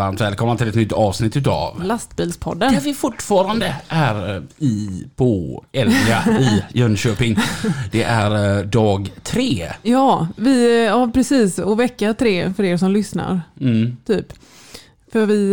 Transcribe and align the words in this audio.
Varmt 0.00 0.20
välkomna 0.20 0.56
till 0.56 0.68
ett 0.68 0.74
nytt 0.74 0.92
avsnitt 0.92 1.36
utav 1.36 1.84
Lastbilspodden. 1.84 2.72
där 2.72 2.80
vi 2.80 2.94
fortfarande 2.94 3.76
är 3.88 4.36
eh, 4.36 4.42
i, 4.58 5.04
på 5.16 5.64
Elmia 5.72 6.24
i 6.40 6.78
Jönköping. 6.78 7.36
Det 7.92 8.02
är 8.02 8.58
eh, 8.58 8.64
dag 8.64 9.12
tre. 9.22 9.72
Ja, 9.82 10.28
vi, 10.36 10.84
ja, 10.84 11.10
precis. 11.14 11.58
Och 11.58 11.80
vecka 11.80 12.14
tre 12.14 12.52
för 12.54 12.64
er 12.64 12.76
som 12.76 12.90
lyssnar. 12.90 13.40
Mm. 13.60 13.96
Typ. 14.06 14.32
För 15.12 15.26
vi 15.26 15.52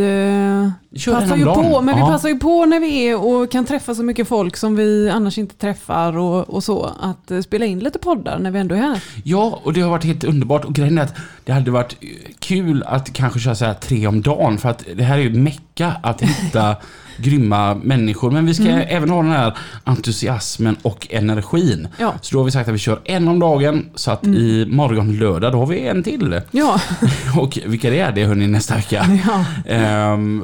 eh, 1.03 1.13
passar 1.13 1.37
ju 1.37 1.45
på, 1.45 1.81
men 1.81 1.97
Ja. 1.97 2.05
vi 2.05 2.11
passar 2.11 2.29
ju 2.29 2.39
på 2.39 2.65
när 2.65 2.79
vi 2.79 3.07
är 3.07 3.25
och 3.25 3.51
kan 3.51 3.65
träffa 3.65 3.95
så 3.95 4.03
mycket 4.03 4.27
folk 4.27 4.57
som 4.57 4.75
vi 4.75 5.09
annars 5.09 5.37
inte 5.37 5.55
träffar 5.55 6.17
och, 6.17 6.49
och 6.49 6.63
så. 6.63 6.91
Att 6.99 7.31
eh, 7.31 7.41
spela 7.41 7.65
in 7.65 7.79
lite 7.79 7.99
poddar 7.99 8.39
när 8.39 8.51
vi 8.51 8.59
ändå 8.59 8.75
är 8.75 8.79
här. 8.79 9.03
Ja, 9.23 9.59
och 9.63 9.73
det 9.73 9.81
har 9.81 9.89
varit 9.89 10.03
helt 10.03 10.23
underbart. 10.23 10.65
Och 10.65 10.73
grejen 10.73 10.97
är 10.97 11.01
att 11.03 11.15
det 11.45 11.51
hade 11.51 11.71
varit 11.71 11.95
kul 12.39 12.83
att 12.83 13.13
kanske 13.13 13.39
köra 13.39 13.55
så 13.55 13.65
här 13.65 13.73
tre 13.73 14.07
om 14.07 14.21
dagen. 14.21 14.57
För 14.57 14.69
att 14.69 14.85
det 14.95 15.03
här 15.03 15.17
är 15.17 15.21
ju 15.21 15.33
mecka 15.33 15.93
att 16.03 16.21
hitta 16.21 16.75
grymma 17.17 17.75
människor. 17.75 18.31
Men 18.31 18.45
vi 18.45 18.53
ska 18.53 18.63
Mm. 18.63 18.85
även 18.89 19.09
ha 19.09 19.21
den 19.23 19.31
här 19.31 19.57
entusiasmen 19.83 20.75
och 20.81 21.07
energin. 21.09 21.87
Ja. 21.99 22.13
Så 22.21 22.33
då 22.33 22.39
har 22.39 22.45
vi 22.45 22.51
sagt 22.51 22.67
att 22.69 22.75
vi 22.75 22.79
kör 22.79 22.99
en 23.05 23.27
om 23.27 23.39
dagen. 23.39 23.85
Så 23.95 24.11
att 24.11 24.27
i 24.27 24.65
morgon 24.69 25.17
lördag, 25.19 25.51
då 25.51 25.59
har 25.59 25.65
vi 25.67 25.87
en 25.87 26.03
till. 26.03 26.41
Ja, 26.51 26.81
Och 27.37 27.59
vilka 27.65 27.89
det 27.89 27.99
är, 27.99 28.11
det 28.11 28.25
hörni 28.25 28.47
nästa 28.47 28.75
vecka. 28.75 29.05
ja. 29.27 29.45
Ehm, 29.73 30.43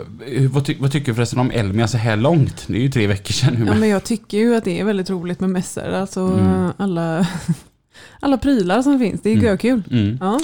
vad, 0.52 0.66
ty 0.66 0.76
vad 0.80 0.92
tycker 0.92 1.06
du 1.12 1.16
förresten 1.16 1.40
om 1.40 1.52
Elmia 1.52 1.88
så 1.88 1.98
här 1.98 2.16
långt? 2.18 2.64
Det 2.68 2.78
är 2.78 2.82
ju 2.82 2.90
tre 2.92 3.08
veckor 3.08 3.34
sedan 3.34 3.54
nu. 3.54 3.66
ja, 3.66 3.74
men 3.74 3.90
jag 3.90 4.04
tycker 4.04 4.38
ju 4.38 4.56
att 4.56 4.64
det 4.64 4.80
är 4.80 4.84
väldigt 4.84 5.10
roligt 5.10 5.40
med 5.40 5.50
mässor. 5.50 5.94
Alltså 5.94 6.20
Mm. 6.22 6.72
alla, 6.78 7.28
alla 8.20 8.38
prylar 8.38 8.82
som 8.82 9.00
finns. 9.00 9.22
Det 9.22 9.30
är 9.30 9.34
Mm. 9.34 9.46
görkul. 9.46 9.84
Mm. 9.92 10.18
Ja. 10.22 10.40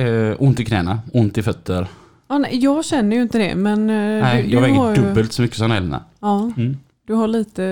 Eh, 0.00 0.34
ont 0.38 0.60
i 0.60 0.64
knäna, 0.64 1.00
ont 1.12 1.38
i 1.38 1.42
fötter. 1.42 1.86
Ja, 2.28 2.38
nej, 2.38 2.58
jag 2.62 2.84
känner 2.84 3.16
ju 3.16 3.22
inte 3.22 3.38
det, 3.38 3.54
men 3.54 3.90
eh, 3.90 3.96
Nej, 4.22 4.42
du, 4.42 4.48
jag 4.48 4.62
du 4.62 4.68
har 4.70 4.86
väger 4.88 5.02
ju, 5.02 5.08
dubbelt 5.08 5.32
så 5.32 5.42
mycket 5.42 5.56
som 5.58 5.72
Elna. 5.72 6.02
Ja, 6.20 6.50
Mm. 6.56 6.76
du 7.06 7.14
har, 7.14 7.28
lite, 7.28 7.62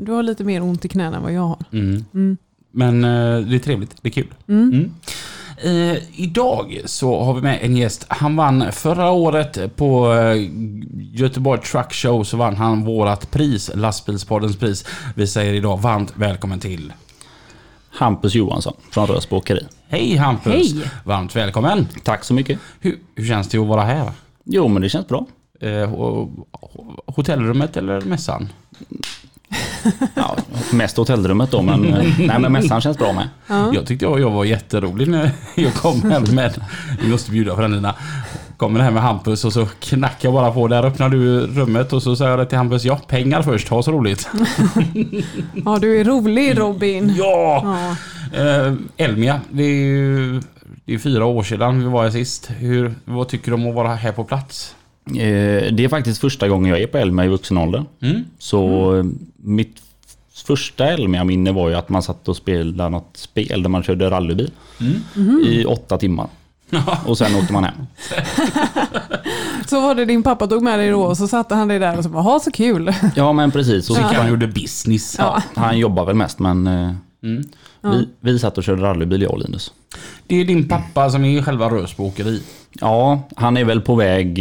du 0.00 0.12
har 0.12 0.22
lite 0.22 0.44
mer 0.44 0.62
ont 0.62 0.84
i 0.84 0.88
knäna 0.88 1.16
än 1.16 1.22
vad 1.22 1.32
jag 1.32 1.42
har. 1.48 1.58
Mm. 1.72 2.04
Mm. 2.14 2.36
Men 2.70 3.04
eh, 3.04 3.40
det 3.48 3.54
är 3.56 3.58
trevligt, 3.58 3.96
det 4.02 4.08
är 4.08 4.12
kul. 4.12 4.34
Mm. 4.48 4.68
Mm. 4.72 4.90
Eh, 5.64 5.98
idag 6.16 6.80
så 6.84 7.24
har 7.24 7.34
vi 7.34 7.40
med 7.42 7.58
en 7.62 7.76
gäst. 7.76 8.04
Han 8.08 8.36
vann 8.36 8.64
förra 8.72 9.10
året 9.10 9.76
på 9.76 10.12
eh, 10.14 10.48
Göteborg 11.12 11.60
Truck 11.60 11.92
Show 11.92 12.24
så 12.24 12.36
vann 12.36 12.56
han 12.56 12.84
vårat 12.84 13.30
pris, 13.30 13.70
lastbilspoddens 13.74 14.56
pris. 14.56 14.84
Vi 15.14 15.26
säger 15.26 15.54
idag 15.54 15.80
varmt 15.80 16.12
välkommen 16.16 16.60
till. 16.60 16.92
Hampus 17.90 18.34
Johansson 18.34 18.74
från 18.90 19.06
Rösbo 19.06 19.36
Åkeri. 19.36 19.66
Hej 19.88 20.16
Hampus! 20.16 20.52
Hej. 20.74 20.90
Varmt 21.04 21.36
välkommen! 21.36 21.88
Tack 22.04 22.24
så 22.24 22.34
mycket. 22.34 22.58
Hur, 22.80 22.98
hur 23.14 23.26
känns 23.26 23.48
det 23.48 23.58
att 23.58 23.66
vara 23.66 23.82
här? 23.82 24.10
Jo, 24.44 24.68
men 24.68 24.82
det 24.82 24.88
känns 24.88 25.08
bra. 25.08 25.26
Eh, 25.60 25.66
ho- 25.66 26.44
ho- 26.52 27.00
hotellrummet 27.06 27.76
eller 27.76 28.00
mässan? 28.00 28.48
Ja, 30.14 30.36
mest 30.72 30.96
hotellrummet 30.96 31.50
då, 31.50 31.62
men, 31.62 31.84
eh, 31.94 32.04
nej, 32.18 32.38
men 32.38 32.52
mässan 32.52 32.80
känns 32.80 32.98
bra 32.98 33.12
med. 33.12 33.28
Ja. 33.46 33.74
Jag 33.74 33.86
tyckte 33.86 34.04
jag, 34.04 34.20
jag 34.20 34.30
var 34.30 34.44
jätterolig 34.44 35.08
när 35.08 35.30
jag 35.54 35.74
kom 35.74 36.02
hem 36.10 36.22
med, 36.34 36.64
vi 37.02 37.08
måste 37.08 37.30
bjuda 37.30 37.54
på 37.54 37.60
den 37.60 37.72
Lina. 37.72 37.94
Kommer 38.56 38.80
här 38.80 38.90
med 38.90 39.02
Hampus 39.02 39.44
och 39.44 39.52
så 39.52 39.66
knackar 39.66 40.28
jag 40.28 40.32
bara 40.32 40.52
på. 40.52 40.68
Där 40.68 40.84
öppnar 40.86 41.08
du 41.08 41.40
rummet 41.46 41.92
och 41.92 42.02
så 42.02 42.16
säger 42.16 42.38
jag 42.38 42.48
till 42.48 42.58
Hampus, 42.58 42.84
ja 42.84 43.00
pengar 43.08 43.42
först, 43.42 43.68
ha 43.68 43.82
så 43.82 43.92
roligt. 43.92 44.28
ja, 45.64 45.78
du 45.80 46.00
är 46.00 46.04
rolig 46.04 46.58
Robin. 46.58 47.14
Ja! 47.18 47.62
Ja. 48.32 48.66
Eh, 48.66 48.74
Elmia, 48.96 49.40
det 49.50 49.62
är 49.62 49.74
ju 49.86 50.40
det 50.84 50.94
är 50.94 50.98
fyra 50.98 51.24
år 51.24 51.42
sedan 51.42 51.78
vi 51.80 51.84
var 51.84 52.02
här 52.02 52.10
sist. 52.10 52.50
Hur, 52.58 52.94
vad 53.04 53.28
tycker 53.28 53.50
du 53.50 53.54
om 53.54 53.66
att 53.68 53.74
vara 53.74 53.94
här 53.94 54.12
på 54.12 54.24
plats? 54.24 54.74
Eh, 55.10 55.14
Det 55.72 55.84
är 55.84 55.88
faktiskt 55.88 56.20
första 56.20 56.48
gången 56.48 56.70
jag 56.70 56.80
är 56.80 56.86
på 56.86 56.98
Elmia 56.98 57.24
i 57.24 57.28
vuxen 57.28 57.58
ålder. 57.58 57.84
Mm? 58.02 58.24
Så 58.38 58.94
eh, 58.96 59.04
mitt 59.36 59.76
första 60.46 60.86
Elmia-minne 60.88 61.52
var 61.52 61.68
ju 61.68 61.74
att 61.74 61.88
man 61.88 62.02
satt 62.02 62.28
och 62.28 62.36
spelade 62.36 62.88
något 62.90 63.10
spel 63.16 63.62
där 63.62 63.68
man 63.70 63.82
körde 63.82 64.10
rallybil 64.10 64.50
Mm. 64.80 65.40
i 65.44 65.64
åtta 65.64 65.98
timmar. 65.98 66.26
Och 67.06 67.18
sen 67.18 67.34
åkte 67.36 67.52
man 67.52 67.64
hem. 67.64 67.74
Så 69.66 69.80
var 69.80 69.94
det 69.94 70.04
din 70.04 70.22
pappa 70.22 70.46
tog 70.46 70.62
med 70.62 70.78
dig 70.78 70.90
då 70.90 71.02
och 71.02 71.16
så 71.16 71.28
satte 71.28 71.54
han 71.54 71.68
dig 71.68 71.78
där 71.78 71.98
och 71.98 72.04
så 72.04 72.10
bara, 72.10 72.22
ha 72.22 72.40
så 72.40 72.50
kul. 72.50 72.94
Ja, 73.16 73.32
men 73.32 73.50
precis. 73.50 73.90
Och 73.90 73.96
Så 73.96 74.02
han 74.02 74.28
gjorde 74.28 74.46
business. 74.46 75.16
Ja. 75.18 75.42
han 75.54 75.78
jobbar 75.78 76.04
väl 76.04 76.14
mest, 76.16 76.38
men 76.38 76.66
eh, 76.66 76.90
Mm. 77.22 77.44
vi, 77.82 78.08
vi 78.20 78.38
satt 78.38 78.58
och 78.58 78.64
körde 78.64 78.82
rallybil, 78.82 79.22
jag 79.22 79.30
och 79.30 79.38
Linus. 79.38 79.72
Det 80.26 80.40
är 80.40 80.44
din 80.44 80.68
pappa 80.68 81.10
som 81.10 81.24
är 81.24 81.42
själva 81.42 81.68
Rösbo 81.70 82.04
åkeri. 82.04 82.42
Ja, 82.72 83.20
han 83.36 83.56
är 83.56 83.64
väl 83.64 83.80
på 83.80 83.94
väg. 83.94 84.38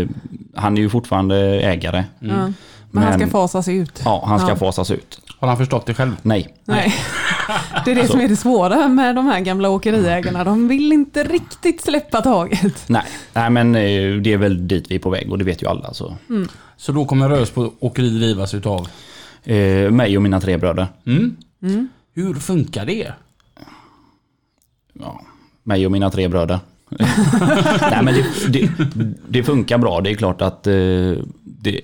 eh, 0.00 0.06
Han 0.54 0.76
är 0.76 0.80
ju 0.82 0.88
fortfarande 0.88 1.36
ägare. 1.60 2.04
Ja. 2.18 2.52
Men, 2.90 3.02
han 3.02 3.12
ska 3.12 3.18
Men- 3.18 3.30
fasas 3.30 3.68
ut. 3.68 4.02
Ja, 4.04 4.24
han 4.26 4.38
ska 4.38 4.48
Ja. 4.48 4.56
fasas 4.56 4.90
ut. 4.90 5.20
Har 5.42 5.48
han 5.48 5.56
förstått 5.56 5.86
det 5.86 5.94
själv? 5.94 6.16
Nej. 6.22 6.54
Nej. 6.64 6.94
Det 7.84 7.90
är 7.90 7.94
det 7.94 8.08
som 8.08 8.20
är 8.20 8.28
det 8.28 8.36
svåra 8.36 8.88
med 8.88 9.14
de 9.14 9.26
här 9.26 9.40
gamla 9.40 9.68
åkeriägarna. 9.70 10.44
De 10.44 10.68
vill 10.68 10.92
inte 10.92 11.24
riktigt 11.24 11.80
släppa 11.80 12.20
taget. 12.20 12.84
Nej, 12.88 13.04
Nej 13.32 13.50
men 13.50 13.74
eh, 13.74 14.16
det 14.22 14.32
är 14.32 14.36
väl 14.36 14.68
dit 14.68 14.90
vi 14.90 14.94
är 14.94 14.98
på 14.98 15.10
väg 15.10 15.30
och 15.32 15.38
det 15.38 15.44
vet 15.44 15.62
ju 15.62 15.66
alla. 15.66 15.94
Så. 15.94 16.16
Så 16.76 16.92
då 16.92 17.04
kommer 17.04 17.28
Rösbo 17.28 17.72
åkeri 17.80 18.18
drivas 18.18 18.54
utav? 18.54 18.88
Eh, 19.44 19.90
mig 19.90 20.16
och 20.16 20.22
mina 20.22 20.40
tre 20.40 20.56
bröder. 20.56 20.86
Mm? 21.06 21.36
Mm. 21.62 21.88
Hur 22.14 22.34
funkar 22.34 22.86
det? 22.86 23.12
Ja, 24.92 25.22
mig 25.62 25.86
och 25.86 25.92
mina 25.92 26.10
tre 26.10 26.28
bröder. 26.28 26.60
Nej 27.80 28.02
men 28.02 28.14
det, 28.14 28.26
det, 28.48 28.70
det 29.28 29.42
funkar 29.42 29.78
bra. 29.78 30.00
Det 30.00 30.10
är 30.10 30.14
klart 30.14 30.42
att 30.42 30.66
eh, 30.66 30.72
det, 31.42 31.80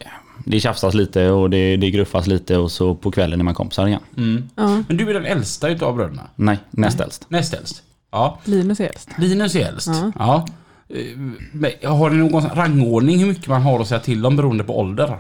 det 0.51 0.61
tjafsas 0.61 0.95
lite 0.95 1.31
och 1.31 1.51
det, 1.51 1.77
det 1.77 1.91
gruffas 1.91 2.27
lite 2.27 2.57
och 2.57 2.71
så 2.71 2.95
på 2.95 3.11
kvällen 3.11 3.41
är 3.41 3.45
man 3.45 3.55
kompisar 3.55 3.87
igen. 3.87 4.01
Mm. 4.17 4.49
Ja, 4.55 4.83
Men 4.89 4.97
du 4.97 5.11
är 5.11 5.15
den 5.15 5.25
äldsta 5.25 5.69
utav 5.69 5.97
bröderna? 5.97 6.23
Nej, 6.37 6.59
näst 6.71 7.01
äldst. 7.01 7.27
Näst 7.31 7.55
äldst? 7.55 7.83
Ja. 8.11 8.39
Linus 8.45 8.81
är 8.81 8.87
äldst. 8.87 9.09
Linus 9.19 9.55
är 9.57 9.67
äldst? 9.69 9.89
Ja. 9.89 10.13
Ja. 10.19 10.47
Eh, 10.97 11.17
men 11.53 11.71
Har 11.85 12.11
ni 12.11 12.17
någon 12.17 12.49
rangordning 12.49 13.19
hur 13.19 13.27
mycket 13.27 13.47
man 13.49 13.63
har 13.63 13.81
att 13.81 13.89
säga 13.89 14.01
till 14.01 14.27
om 14.27 14.37
beroende 14.37 14.65
på 14.65 14.79
ålder? 14.79 15.19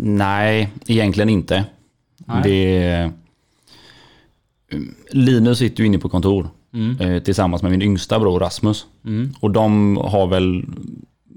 Nej, 0.00 0.70
egentligen 0.86 1.28
inte. 1.28 1.64
Nej. 2.16 2.42
Det, 2.42 3.10
Linus 5.10 5.58
sitter 5.58 5.80
ju 5.80 5.86
inne 5.86 5.98
på 5.98 6.08
kontor 6.08 6.48
Mm. 6.74 7.00
eh, 7.00 7.22
tillsammans 7.22 7.62
med 7.62 7.70
min 7.70 7.82
yngsta 7.82 8.18
bror 8.18 8.40
Rasmus. 8.40 8.86
Mm. 9.04 9.34
Och 9.40 9.50
de 9.50 9.96
har 9.96 10.26
väl 10.26 10.64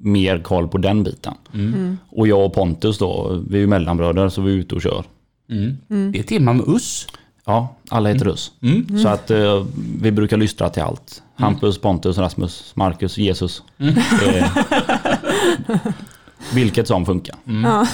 mer 0.02 0.40
koll 0.40 0.68
på 0.68 0.78
den 0.78 1.04
biten. 1.04 1.34
Mm. 1.54 1.98
Och 2.10 2.28
jag 2.28 2.46
och 2.46 2.54
Pontus 2.54 2.98
då, 2.98 3.42
vi 3.50 3.56
är 3.56 3.62
ju 3.62 3.68
mellanbröder 3.68 4.30
så 4.30 4.42
vi 4.42 4.52
är 4.52 4.56
ute 4.56 4.76
och 4.76 4.82
kör. 4.82 5.04
Mm. 5.50 6.12
Det 6.12 6.20
är 6.20 6.24
tema 6.24 6.54
med 6.54 6.68
us. 6.68 7.08
Ja, 7.46 7.76
alla 7.90 8.10
heter. 8.10 8.36
Mm. 8.62 9.00
Så 9.00 9.07
att 9.07 9.31
eh, 9.31 9.66
vi 10.01 10.12
brukar 10.12 10.38
lystra 10.38 10.69
till 10.69 10.84
allt. 10.84 11.24
Hampus, 11.36 11.78
Pontus, 11.78 12.18
Rasmus, 12.18 12.72
Marcus, 12.75 13.18
Jesus. 13.18 13.63
Eh, 13.78 14.57
vilket 16.54 16.88
som 16.88 17.06
funkar. 17.06 17.36
Ja. 17.63 17.88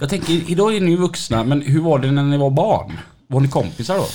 Jag 0.00 0.08
tänker, 0.08 0.50
idag 0.50 0.76
är 0.76 0.80
ni 0.80 0.96
vuxna, 0.96 1.44
men 1.44 1.62
hur 1.62 1.80
var 1.80 1.98
det 1.98 2.10
när 2.10 2.22
ni 2.22 2.36
var 2.36 2.50
barn? 2.50 2.92
Var 3.26 3.40
ni 3.40 3.48
kompisar 3.48 3.96
då? 3.96 4.06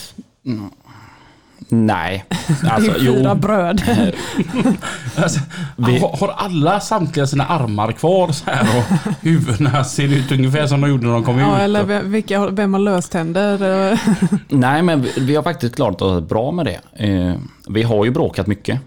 Nej, 1.70 2.26
Det 2.62 2.70
alltså 2.70 2.92
är 2.92 3.00
fyra 3.00 3.30
jo. 3.34 3.36
bröder. 3.36 4.16
Alltså, 5.16 5.40
Vi- 5.78 6.00
har, 6.00 6.34
alla 6.38 6.80
samtliga 6.80 7.28
sina 7.28 7.46
armar 7.46 7.92
kvar 7.92 8.32
så 8.32 8.52
här 8.52 8.68
och 8.78 9.14
huvudena 9.22 9.84
ser 9.84 10.04
ut 10.14 10.32
ungefär 10.32 10.68
som 10.68 10.82
de 10.82 10.90
gjorde 10.90 11.06
när 11.06 11.14
de 11.14 11.24
kom 11.24 11.40
Ja, 11.40 11.56
ut? 11.56 11.62
eller 11.62 11.84
ve- 11.84 12.02
vilka, 12.02 12.48
vem 12.50 12.74
har 12.74 12.82
löständer? 12.82 14.00
Nej, 14.50 14.82
men 14.82 15.02
vi, 15.02 15.12
vi 15.18 15.36
har 15.36 15.44
faktiskt 15.44 15.76
klarat 15.76 16.02
oss 16.02 16.30
bra 16.30 16.52
med 16.52 16.66
det. 16.66 17.06
Eh, 17.08 17.36
vi 17.70 17.84
har 17.84 18.06
ju 18.06 18.12
bråkat 18.12 18.48
mycket. 18.48 18.80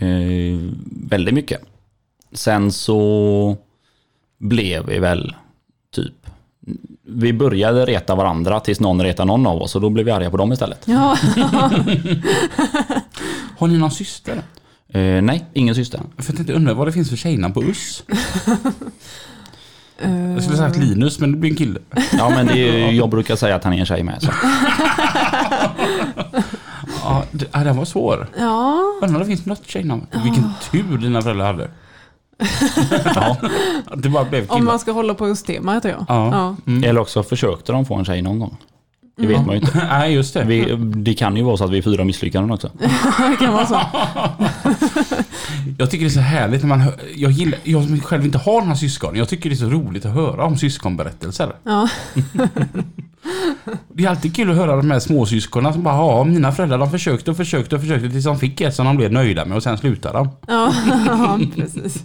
Eh, 0.00 0.70
väldigt 1.08 1.34
mycket. 1.34 1.60
Sen 2.32 2.72
så 2.72 3.56
blev 4.38 4.86
vi 4.86 4.98
väl 4.98 5.34
Vi 7.08 7.32
började 7.32 7.84
reta 7.84 8.14
varandra 8.14 8.60
tills 8.60 8.80
någon 8.80 9.02
retade 9.02 9.26
någon 9.26 9.46
av 9.46 9.62
oss 9.62 9.74
och 9.74 9.80
då 9.80 9.90
blev 9.90 10.06
vi 10.06 10.12
arga 10.12 10.30
på 10.30 10.36
dem 10.36 10.52
istället. 10.52 10.82
Ja, 10.84 11.16
Har 13.58 13.66
ni 13.68 13.78
någon 13.78 13.90
syster? 13.90 14.42
Eh, 14.88 15.00
nej, 15.22 15.44
ingen 15.52 15.74
syster. 15.74 16.00
För 16.18 16.24
jag 16.26 16.36
tänkte 16.36 16.52
undra 16.52 16.74
vad 16.74 16.86
det 16.88 16.92
finns 16.92 17.10
för 17.10 17.16
tjejnamn 17.16 17.54
på 17.54 17.62
US. 17.64 18.02
eh, 19.98 20.32
Jag 20.32 20.42
skulle 20.42 20.56
sagt 20.58 20.76
Linus 20.76 21.18
men 21.20 21.32
det 21.32 21.38
blir 21.38 21.50
en 21.50 21.56
kille. 21.56 21.80
Ja 22.18 22.28
men 22.30 22.46
det 22.46 22.58
är, 22.58 22.92
jag 22.92 23.08
brukar 23.10 23.36
säga 23.36 23.56
att 23.56 23.64
han 23.64 23.72
är 23.72 23.78
en 23.78 23.86
tjej 23.86 24.02
med. 24.02 24.22
Så. 24.22 24.30
Ja, 27.02 27.22
det, 27.30 27.46
den 27.52 27.76
var 27.76 27.84
svår. 27.84 28.26
ja. 28.38 28.82
Undrar 29.02 29.14
om 29.16 29.20
det 29.20 29.26
finns 29.26 29.46
något 29.46 29.66
tjejnamn. 29.66 30.06
Vilken 30.24 30.50
tur 30.72 30.98
dina 30.98 31.22
föräldrar 31.22 31.46
hade. 31.46 31.68
Ja. 33.14 33.36
Det 33.96 34.08
bara 34.08 34.24
blev 34.24 34.50
Om 34.50 34.64
man 34.64 34.78
ska 34.78 34.92
hålla 34.92 35.14
på 35.14 35.28
just 35.28 35.46
temat 35.46 35.84
ja. 35.84 35.90
Ja. 36.08 36.30
ja. 36.32 36.56
Mm. 36.66 36.84
Eller 36.84 37.00
också 37.00 37.22
försökte 37.22 37.72
de 37.72 37.86
få 37.86 37.94
en 37.94 38.04
tjej 38.04 38.22
någon 38.22 38.38
gång. 38.38 38.56
Det 39.18 39.26
vet 39.26 39.46
man 39.46 39.54
ju 39.54 39.60
inte. 39.60 39.86
Nej 39.90 40.14
just 40.14 40.34
det. 40.34 40.44
Vi, 40.44 40.76
det 40.78 41.14
kan 41.14 41.36
ju 41.36 41.42
vara 41.42 41.56
så 41.56 41.64
att 41.64 41.70
vi 41.70 41.78
är 41.78 41.82
fyra 41.82 42.04
misslyckanden 42.04 42.50
också. 42.50 42.70
Det 43.30 43.36
kan 43.38 43.52
vara 43.52 43.66
så. 43.66 43.80
Jag 45.78 45.90
tycker 45.90 46.04
det 46.04 46.08
är 46.08 46.10
så 46.10 46.20
härligt 46.20 46.62
när 46.62 46.68
man 46.68 46.80
hör, 46.80 46.94
jag, 47.16 47.30
gillar, 47.30 47.58
jag 47.64 47.84
som 47.84 48.00
själv 48.00 48.24
inte 48.24 48.38
har 48.38 48.60
några 48.60 48.76
syskon. 48.76 49.16
Jag 49.16 49.28
tycker 49.28 49.50
det 49.50 49.54
är 49.54 49.56
så 49.56 49.68
roligt 49.70 50.04
att 50.06 50.12
höra 50.14 50.44
om 50.44 50.56
syskonberättelser. 50.56 51.52
Ja. 51.64 51.88
Det 53.92 54.04
är 54.04 54.08
alltid 54.10 54.36
kul 54.36 54.50
att 54.50 54.56
höra 54.56 54.76
de 54.76 54.90
här 54.90 54.98
småsyskonen 54.98 55.72
som 55.72 55.82
bara 55.82 55.94
ja, 55.96 56.24
mina 56.24 56.52
föräldrar 56.52 56.78
de 56.78 56.90
försökte 56.90 57.30
och 57.30 57.36
försökte 57.36 57.74
och 57.74 57.80
försökte 57.80 58.10
tills 58.10 58.24
de 58.24 58.38
fick 58.38 58.60
ett 58.60 58.74
som 58.74 58.86
de 58.86 58.96
blev 58.96 59.12
nöjda 59.12 59.44
med 59.44 59.56
och 59.56 59.62
sen 59.62 59.78
slutade 59.78 60.18
de. 60.18 60.28
Ja, 60.48 60.72
ja 61.06 61.38
precis. 61.56 62.04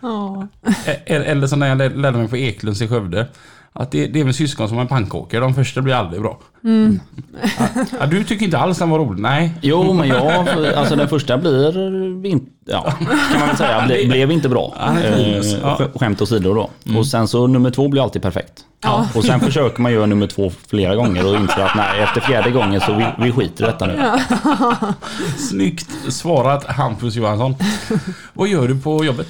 Ja. 0.00 0.48
E- 0.84 0.96
Eller 1.06 1.46
som 1.46 1.58
när 1.58 1.66
jag 1.68 1.78
lär- 1.78 1.94
lärde 1.96 2.18
mig 2.18 2.28
på 2.28 2.36
Eklunds 2.36 2.82
i 2.82 2.88
Skövde. 2.88 3.26
Att 3.74 3.90
det, 3.90 4.06
det 4.06 4.20
är 4.20 4.24
med 4.24 4.34
syskon 4.34 4.68
som 4.68 4.78
en 4.78 4.88
pannkakor. 4.88 5.40
De 5.40 5.54
första 5.54 5.80
blir 5.82 5.94
aldrig 5.94 6.22
bra. 6.22 6.38
Mm. 6.64 7.00
Ja, 8.00 8.06
du 8.06 8.24
tycker 8.24 8.44
inte 8.44 8.58
alls 8.58 8.78
den 8.78 8.90
var 8.90 8.98
rolig? 8.98 9.20
Nej. 9.22 9.52
Jo 9.62 9.92
men 9.92 10.08
jag, 10.08 10.48
alltså 10.76 10.96
den 10.96 11.08
första 11.08 11.38
blir 11.38 12.26
inte, 12.26 12.46
ja 12.66 12.82
kan 13.30 13.38
man 13.40 13.48
väl 13.48 13.56
säga, 13.56 13.84
ble, 13.86 14.06
blev 14.06 14.30
inte 14.32 14.48
bra. 14.48 14.74
Ja. 14.78 15.00
Eh, 15.00 15.36
Ja. 15.36 15.76
sk- 15.80 15.98
Skämt 15.98 16.22
åsido 16.22 16.54
då. 16.54 16.70
Och 16.98 17.06
sen 17.06 17.28
så 17.28 17.46
nummer 17.46 17.70
två 17.70 17.88
blir 17.88 18.02
alltid 18.02 18.22
perfekt. 18.22 18.52
Ja. 18.82 19.06
Och 19.14 19.24
sen 19.24 19.40
försöker 19.40 19.80
man 19.82 19.92
göra 19.92 20.06
nummer 20.06 20.26
två 20.26 20.52
flera 20.68 20.94
gånger 20.94 21.26
och 21.26 21.36
inser 21.36 21.60
att 21.62 21.76
nej 21.76 22.02
efter 22.02 22.20
fjärde 22.20 22.50
gången 22.50 22.80
så 22.80 22.92
vi, 22.94 23.06
vi 23.18 23.32
skiter 23.32 23.64
i 23.64 23.66
detta 23.66 23.86
nu. 23.86 24.02
Snyggt 25.38 25.90
svarat 26.08 26.64
Hampus 26.66 27.14
Johansson. 27.14 27.54
Vad 28.32 28.48
gör 28.48 28.68
du 28.68 28.80
på 28.80 29.04
jobbet? 29.04 29.26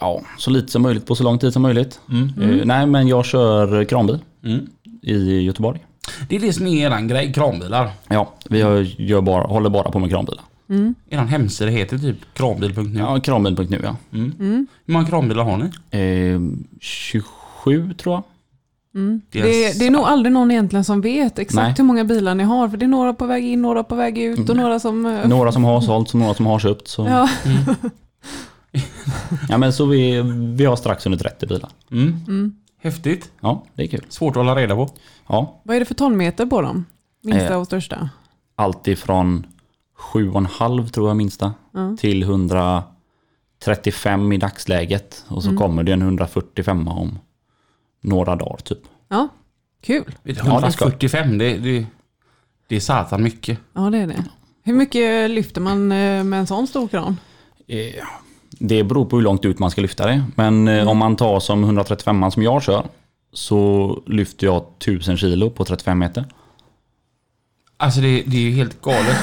Ja, 0.00 0.20
så 0.38 0.50
lite 0.50 0.72
som 0.72 0.82
möjligt 0.82 1.06
på 1.06 1.14
så 1.14 1.24
lång 1.24 1.38
tid 1.38 1.52
som 1.52 1.62
möjligt. 1.62 2.00
Mm. 2.10 2.58
Eh, 2.60 2.66
nej 2.66 2.86
men 2.86 3.08
jag 3.08 3.24
kör 3.24 3.84
kranbil 3.84 4.18
Mm. 4.44 4.66
i 5.02 5.40
Göteborg. 5.40 5.80
Det 6.28 6.36
är 6.36 6.40
det 6.40 6.52
som 6.52 6.66
är 6.66 6.86
eran 6.86 7.08
grej, 7.08 7.32
kranbilar. 7.32 7.90
Ja, 8.08 8.32
vi 8.48 8.58
gör 8.98 9.20
bara, 9.20 9.44
håller 9.46 9.70
bara 9.70 9.90
på 9.90 9.98
med 9.98 10.10
kranbilar. 10.10 10.44
Eran 11.10 11.28
hemsida 11.28 11.70
heter 11.70 11.98
typ 11.98 12.16
kranbil.nu. 12.34 12.98
Ja, 13.00 13.20
kranbil.nu 13.20 13.80
ja. 13.84 13.96
Hur 14.10 14.66
många 14.92 15.06
kranbilar 15.06 15.44
har 15.44 15.56
ni? 15.56 15.64
Eh, 16.34 16.40
27 16.80 17.94
tror 17.94 18.14
jag. 18.14 18.22
Det 19.30 19.38
är 19.40 19.44
Det, 19.44 19.78
det 19.78 19.86
är 19.86 19.90
nog 19.90 20.02
aldrig 20.04 20.32
någon 20.32 20.50
egentligen 20.50 20.84
som 20.84 21.00
vet 21.00 21.38
exakt 21.38 21.54
Nej. 21.66 21.74
hur 21.78 21.84
många 21.84 22.04
bilar 22.04 22.34
ni 22.34 22.44
har. 22.44 22.68
För 22.68 22.76
det 22.76 22.84
är 22.84 22.88
några 22.88 23.12
på 23.14 23.26
väg 23.26 23.44
in, 23.44 23.62
några 23.62 23.84
på 23.84 23.94
väg 23.94 24.18
ut 24.18 24.48
och 24.50 24.56
några 24.56 24.80
som... 24.80 25.06
eh, 25.06 25.28
Några 25.28 25.52
som 25.52 25.64
har 25.64 25.80
sålt, 25.80 26.14
några 26.14 26.34
som 26.34 26.46
har 26.46 26.58
köpt. 26.58 26.88
Så. 26.88 27.06
Ja. 27.06 27.28
Ja, 29.48 29.58
men 29.58 29.72
så 29.72 29.86
vi, 29.86 30.22
vi 30.56 30.64
har 30.64 30.76
strax 30.76 31.06
under 31.06 31.18
30 31.18 31.46
bilar. 31.46 31.70
Mm. 31.90 32.54
Häftigt. 32.82 33.30
Ja, 33.40 33.64
det 33.74 33.82
är 33.82 33.86
kul. 33.86 34.04
Svårt 34.08 34.30
att 34.30 34.36
hålla 34.36 34.56
reda 34.56 34.74
på. 34.74 34.88
Ja, 35.26 35.60
vad 35.62 35.76
är 35.76 35.80
det 35.80 35.86
för 35.86 35.94
tonmeter 35.94 36.46
på 36.46 36.62
dem? 36.62 36.84
Minsta 37.22 37.52
Eh. 37.52 37.60
och 37.60 37.66
största? 37.66 38.10
allt 38.54 38.88
ifrån 38.88 39.46
7,5 40.12 40.88
tror 40.88 41.08
jag 41.08 41.16
minsta 41.16 41.54
Ja. 41.72 41.96
till 41.98 42.22
135 42.22 44.32
i 44.32 44.36
dagsläget. 44.38 45.24
Och 45.28 45.42
så 45.42 45.56
kommer 45.56 45.82
det 45.82 45.92
en 45.92 46.02
145 46.02 46.88
om 46.88 47.18
några 48.00 48.36
dagar 48.36 48.56
typ. 48.56 48.78
Ja, 49.08 49.28
kul. 49.82 50.14
det 50.22 50.34
ska. 50.34 50.46
145, 50.48 51.38
det, 51.38 51.56
det, 51.58 51.86
det 52.68 52.76
är 52.76 52.80
satan 52.80 53.22
mycket. 53.22 53.58
Ja, 53.72 53.90
det 53.90 53.98
är 53.98 54.06
det. 54.06 54.24
Hur 54.62 54.74
mycket 54.74 55.30
lyfter 55.30 55.60
man 55.60 55.92
eh, 55.92 56.24
med 56.24 56.40
en 56.40 56.46
sån 56.46 56.66
stor 56.66 56.88
kran? 56.88 57.16
Eh, 57.66 57.78
Det 58.62 58.84
beror 58.84 59.04
på 59.04 59.16
hur 59.16 59.22
långt 59.22 59.44
ut 59.44 59.58
man 59.58 59.70
ska 59.70 59.80
lyfta 59.80 60.06
det. 60.06 60.24
Men 60.34 60.68
eh, 60.68 60.88
om 60.88 60.98
man 60.98 61.16
tar 61.16 61.40
som 61.40 61.64
135 61.64 62.30
som 62.30 62.42
jag 62.42 62.62
kör 62.62 62.84
så 63.32 64.02
lyfter 64.06 64.46
jag 64.46 64.64
1000 64.78 65.16
kilo 65.16 65.50
på 65.50 65.64
35 65.64 65.98
meter. 65.98 66.24
Alltså 67.76 68.00
det, 68.00 68.22
det 68.26 68.36
är 68.36 68.40
ju 68.40 68.50
helt 68.50 68.82
galet. 68.82 69.16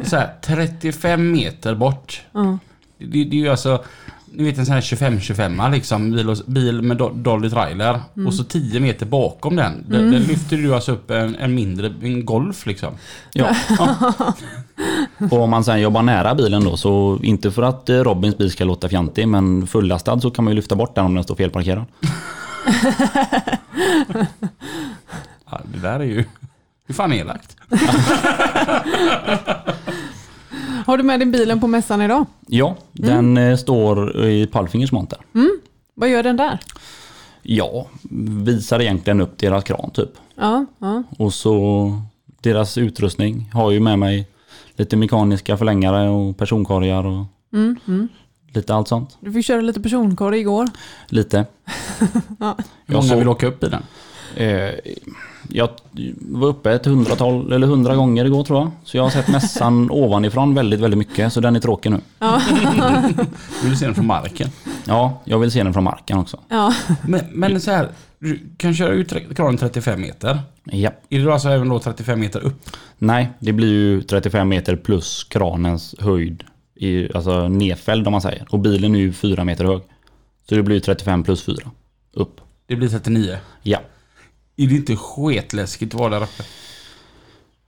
Så 0.04 0.16
här, 0.16 0.34
35 0.44 1.32
meter 1.32 1.74
bort. 1.74 2.22
Ja. 2.32 2.58
Det, 2.98 3.24
det, 3.24 3.36
är 3.36 3.40
ju 3.40 3.48
alltså, 3.48 3.84
ni 4.32 4.44
vet 4.44 4.58
en 4.58 4.66
sån 4.66 4.74
här 4.74 4.80
25-25 4.80 5.70
liksom, 5.72 6.10
bil, 6.10 6.30
och, 6.30 6.36
bil 6.46 6.82
med 6.82 6.96
do- 6.96 7.22
dolly 7.22 7.50
trailer. 7.50 8.00
Och 8.26 8.34
så 8.34 8.44
10 8.44 8.80
meter 8.80 9.06
bakom 9.06 9.56
den. 9.56 9.84
Den, 9.88 10.10
den 10.10 10.22
lyfter 10.22 10.56
du 10.56 10.74
alltså 10.74 10.92
upp 10.92 11.10
en, 11.10 11.36
en 11.36 11.54
mindre, 11.54 11.94
en 12.02 12.24
Golf 12.24 12.66
liksom. 12.66 12.94
Ja. 13.32 13.56
Och 15.18 15.40
om 15.40 15.50
man 15.50 15.64
sen 15.64 15.80
jobbar 15.80 16.02
nära 16.02 16.34
bilen 16.34 16.64
då, 16.64 16.76
så 16.76 17.18
inte 17.22 17.50
för 17.50 17.62
att 17.62 17.88
eh, 17.88 17.96
Robins 17.96 18.38
bil 18.38 18.50
ska 18.50 18.64
låta 18.64 18.88
fjantig, 18.88 19.28
men 19.28 19.66
fullastad 19.66 20.20
så 20.20 20.30
kan 20.30 20.44
man 20.44 20.52
ju 20.52 20.56
lyfta 20.56 20.74
bort 20.76 20.94
den 20.94 21.04
om 21.04 21.14
den 21.14 21.24
står 21.24 21.34
felparkerad. 21.34 21.84
Ja, 25.50 25.60
det 25.64 25.78
där 25.78 26.00
är 26.00 26.04
ju... 26.04 26.24
Hur 26.86 26.94
fan 26.94 27.12
elakt? 27.12 27.56
Har 30.86 30.96
du 30.96 31.02
med 31.02 31.20
din 31.20 31.32
bilen 31.32 31.60
på 31.60 31.66
mässan 31.66 32.02
idag? 32.02 32.26
Ja, 32.46 32.76
den 32.92 33.36
eh, 33.36 33.56
står 33.56 34.24
i 34.26 34.46
Palfingers 34.46 34.92
monter. 34.92 35.18
Vad 35.94 36.08
gör 36.08 36.22
den 36.22 36.36
där? 36.36 36.58
Ja, 37.42 37.86
visar 38.44 38.80
egentligen 38.80 39.20
upp 39.20 39.38
deras 39.38 39.64
kran 39.64 39.90
typ. 39.90 40.10
Ja, 40.36 40.66
ja. 40.78 41.02
Och 41.18 41.34
så 41.34 41.92
deras 42.40 42.78
utrustning. 42.78 43.50
Har 43.52 43.70
ju 43.70 43.80
med 43.80 43.98
mig 43.98 44.28
lite 44.76 44.96
mekaniska 44.96 45.56
förlängare 45.56 46.08
och 46.08 46.36
personkorgar 46.36 47.06
och 47.06 47.24
Mm, 47.52 47.76
mm. 47.88 48.08
lite 48.54 48.74
allt 48.74 48.88
sånt. 48.88 49.16
Du 49.20 49.32
fick 49.32 49.46
köra 49.46 49.60
lite 49.60 49.80
personkorg 49.80 50.38
igår. 50.40 50.68
Lite. 51.08 51.46
Hur 51.98 52.06
Jag 52.38 52.56
många 52.86 53.02
såg- 53.02 53.18
vill 53.18 53.28
åka 53.28 53.46
upp 53.46 53.64
i 53.64 53.68
den? 53.68 53.82
Eh, 54.36 54.70
jag 55.48 55.68
var 56.20 56.48
uppe 56.48 56.72
ett 56.72 56.86
hundratal 56.86 57.52
eller 57.52 57.66
hundra 57.66 57.96
gånger 57.96 58.24
igår 58.24 58.44
tror 58.44 58.58
jag. 58.58 58.70
Så 58.84 58.96
jag 58.96 59.02
har 59.04 59.10
sett 59.10 59.28
mässan 59.28 59.90
ovanifrån 59.90 60.54
väldigt, 60.54 60.80
väldigt 60.80 60.98
mycket. 60.98 61.32
Så 61.32 61.40
den 61.40 61.56
är 61.56 61.60
tråkig 61.60 61.90
nu. 61.90 62.00
Du 63.62 63.68
vill 63.68 63.78
se 63.78 63.84
den 63.86 63.94
från 63.94 64.06
marken. 64.06 64.48
Ja, 64.84 65.20
jag 65.24 65.38
vill 65.38 65.50
se 65.50 65.62
den 65.62 65.72
från 65.72 65.84
marken 65.84 66.18
också. 66.18 66.38
Ja, 66.48 66.74
Men, 67.02 67.20
men 67.32 67.60
så 67.60 67.70
här, 67.70 67.88
du 68.18 68.40
kan 68.56 68.74
köra 68.74 68.92
ut 68.92 69.12
kranen 69.36 69.56
35 69.58 70.00
meter. 70.00 70.38
Ja. 70.64 70.90
Är 71.08 71.18
det 71.18 71.24
då 71.24 71.32
alltså 71.32 71.48
även 71.48 71.68
då 71.68 71.78
35 71.78 72.20
meter 72.20 72.40
upp? 72.40 72.70
Nej, 72.98 73.30
det 73.38 73.52
blir 73.52 73.68
ju 73.68 74.02
35 74.02 74.48
meter 74.48 74.76
plus 74.76 75.24
kranens 75.24 75.94
höjd. 75.98 76.44
I, 76.74 77.12
alltså 77.14 77.48
nedfälld 77.48 78.06
om 78.06 78.12
man 78.12 78.22
säger. 78.22 78.46
Och 78.50 78.58
bilen 78.58 78.94
är 78.94 78.98
ju 78.98 79.12
4 79.12 79.44
meter 79.44 79.64
hög. 79.64 79.82
Så 80.48 80.54
det 80.54 80.62
blir 80.62 80.76
ju 80.76 80.80
35 80.80 81.24
plus 81.24 81.42
4. 81.42 81.56
Upp. 82.12 82.40
Det 82.66 82.76
blir 82.76 82.88
39. 82.88 83.36
Ja. 83.62 83.78
Är 84.56 84.66
det 84.66 84.74
inte 84.74 84.96
sketläskigt 84.96 85.94
att 85.94 86.00
vara 86.00 86.10
där 86.10 86.22
uppe? 86.22 86.42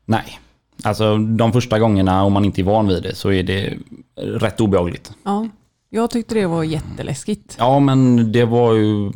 Nej. 0.05 0.41
Alltså 0.83 1.17
de 1.19 1.53
första 1.53 1.79
gångerna 1.79 2.23
om 2.23 2.33
man 2.33 2.45
inte 2.45 2.61
är 2.61 2.65
van 2.65 2.89
vid 2.89 3.03
det 3.03 3.15
så 3.15 3.33
är 3.33 3.43
det 3.43 3.79
rätt 4.17 4.61
obehagligt. 4.61 5.13
ja. 5.25 5.49
Jag 5.91 6.11
tyckte 6.11 6.35
det 6.35 6.47
var 6.47 6.65
jätteläskigt. 6.65 7.57
Ja 7.59 7.79
men 7.79 8.33
det 8.33 8.45
var 8.45 8.75
ju... 8.75 9.13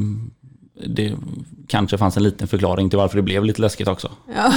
Det 0.87 1.15
kanske 1.67 1.99
fanns 1.99 2.17
en 2.17 2.23
liten 2.23 2.49
förklaring 2.49 2.91
till 2.91 2.99
varför 2.99 3.17
det 3.17 3.23
blev 3.23 3.45
lite 3.45 3.61
läskigt 3.63 3.89
också. 3.89 4.11
Ja. 4.37 4.53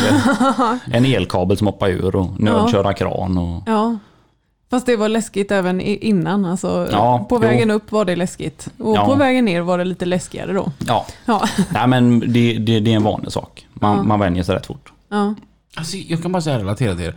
En 0.92 1.06
elkabel 1.06 1.58
som 1.58 1.68
hoppade 1.68 1.92
ur 1.94 2.16
och 2.16 2.40
nödköra 2.40 2.94
kran 2.94 3.38
och... 3.38 3.64
ja. 3.66 3.98
Fast 4.70 4.86
det 4.86 4.96
var 4.96 5.10
läskigt 5.10 5.52
även 5.52 5.82
innan. 5.82 6.46
Alltså, 6.46 6.88
Ja, 6.92 7.26
på 7.30 7.36
jo. 7.36 7.40
vägen 7.40 7.72
upp 7.72 7.92
var 7.92 8.06
det 8.06 8.16
läskigt. 8.16 8.68
Och 8.78 8.96
Ja. 8.96 9.06
på 9.06 9.16
vägen 9.16 9.46
ner 9.46 9.62
var 9.62 9.78
det 9.78 9.84
lite 9.84 10.06
läskigare 10.06 10.54
då. 10.54 10.72
Ja, 10.88 11.06
Ja. 11.26 11.48
nej 11.74 11.88
men 11.88 12.20
det, 12.20 12.54
det, 12.54 12.80
det 12.80 12.92
är 12.92 12.96
en 12.96 13.04
vanlig 13.04 13.32
sak. 13.32 13.68
Man, 13.74 13.98
Ja. 13.98 14.04
man 14.04 14.20
vänjer 14.20 14.44
sig 14.44 14.56
rätt 14.56 14.66
fort. 14.66 14.92
Ja. 15.10 15.36
Alltså, 15.76 15.98
jag 15.98 16.22
kan 16.22 16.32
bara 16.32 16.42
säga 16.42 16.60
relatera 16.60 16.96
till 16.96 17.06
det. 17.06 17.14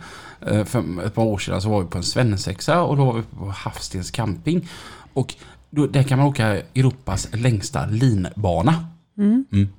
Eh, 0.57 0.65
För 0.65 0.83
ett 1.05 1.15
par 1.15 1.23
år 1.23 1.37
sedan 1.37 1.61
så 1.61 1.69
var 1.69 1.81
vi 1.81 1.87
på 1.87 1.97
en 1.97 2.03
svensexa 2.03 2.81
och 2.81 2.97
då 2.97 3.05
var 3.05 3.13
vi 3.13 3.21
på 3.21 3.53
Havstens 3.55 4.11
camping. 4.11 4.69
Och 5.13 5.35
då, 5.69 5.87
där 5.87 6.03
kan 6.03 6.17
man 6.19 6.27
åka 6.27 6.47
Europas 6.75 7.27
längsta 7.33 7.85
linbana. 7.85 8.73
Mm. 9.17 9.45
Mm. 9.51 9.69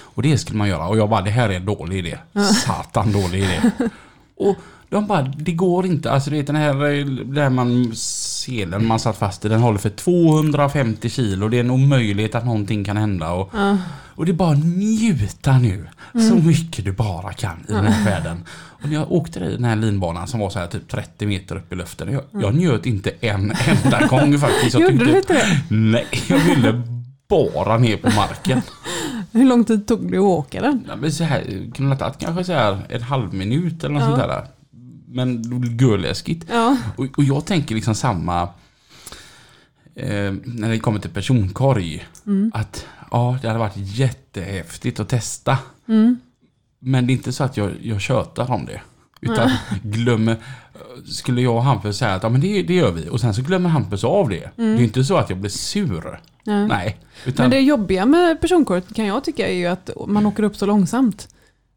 Och 0.00 0.22
det 0.22 0.38
skulle 0.38 0.58
man 0.58 0.68
göra. 0.68 0.86
Och 0.88 0.96
jag 0.98 1.08
bara, 1.10 1.22
det 1.22 1.30
här 1.30 1.48
är 1.48 1.56
en 1.56 1.64
dålig 1.66 1.98
idé. 1.98 2.18
Satan 2.66 3.12
dålig 3.12 3.38
idé. 3.38 3.60
och 4.36 4.56
de 4.88 5.06
bara, 5.06 5.22
det 5.22 5.52
går 5.52 5.86
inte. 5.86 6.10
Alltså 6.10 6.30
det 6.30 6.38
är 6.38 6.42
den 6.42 6.56
här 6.56 6.74
där 7.34 7.50
man 7.50 7.92
selen 7.94 8.86
man 8.86 8.98
satt 9.00 9.18
fast 9.18 9.44
i, 9.44 9.48
den 9.48 9.60
håller 9.60 9.78
för 9.78 9.90
250 9.90 11.08
kilo. 11.10 11.48
Det 11.48 11.56
är 11.56 11.60
en 11.60 11.70
omöjlighet 11.70 12.34
att 12.34 12.44
någonting 12.44 12.84
kan 12.84 12.96
hända. 12.96 13.32
Och, 13.32 13.50
Ja. 13.54 13.78
och 14.14 14.24
det 14.26 14.30
är 14.32 14.34
bara 14.34 14.54
njuta 14.54 15.58
nu. 15.58 15.86
Så 16.12 16.34
mycket 16.34 16.84
du 16.84 16.92
bara 16.92 17.32
kan 17.32 17.64
i 17.68 17.72
den 17.72 17.84
här 17.86 18.04
världen. 18.04 18.44
Och 18.48 18.88
när 18.88 18.94
jag 18.94 19.12
åkte 19.12 19.40
i 19.40 19.52
den 19.52 19.64
här 19.64 19.76
linbanan 19.76 20.26
som 20.28 20.40
var 20.40 20.50
så 20.50 20.58
här 20.58 20.66
typ 20.66 20.88
30 20.88 21.26
meter 21.26 21.56
upp 21.56 21.72
i 21.72 21.76
luften. 21.76 22.12
Jag, 22.12 22.22
jag 22.42 22.54
njöt 22.54 22.86
inte 22.86 23.10
en 23.20 23.52
enda 23.84 24.06
gång 24.06 24.38
faktiskt. 24.38 24.74
Jag 24.78 24.92
Gjorde 24.92 25.04
du 25.04 25.16
inte 25.16 25.32
det? 25.32 25.60
Nej, 25.68 26.06
jag 26.28 26.38
ville 26.38 26.82
bara 27.32 27.78
ner 27.78 27.96
på 27.96 28.10
marken. 28.10 28.62
Hur 29.32 29.44
lång 29.44 29.64
tid 29.64 29.86
tog 29.86 30.10
det 30.10 30.16
att 30.18 30.22
åka 30.22 30.60
den? 30.62 30.84
Ja, 30.88 30.96
men 30.96 31.12
så 31.12 31.24
här, 31.24 31.70
kan 31.74 31.86
det 31.86 31.92
ha 31.94 31.98
tagit 31.98 32.18
kanske 32.18 32.44
så 32.44 32.52
här 32.52 32.86
en 32.88 33.02
halv 33.02 33.34
minut 33.34 33.84
eller 33.84 33.94
något 33.94 34.02
Ja. 34.02 34.08
sånt 34.08 34.18
där. 34.18 34.46
Men 35.08 35.42
görläskigt. 35.80 36.46
Ja. 36.50 36.76
Och, 36.96 37.06
och 37.18 37.24
jag 37.24 37.44
tänker 37.44 37.74
liksom 37.74 37.94
samma 37.94 38.42
eh, 39.94 40.32
när 40.44 40.68
det 40.68 40.78
kommer 40.78 40.98
till 41.00 41.10
personkorg. 41.10 42.06
Att 42.52 42.86
ja, 43.10 43.38
det 43.42 43.48
hade 43.48 43.58
varit 43.60 43.76
jättehäftigt 43.76 45.00
att 45.00 45.08
testa. 45.08 45.58
Mm. 45.88 46.20
Men 46.78 47.06
det 47.06 47.12
är 47.12 47.14
inte 47.14 47.32
så 47.32 47.44
att 47.44 47.56
jag, 47.56 47.70
jag 47.82 48.00
tjötar 48.00 48.50
om 48.50 48.66
det. 48.66 48.80
Utan 49.20 49.50
glömmer... 49.82 50.36
Skulle 51.06 51.40
jag 51.40 51.56
och 51.56 51.62
Hampus 51.62 51.98
säga 51.98 52.14
att 52.14 52.22
ja, 52.22 52.28
men 52.28 52.40
det, 52.40 52.62
det 52.62 52.74
gör 52.74 52.92
vi 52.92 53.08
och 53.08 53.20
sen 53.20 53.34
så 53.34 53.42
glömmer 53.42 53.68
Hampus 53.68 54.04
av 54.04 54.28
det. 54.28 54.50
Det 54.56 54.62
är 54.62 54.82
inte 54.82 55.04
så 55.04 55.16
att 55.16 55.30
jag 55.30 55.38
blir 55.38 55.50
sur. 55.50 56.20
Ja. 56.44 56.66
Nej. 56.66 56.98
Utan, 57.26 57.44
Men 57.44 57.50
det 57.50 57.60
jobbiga 57.60 58.06
med 58.06 58.40
personkort 58.40 58.94
kan 58.94 59.06
jag 59.06 59.24
tycka 59.24 59.48
är 59.48 59.54
ju 59.54 59.66
att 59.66 59.90
man 60.06 60.26
åker 60.26 60.42
upp 60.42 60.56
så 60.56 60.66
långsamt. 60.66 61.28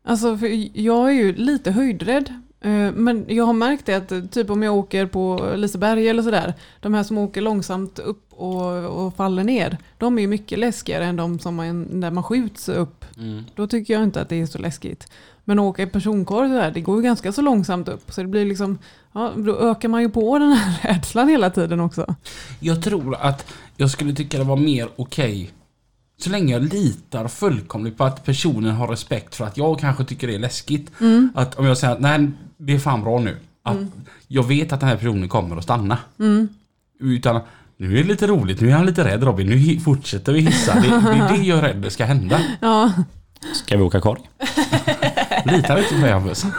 Alltså 0.08 0.38
för 0.38 0.80
jag 0.80 1.10
är 1.10 1.14
ju 1.14 1.36
lite 1.36 1.72
höjdrädd. 1.72 2.34
Eh, 2.66 2.92
Men 2.92 3.26
jag 3.28 3.46
har 3.46 3.54
märkt 3.54 3.86
det 3.86 3.94
att 3.94 4.12
eh, 4.12 4.22
typ 4.22 4.50
om 4.50 4.64
jag 4.64 4.76
åker 4.76 5.06
på 5.06 5.52
Liseberg 5.56 6.10
eller 6.10 6.24
sådär. 6.24 6.54
De 6.80 6.94
här 6.94 7.04
som 7.04 7.18
åker 7.18 7.42
långsamt 7.42 8.00
upp 8.00 8.34
och, 8.34 9.06
och 9.06 9.16
faller 9.16 9.44
ner. 9.44 9.78
De 9.98 10.18
är 10.18 10.22
ju 10.22 10.28
mycket 10.28 10.60
läskigare 10.60 11.06
än 11.06 11.16
de 11.16 11.40
som 11.40 11.56
man, 11.56 12.02
där 12.02 12.12
man 12.12 12.24
skjuts 12.24 12.70
upp. 12.70 13.06
Mm. 13.18 13.44
Då 13.56 13.68
tycker 13.68 13.94
jag 13.94 14.04
inte 14.04 14.22
att 14.22 14.30
det 14.30 14.42
är 14.42 14.46
så 14.46 14.58
läskigt. 14.58 15.08
Men 15.44 15.60
att 15.60 15.64
åka 15.64 15.84
i 15.84 15.88
personkorg 15.88 16.50
där, 16.50 16.72
det 16.72 16.82
går 16.82 16.98
ju 16.98 17.04
ganska 17.04 17.32
så 17.32 17.42
långsamt 17.42 17.88
upp. 17.88 18.12
Så 18.12 18.22
det 18.22 18.28
blir 18.28 18.46
liksom, 18.46 18.78
ja, 19.14 19.32
då 19.36 19.60
ökar 19.60 19.90
man 19.90 20.02
ju 20.02 20.10
på 20.10 20.40
den 20.40 20.52
här 20.52 20.80
rädslan 20.94 21.30
hela 21.30 21.50
tiden 21.50 21.80
också. 21.80 22.16
Jag 22.60 22.84
tror 22.84 23.16
att 23.16 23.54
jag 23.78 23.92
skulle 23.92 24.14
tycka 24.14 24.38
det 24.38 24.44
var 24.44 24.58
mer 24.58 24.90
okej 24.96 25.52
så 26.18 26.30
länge 26.30 26.54
jag 26.54 26.74
litar 26.74 27.28
fullkomligt 27.28 27.98
på 27.98 28.04
att 28.04 28.26
personen 28.26 28.76
har 28.76 28.88
respekt 28.88 29.36
för 29.36 29.46
att 29.46 29.58
jag 29.58 29.80
kanske 29.80 30.06
tycker 30.06 30.28
det 30.28 30.36
är 30.36 30.40
läskigt. 30.40 30.92
Att 31.34 31.60
om 31.60 31.66
jag 31.66 31.78
säger 31.78 31.94
att 31.94 32.00
nej, 32.00 32.32
det 32.58 32.74
är 32.74 32.80
fan 32.80 33.04
bra 33.04 33.20
nu. 33.20 33.38
Att 33.64 33.78
Jag 34.28 34.44
vet 34.48 34.74
att 34.74 34.80
den 34.80 34.90
här 34.90 34.98
personen 34.98 35.30
kommer 35.30 35.58
att 35.58 35.64
stanna. 35.64 35.98
Utan 37.00 37.42
nu 37.78 38.00
är 38.00 38.04
det 38.04 38.10
lite 38.10 38.28
roligt, 38.28 38.62
nu 38.62 38.70
är 38.70 38.74
han 38.74 38.86
lite 38.86 39.04
rädd 39.04 39.24
Robin, 39.24 39.48
nu 39.48 39.80
fortsätter 39.80 40.34
vi 40.34 40.40
hissa. 40.40 40.74
Det, 40.76 40.82
det 40.82 40.96
är 40.96 41.38
det 41.38 41.44
jag 41.44 41.58
är 41.58 41.62
rädd 41.62 41.78
det 41.78 41.90
ska 41.90 42.06
hända. 42.06 42.42
Ja, 42.62 42.92
Ska 43.54 43.78
vi 43.78 43.84
åka 43.84 44.02
korg? 44.02 44.22
Litar 45.46 45.78
inte 45.78 45.94
på 45.94 46.00
mig 46.02 46.12
Hampus. 46.12 46.46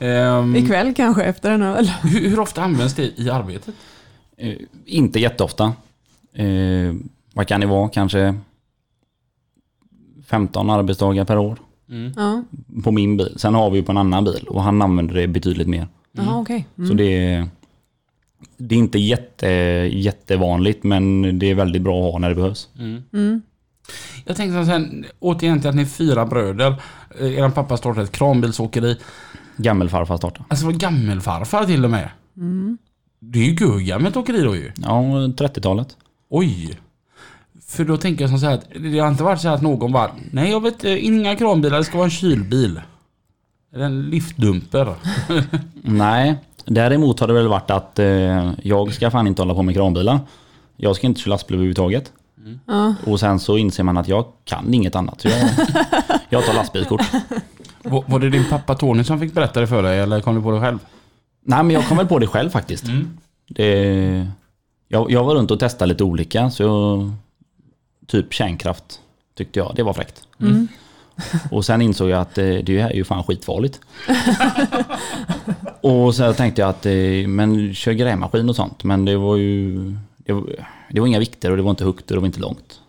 Ehm, 0.00 0.56
ikväll 0.56 0.94
kanske 0.94 1.22
efter 1.22 1.50
en 1.50 1.62
öl. 1.62 1.92
hur, 2.02 2.28
hur 2.30 2.40
ofta 2.40 2.62
används 2.62 2.94
det 2.94 3.20
i 3.20 3.30
arbetet? 3.30 3.74
Eh, 4.36 4.54
inte 4.84 5.20
jätteofta. 5.20 5.72
Eh, 6.34 6.94
vad 7.34 7.48
kan 7.48 7.60
det 7.60 7.66
vara? 7.66 7.88
Kanske 7.88 8.34
15 10.26 10.70
arbetsdagar 10.70 11.24
per 11.24 11.38
år 11.38 11.58
Ja, 12.16 12.42
på 12.84 12.90
min 12.92 13.16
bil. 13.16 13.34
Sen 13.36 13.54
har 13.54 13.70
vi 13.70 13.78
ju 13.78 13.84
på 13.84 13.92
en 13.92 13.98
annan 13.98 14.24
bil 14.24 14.44
och 14.48 14.62
han 14.62 14.82
använder 14.82 15.14
det 15.14 15.26
betydligt 15.26 15.68
mer. 15.68 15.88
Jaha, 16.12 16.40
okej. 16.40 16.66
Så 16.88 16.94
det 16.94 17.04
är, 17.04 17.48
det 18.56 18.74
är 18.74 18.78
inte 18.78 18.98
jätte, 18.98 19.46
jättevanligt 19.92 20.84
men 20.84 21.22
det 21.38 21.50
är 21.50 21.54
väldigt 21.54 21.82
bra 21.82 22.06
att 22.06 22.12
ha 22.12 22.18
när 22.18 22.28
det 22.28 22.34
behövs. 22.34 22.68
Mm. 22.78 23.42
Jag 24.24 24.36
tänkte 24.36 24.66
sen, 24.66 25.04
återigen 25.18 25.60
till 25.60 25.68
att 25.68 25.76
ni 25.76 25.82
är 25.82 25.86
fyra 25.86 26.26
bröder. 26.26 26.74
Eh, 27.20 27.38
Er 27.38 27.50
pappa 27.50 27.76
startade 27.76 28.04
ett 28.04 28.12
kranbilsåkeri. 28.12 28.96
Gammelfarfar 29.56 30.16
startade. 30.16 30.44
Alltså 30.48 30.66
var 30.66 30.72
gammelfarfar 30.72 31.64
till 31.64 31.84
och 31.84 31.90
med. 31.90 32.08
Det 33.20 33.38
är 33.38 33.44
ju 33.44 33.54
gurgammalt 33.54 34.16
åkeri 34.16 34.42
då 34.42 34.56
ju. 34.56 34.72
Ja, 34.76 35.00
30-talet. 35.36 35.96
Oj. 36.28 36.78
För 37.66 37.84
då 37.84 37.96
tänker 37.96 38.22
jag 38.22 38.30
som 38.30 38.38
så 38.38 38.46
här 38.46 38.54
att 38.54 38.66
det 38.80 38.98
har 38.98 39.08
inte 39.08 39.22
varit 39.22 39.40
så 39.40 39.48
här 39.48 39.54
att 39.54 39.62
någon 39.62 39.92
bara 39.92 40.10
Nej 40.30 40.50
jag 40.50 40.62
vet 40.62 40.84
eh, 40.84 41.04
inga 41.04 41.36
kranbilar, 41.36 41.78
det 41.78 41.84
ska 41.84 41.96
vara 41.96 42.04
en 42.04 42.10
kylbil. 42.10 42.80
Eller 43.74 43.84
en 43.84 44.02
liftdumper. 44.02 44.94
Nej, 45.82 46.36
däremot 46.64 47.20
har 47.20 47.26
det 47.26 47.34
väl 47.34 47.48
varit 47.48 47.70
att 47.70 47.98
eh, 47.98 48.52
jag 48.62 48.94
ska 48.94 49.10
fan 49.10 49.26
inte 49.26 49.42
hålla 49.42 49.54
på 49.54 49.62
med 49.62 49.74
kranbilar. 49.74 50.20
Jag 50.76 50.96
ska 50.96 51.06
inte 51.06 51.20
köra 51.20 51.30
lastbil 51.30 51.54
överhuvudtaget. 51.54 52.12
Ja. 52.66 52.94
Och 53.06 53.20
sen 53.20 53.38
så 53.38 53.58
inser 53.58 53.82
man 53.82 53.96
att 53.96 54.08
jag 54.08 54.24
kan 54.44 54.74
inget 54.74 54.96
annat. 54.96 55.20
Så 55.20 55.28
jag, 55.28 55.40
jag 56.28 56.44
tar 56.44 56.54
lastbilskort. 56.54 57.02
Var, 57.82 58.04
var 58.06 58.18
det 58.18 58.30
din 58.30 58.44
pappa 58.50 58.74
Tony 58.74 59.04
som 59.04 59.20
fick 59.20 59.34
berätta 59.34 59.60
det 59.60 59.66
för 59.66 59.82
dig 59.82 60.00
eller 60.00 60.20
kom 60.20 60.34
du 60.34 60.42
på 60.42 60.50
det 60.50 60.60
själv? 60.60 60.78
Nej 61.44 61.62
men 61.62 61.70
jag 61.70 61.88
kom 61.88 61.96
väl 61.96 62.06
på 62.06 62.18
det 62.18 62.26
själv 62.26 62.50
faktiskt. 62.50 62.84
Det, 63.48 64.28
jag, 64.88 65.10
jag 65.10 65.24
var 65.24 65.34
runt 65.34 65.50
och 65.50 65.60
testade 65.60 65.88
lite 65.88 66.04
olika 66.04 66.50
så 66.50 66.62
jag, 66.62 67.12
typ 68.06 68.32
kärnkraft 68.32 69.00
tyckte 69.34 69.58
jag, 69.58 69.72
det 69.76 69.82
var 69.82 69.92
fräckt. 69.92 70.22
Mm. 70.40 70.68
Och 71.50 71.64
sen 71.64 71.82
insåg 71.82 72.08
jag 72.08 72.20
att 72.20 72.38
eh, 72.38 72.44
det 72.44 72.80
här 72.80 72.90
är 72.90 72.94
ju 72.94 73.04
fan 73.04 73.24
skitfarligt. 73.24 73.80
och 75.80 76.14
så 76.14 76.32
tänkte 76.32 76.60
jag 76.60 76.68
att 76.68 76.86
eh, 76.86 77.28
men 77.28 77.74
kör 77.74 77.92
grävmaskin 77.92 78.48
och 78.48 78.56
sånt 78.56 78.84
men 78.84 79.04
det 79.04 79.16
var 79.16 79.36
ju 79.36 79.74
det 80.16 80.32
var, 80.32 80.44
det 80.90 81.00
var 81.00 81.06
inga 81.06 81.18
vikter 81.18 81.50
och 81.50 81.56
det 81.56 81.62
var 81.62 81.70
inte 81.70 81.84
högt 81.84 82.10
och 82.10 82.14
det 82.14 82.20
var 82.20 82.26
inte 82.26 82.40
långt. 82.40 82.80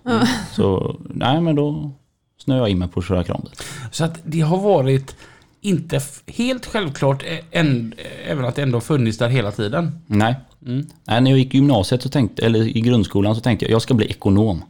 Så 0.51 0.95
nej 1.09 1.41
men 1.41 1.55
då 1.55 1.91
snöade 2.37 2.61
jag 2.61 2.69
in 2.69 2.79
mig 2.79 2.87
på 2.87 2.99
att 2.99 3.05
köra 3.05 3.23
kranbil. 3.23 3.51
Så 3.91 4.03
att 4.03 4.19
det 4.23 4.39
har 4.39 4.57
varit 4.57 5.15
inte 5.61 6.01
helt 6.27 6.65
självklart 6.65 7.23
än, 7.51 7.93
även 8.27 8.45
att 8.45 8.55
det 8.55 8.61
ändå 8.61 8.81
funnits 8.81 9.17
där 9.17 9.29
hela 9.29 9.51
tiden. 9.51 9.99
Nej. 10.07 10.35
Mm. 10.65 10.87
Nej, 11.05 11.21
när 11.21 11.31
jag 11.31 11.39
gick 11.39 11.53
i 11.53 11.57
gymnasiet 11.57 12.01
så 12.01 12.09
tänkte, 12.09 12.45
eller 12.45 12.77
i 12.77 12.81
grundskolan 12.81 13.35
så 13.35 13.41
tänkte 13.41 13.65
jag 13.65 13.71
jag 13.71 13.81
ska 13.81 13.93
bli 13.93 14.05
ekonom. 14.05 14.63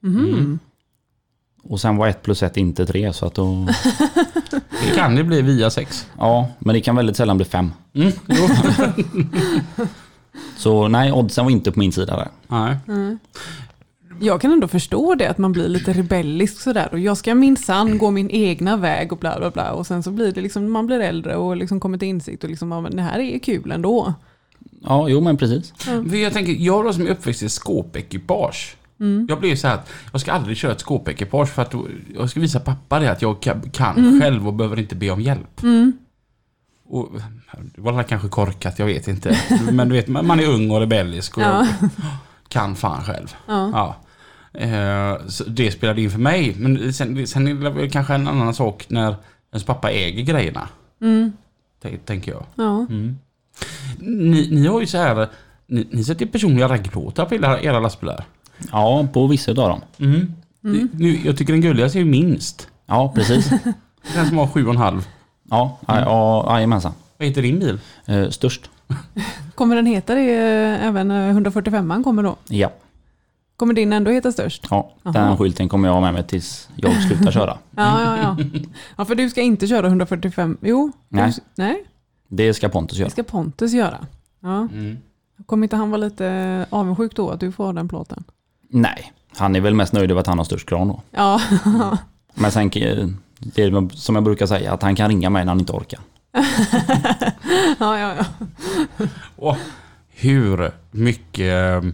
Mhm. 0.00 0.58
Och 1.62 1.80
sen 1.80 1.96
var 1.96 2.08
ett 2.08 2.22
plus 2.22 2.42
ett 2.42 2.56
inte 2.56 2.86
tre 2.86 3.12
så 3.12 3.26
att 3.26 3.34
då... 3.34 3.66
Det 4.84 4.96
kan 4.96 5.14
det 5.14 5.24
bli 5.24 5.42
via 5.42 5.70
sex. 5.70 6.06
Ja, 6.18 6.48
men 6.58 6.74
det 6.74 6.80
kan 6.80 6.96
väldigt 6.96 7.16
sällan 7.16 7.36
bli 7.36 7.46
fem. 7.46 7.72
Mm, 7.94 8.12
jo. 8.26 8.48
Så 10.56 10.88
nej, 10.88 11.12
oddsen 11.12 11.44
var 11.44 11.52
inte 11.52 11.72
på 11.72 11.78
min 11.78 11.92
sida 11.92 12.16
där. 12.16 12.28
Nej. 12.46 12.76
Jag 14.20 14.40
kan 14.40 14.52
ändå 14.52 14.68
förstå 14.68 15.14
det, 15.14 15.30
att 15.30 15.38
man 15.38 15.52
blir 15.52 15.68
lite 15.68 15.92
rebellisk 15.92 16.60
sådär. 16.60 16.88
Och 16.92 16.98
jag 16.98 17.16
ska 17.16 17.34
minsann 17.34 17.98
gå 17.98 18.10
min 18.10 18.30
egna 18.30 18.76
väg 18.76 19.12
och 19.12 19.18
bla 19.18 19.38
bla 19.38 19.50
bla. 19.50 19.72
Och 19.72 19.86
sen 19.86 20.02
så 20.02 20.10
blir 20.10 20.32
det 20.32 20.40
liksom, 20.40 20.70
man 20.70 20.86
blir 20.86 21.00
äldre 21.00 21.36
och 21.36 21.56
liksom 21.56 21.80
kommer 21.80 21.98
till 21.98 22.08
insikt 22.08 22.44
och 22.44 22.50
liksom, 22.50 22.72
ja, 22.72 22.80
men 22.80 22.96
det 22.96 23.02
här 23.02 23.18
är 23.18 23.38
kul 23.38 23.72
ändå. 23.72 24.14
Ja, 24.82 25.08
jo 25.08 25.20
men 25.20 25.36
precis. 25.36 25.72
För 25.78 26.16
jag 26.16 26.32
tänker, 26.32 26.52
jag 26.52 26.84
då 26.84 26.92
som 26.92 27.06
är 27.06 27.10
uppväxt 27.10 27.42
i 27.42 27.48
skåpekipage. 27.48 28.76
Jag 29.28 29.40
blev 29.40 29.56
så 29.56 29.68
här 29.68 29.74
att 29.74 29.90
jag 30.12 30.20
ska 30.20 30.32
aldrig 30.32 30.56
köra 30.56 30.72
ett 30.72 30.80
skåpekipage 30.80 31.48
för 31.48 31.62
att 31.62 31.70
då, 31.70 31.86
jag 32.14 32.30
ska 32.30 32.40
visa 32.40 32.60
pappa 32.60 33.00
det 33.00 33.12
att 33.12 33.22
jag 33.22 33.42
kan, 33.42 33.70
kan 33.70 34.20
själv 34.20 34.46
och 34.46 34.54
behöver 34.54 34.78
inte 34.78 34.94
be 34.96 35.10
om 35.10 35.20
hjälp. 35.20 35.60
Och, 36.88 37.08
det 37.74 37.80
var 37.80 38.02
kanske 38.02 38.28
korkat, 38.28 38.78
jag 38.78 38.86
vet 38.86 39.08
inte. 39.08 39.38
Men 39.72 39.88
du 39.88 39.94
vet, 39.94 40.08
man 40.08 40.40
är 40.40 40.48
ung 40.48 40.70
och 40.70 40.80
rebellisk 40.80 41.36
och 41.36 41.42
Ja. 41.42 41.66
kan 42.48 42.76
fan 42.76 43.04
själv. 43.04 43.34
Ja. 43.46 43.70
Ja. 43.72 43.96
Eh, 44.60 45.26
så 45.26 45.44
det 45.44 45.70
spelade 45.70 46.02
in 46.02 46.10
för 46.10 46.18
mig. 46.18 46.54
Men 46.58 46.92
sen, 46.92 47.26
sen 47.26 47.48
är 47.48 47.54
det 47.54 47.70
väl 47.70 47.90
kanske 47.90 48.14
en 48.14 48.28
annan 48.28 48.54
sak 48.54 48.86
när 48.88 49.14
ens 49.52 49.64
pappa 49.64 49.90
äger 49.90 50.22
grejerna. 50.24 50.68
Mm. 51.00 51.32
Tänker 52.04 52.32
jag. 52.32 52.44
Ja. 52.54 52.86
Ni, 53.98 54.48
ni 54.50 54.66
har 54.66 54.80
ju 54.80 54.86
så 54.86 54.98
här, 54.98 55.28
ni, 55.66 55.88
ni 55.90 56.04
sätter 56.04 56.26
personliga 56.26 56.68
raggplåtar 56.68 57.24
på 57.26 57.34
era, 57.34 57.60
era 57.60 57.80
lastbilar. 57.80 58.24
Ja, 58.72 59.06
på 59.12 59.26
vissa 59.26 59.50
av 59.50 59.56
dem. 59.56 59.80
Mm. 59.98 60.34
Nu, 60.92 61.20
jag 61.24 61.36
tycker 61.38 61.52
den 61.52 61.62
gulligaste 61.62 61.98
är 61.98 62.00
ju 62.00 62.10
minst. 62.10 62.68
Ja, 62.86 63.12
precis. 63.14 63.50
Den 64.14 64.26
som 64.28 64.38
har 64.38 64.46
sju 64.46 64.64
och 64.64 64.70
en 64.70 64.76
halv. 64.76 65.06
Ja, 65.50 65.78
ja, 65.88 66.00
ja 66.00 66.54
jajamensan. 66.56 66.92
Vad 67.18 67.28
heter 67.28 67.42
din 67.42 67.58
bil? 67.58 67.78
Eh, 68.06 68.28
störst. 68.28 68.70
Kommer 69.54 69.76
den 69.76 69.86
heta 69.86 70.14
det 70.14 70.34
eh, 70.34 70.86
även 70.86 71.10
eh, 71.10 71.14
145an 71.36 72.04
kommer 72.04 72.22
då? 72.22 72.36
Ja, 72.48 72.70
Kommer 73.56 73.74
din 73.74 73.92
ändå 73.92 74.10
heta 74.10 74.32
störst? 74.32 74.66
ja. 74.70 74.90
Jaha. 75.02 75.12
den 75.12 75.36
skylten 75.36 75.68
kommer 75.68 75.88
jag 75.88 75.94
ha 75.94 76.00
med 76.00 76.14
mig 76.14 76.22
tills 76.26 76.68
jag 76.76 77.02
slutar 77.02 77.30
köra. 77.30 77.58
Ja, 77.76 78.02
ja, 78.02 78.16
ja. 78.22 78.60
Ja, 78.96 79.04
för 79.04 79.14
du 79.14 79.30
ska 79.30 79.40
inte 79.40 79.66
köra 79.66 79.86
145. 79.86 80.58
Jo. 80.60 80.92
Nej. 81.08 81.32
Du, 81.36 81.42
nej, 81.62 81.84
Det 82.28 82.54
ska 82.54 82.68
Pontus 82.68 82.96
det 82.96 83.00
göra. 83.00 83.10
ska 83.10 83.22
Pontus 83.22 83.72
göra. 83.72 84.06
Ja. 84.40 84.56
Mm. 84.58 84.98
Kommer 85.46 85.64
inte 85.64 85.76
han 85.76 85.90
vara 85.90 86.00
lite 86.00 86.66
avundsjuk 86.70 87.16
då 87.16 87.30
att 87.30 87.40
du 87.40 87.52
får 87.52 87.72
den 87.72 87.88
plåten? 87.88 88.24
Nej, 88.70 89.12
han 89.36 89.56
är 89.56 89.60
väl 89.60 89.74
mest 89.74 89.92
nöjd 89.92 90.10
över 90.10 90.20
att 90.20 90.26
han 90.26 90.38
har 90.38 90.44
störst 90.44 90.68
kran 90.68 90.88
då. 90.88 91.02
Ja, 91.10 91.40
Men 92.34 92.52
sen, 92.52 92.70
eh, 92.74 93.06
det 93.38 93.62
är 93.62 93.96
som 93.96 94.14
jag 94.14 94.24
brukar 94.24 94.46
säga, 94.46 94.72
att 94.72 94.82
han 94.82 94.96
kan 94.96 95.08
ringa 95.08 95.30
mig 95.30 95.44
när 95.44 95.52
han 95.52 95.60
inte 95.60 95.72
orkar. 95.72 96.00
ja, 97.78 97.98
ja. 97.98 98.14
ja. 98.18 98.24
Och 99.36 99.56
Hur 100.08 100.70
mycket 100.90 101.82
eh, 101.84 101.90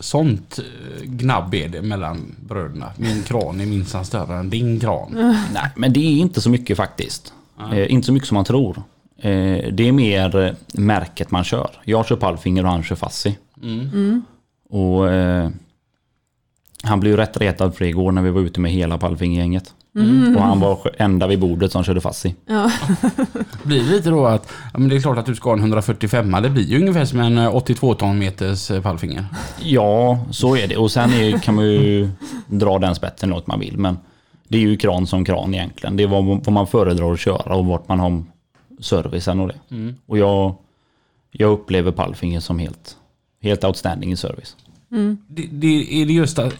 sånt 0.00 0.58
eh, 0.58 1.04
gnabb 1.04 1.54
är 1.54 1.68
det 1.68 1.82
mellan 1.82 2.34
bröderna? 2.48 2.92
Min 2.96 3.22
kran 3.22 3.60
är 3.60 3.66
minst 3.66 4.06
större 4.06 4.36
än 4.36 4.50
din 4.50 4.80
kran. 4.80 5.08
Nej, 5.52 5.70
men 5.76 5.92
det 5.92 6.00
är 6.00 6.18
inte 6.18 6.40
så 6.40 6.50
mycket 6.50 6.76
faktiskt. 6.76 7.32
Eh, 7.72 7.92
inte 7.92 8.06
så 8.06 8.12
mycket 8.12 8.28
som 8.28 8.34
man 8.34 8.44
tror. 8.44 8.82
Eh, 9.18 9.72
det 9.72 9.88
är 9.88 9.92
mer 9.92 10.56
märket 10.72 11.30
man 11.30 11.44
kör. 11.44 11.70
Jag 11.84 12.06
kör 12.06 12.16
Palfinger 12.16 12.64
och 12.64 12.70
han 12.70 12.82
kör 12.82 12.96
Fassi. 12.96 13.38
Och 14.70 15.12
eh, 15.12 15.50
han 16.82 17.00
blev 17.00 17.12
ju 17.12 17.16
rätt 17.16 17.36
retad 17.36 17.74
för 17.74 17.84
det 17.84 17.88
igår 17.88 18.12
när 18.12 18.22
vi 18.22 18.30
var 18.30 18.40
ute 18.40 18.60
med 18.60 18.72
hela 18.72 18.98
Palfinger-gänget. 18.98 19.74
Och 20.36 20.42
han 20.42 20.60
var 20.60 20.90
enda 20.98 21.26
vid 21.26 21.38
bordet 21.38 21.72
som 21.72 21.84
körde 21.84 22.00
Fassi. 22.00 22.34
Ja. 22.46 22.70
Blir 23.62 23.84
det 23.84 23.90
lite 23.90 24.10
då 24.10 24.26
att, 24.26 24.52
men 24.72 24.88
det 24.88 24.96
är 24.96 25.00
klart 25.00 25.18
att 25.18 25.26
du 25.26 25.34
ska 25.34 25.50
ha 25.50 25.54
en 25.54 25.60
145 25.60 26.36
det 26.42 26.50
blir 26.50 26.64
ju 26.64 26.80
ungefär 26.80 27.04
som 27.04 27.20
en 27.20 27.38
eh, 27.38 27.56
82 27.56 27.94
ton 27.94 28.18
meters 28.18 28.70
eh, 28.70 28.82
pallfinger. 28.82 29.24
Ja, 29.62 30.26
så 30.30 30.56
är 30.56 30.68
det. 30.68 30.76
Och 30.76 30.90
sen 30.90 31.10
är, 31.10 31.38
kan 31.38 31.54
man 31.54 31.64
ju 31.64 32.10
dra 32.46 32.78
den 32.78 32.94
spetten 32.94 33.32
åt 33.32 33.46
man 33.46 33.60
vill. 33.60 33.78
Men 33.78 33.98
det 34.48 34.56
är 34.56 34.62
ju 34.62 34.76
kran 34.76 35.06
som 35.06 35.24
kran 35.24 35.54
egentligen. 35.54 35.96
Det 35.96 36.02
är 36.02 36.08
vad, 36.08 36.24
vad 36.24 36.52
man 36.52 36.66
föredrar 36.66 37.12
att 37.12 37.20
köra 37.20 37.54
och 37.54 37.66
vart 37.66 37.88
man 37.88 38.00
har 38.00 38.24
servicen 38.80 39.40
och 39.40 39.48
det. 39.48 39.54
Och 40.06 40.18
jag, 40.18 40.54
jag 41.30 41.52
upplever 41.52 41.92
Palfinger 41.92 42.40
som 42.40 42.58
helt, 42.58 42.96
helt 43.42 43.64
outstanding 43.64 44.12
i 44.12 44.16
service. 44.16 44.56
Det, 45.28 45.48
det, 45.52 46.02
är 46.02 46.06
det 46.06 46.12
just 46.12 46.38
att, 46.38 46.54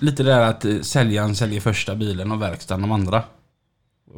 lite 0.00 0.22
där 0.22 0.40
att 0.40 0.64
eh, 0.64 0.80
säljaren 0.80 1.34
säljer 1.34 1.60
första 1.60 1.94
bilen 1.94 2.32
och 2.32 2.42
verkstaden 2.42 2.82
de 2.82 2.92
andra? 2.92 3.22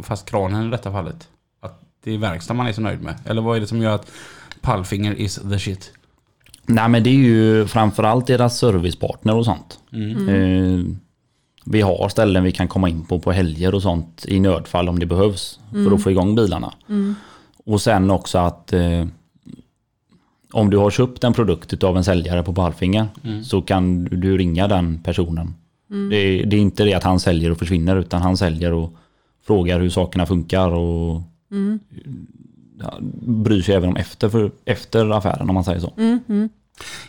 Fast 0.03 0.31
kranen 0.31 0.67
i 0.67 0.71
detta 0.71 0.93
fallet. 0.93 1.29
Att 1.61 1.81
det 2.05 2.15
är 2.15 2.19
verkstaden 2.19 2.57
man 2.57 2.67
är 2.67 2.73
så 2.73 2.81
nöjd 2.81 3.03
med. 3.03 3.15
Eller 3.25 3.43
vad 3.43 3.57
är 3.57 3.61
det 3.61 3.67
som 3.67 3.83
gör 3.83 3.95
att 3.95 4.11
Pallfinger 4.61 5.15
is 5.15 5.41
the 5.51 5.59
shit? 5.59 5.93
Nej 6.67 6.89
men 6.89 7.03
det 7.03 7.11
är 7.11 7.15
ju 7.15 7.67
framförallt 7.67 8.27
deras 8.27 8.59
servicepartner 8.59 9.37
och 9.37 9.45
sånt. 9.45 9.79
Eh, 10.29 10.85
vi 11.65 11.81
har 11.81 12.09
ställen 12.09 12.45
vi 12.45 12.53
kan 12.53 12.69
komma 12.69 12.89
in 12.89 13.05
på 13.05 13.19
på 13.19 13.33
helger 13.33 13.75
och 13.75 13.83
sånt 13.83 14.25
i 14.29 14.41
nödfall 14.41 14.89
om 14.89 14.99
det 14.99 15.07
behövs. 15.07 15.61
För 15.71 15.95
att 15.95 16.03
få 16.03 16.11
igång 16.11 16.35
bilarna. 16.35 16.73
Och 17.65 17.81
sen 17.81 18.11
också 18.11 18.39
att 18.39 18.73
eh, 18.73 19.07
om 20.53 20.71
du 20.71 20.77
har 20.77 20.91
köpt 20.91 21.25
en 21.25 21.33
produkt 21.33 21.85
av 21.85 21.97
en 21.97 22.05
säljare 22.05 22.43
på 22.43 22.55
Palfinger 22.55 23.09
så 23.45 23.63
kan 23.63 24.05
du 24.05 24.39
ringa 24.39 24.69
den 24.69 25.03
personen. 25.03 25.55
Det, 26.11 26.17
är, 26.17 26.47
det 26.47 26.57
är 26.57 26.61
inte 26.61 26.85
det 26.85 26.95
att 26.95 27.03
han 27.05 27.21
säljer 27.21 27.51
och 27.51 27.59
försvinner 27.59 27.97
utan 27.97 28.23
han 28.23 28.37
säljer 28.37 28.73
och 28.73 28.93
frågar 29.47 29.81
hur 29.81 29.91
sakerna 29.91 30.27
funkar 30.27 30.71
och 30.71 31.23
ja, 32.81 32.99
bryr 33.23 33.63
sig 33.63 33.75
även 33.75 33.89
om 33.89 33.97
efter, 33.97 34.29
för, 34.29 34.51
efter 34.65 35.11
affären 35.11 35.49
om 35.49 35.55
man 35.55 35.65
säger 35.65 35.81
så. 35.81 35.93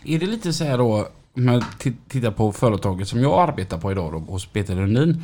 Är 0.06 0.20
det 0.20 0.26
lite 0.26 0.54
så 0.54 0.64
här 0.64 0.78
då, 0.78 1.08
om 1.34 1.48
jag 1.48 1.64
tittar 2.08 2.32
på 2.32 2.52
företaget 2.52 3.08
som 3.08 3.22
jag 3.22 3.50
arbetar 3.50 3.78
på 3.78 3.92
idag 3.92 4.12
då, 4.12 4.20
hos 4.20 4.46
Peter 4.46 4.76
Lundin. 4.76 5.24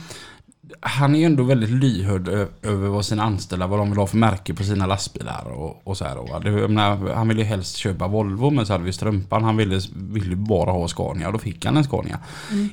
Han 0.80 1.16
är 1.16 1.20
ju 1.20 1.26
ändå 1.26 1.44
väldigt 1.44 1.70
lyhörd 1.70 2.28
över 2.62 2.88
vad 2.88 3.06
sina 3.06 3.24
anställda, 3.24 3.68
vad 3.68 3.80
de 3.80 3.90
vill 3.90 4.00
ha 4.00 4.08
för 4.08 4.18
märke 4.18 4.54
på 4.54 4.64
sina 4.64 4.86
lastbilar 4.86 5.46
och, 5.46 5.82
och 5.84 5.98
så 5.98 6.06
här. 6.06 6.18
Och, 6.18 6.44
menar, 6.70 7.14
han 7.14 7.28
ville 7.28 7.42
ju 7.42 7.48
helst 7.48 7.78
köpa 7.78 8.08
Volvo 8.08 8.50
men 8.50 8.66
så 8.66 8.74
hade 8.74 8.84
vi 8.84 8.94
Strumpan. 8.94 9.44
Han 9.44 9.58
ville, 9.58 9.82
ville 9.96 10.36
bara 10.36 10.72
ha 10.72 10.88
Scania 10.88 11.28
och 11.28 11.34
då 11.34 11.40
fick 11.40 11.66
han 11.66 11.78
en 11.78 11.84
Scania. 11.84 12.20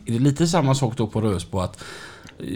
Är 0.07 0.13
det 0.13 0.19
lite 0.19 0.47
samma 0.47 0.75
sak 0.75 0.97
då 0.97 1.07
på 1.07 1.21
Rösbo 1.21 1.59
att 1.59 1.85
eh, 2.39 2.47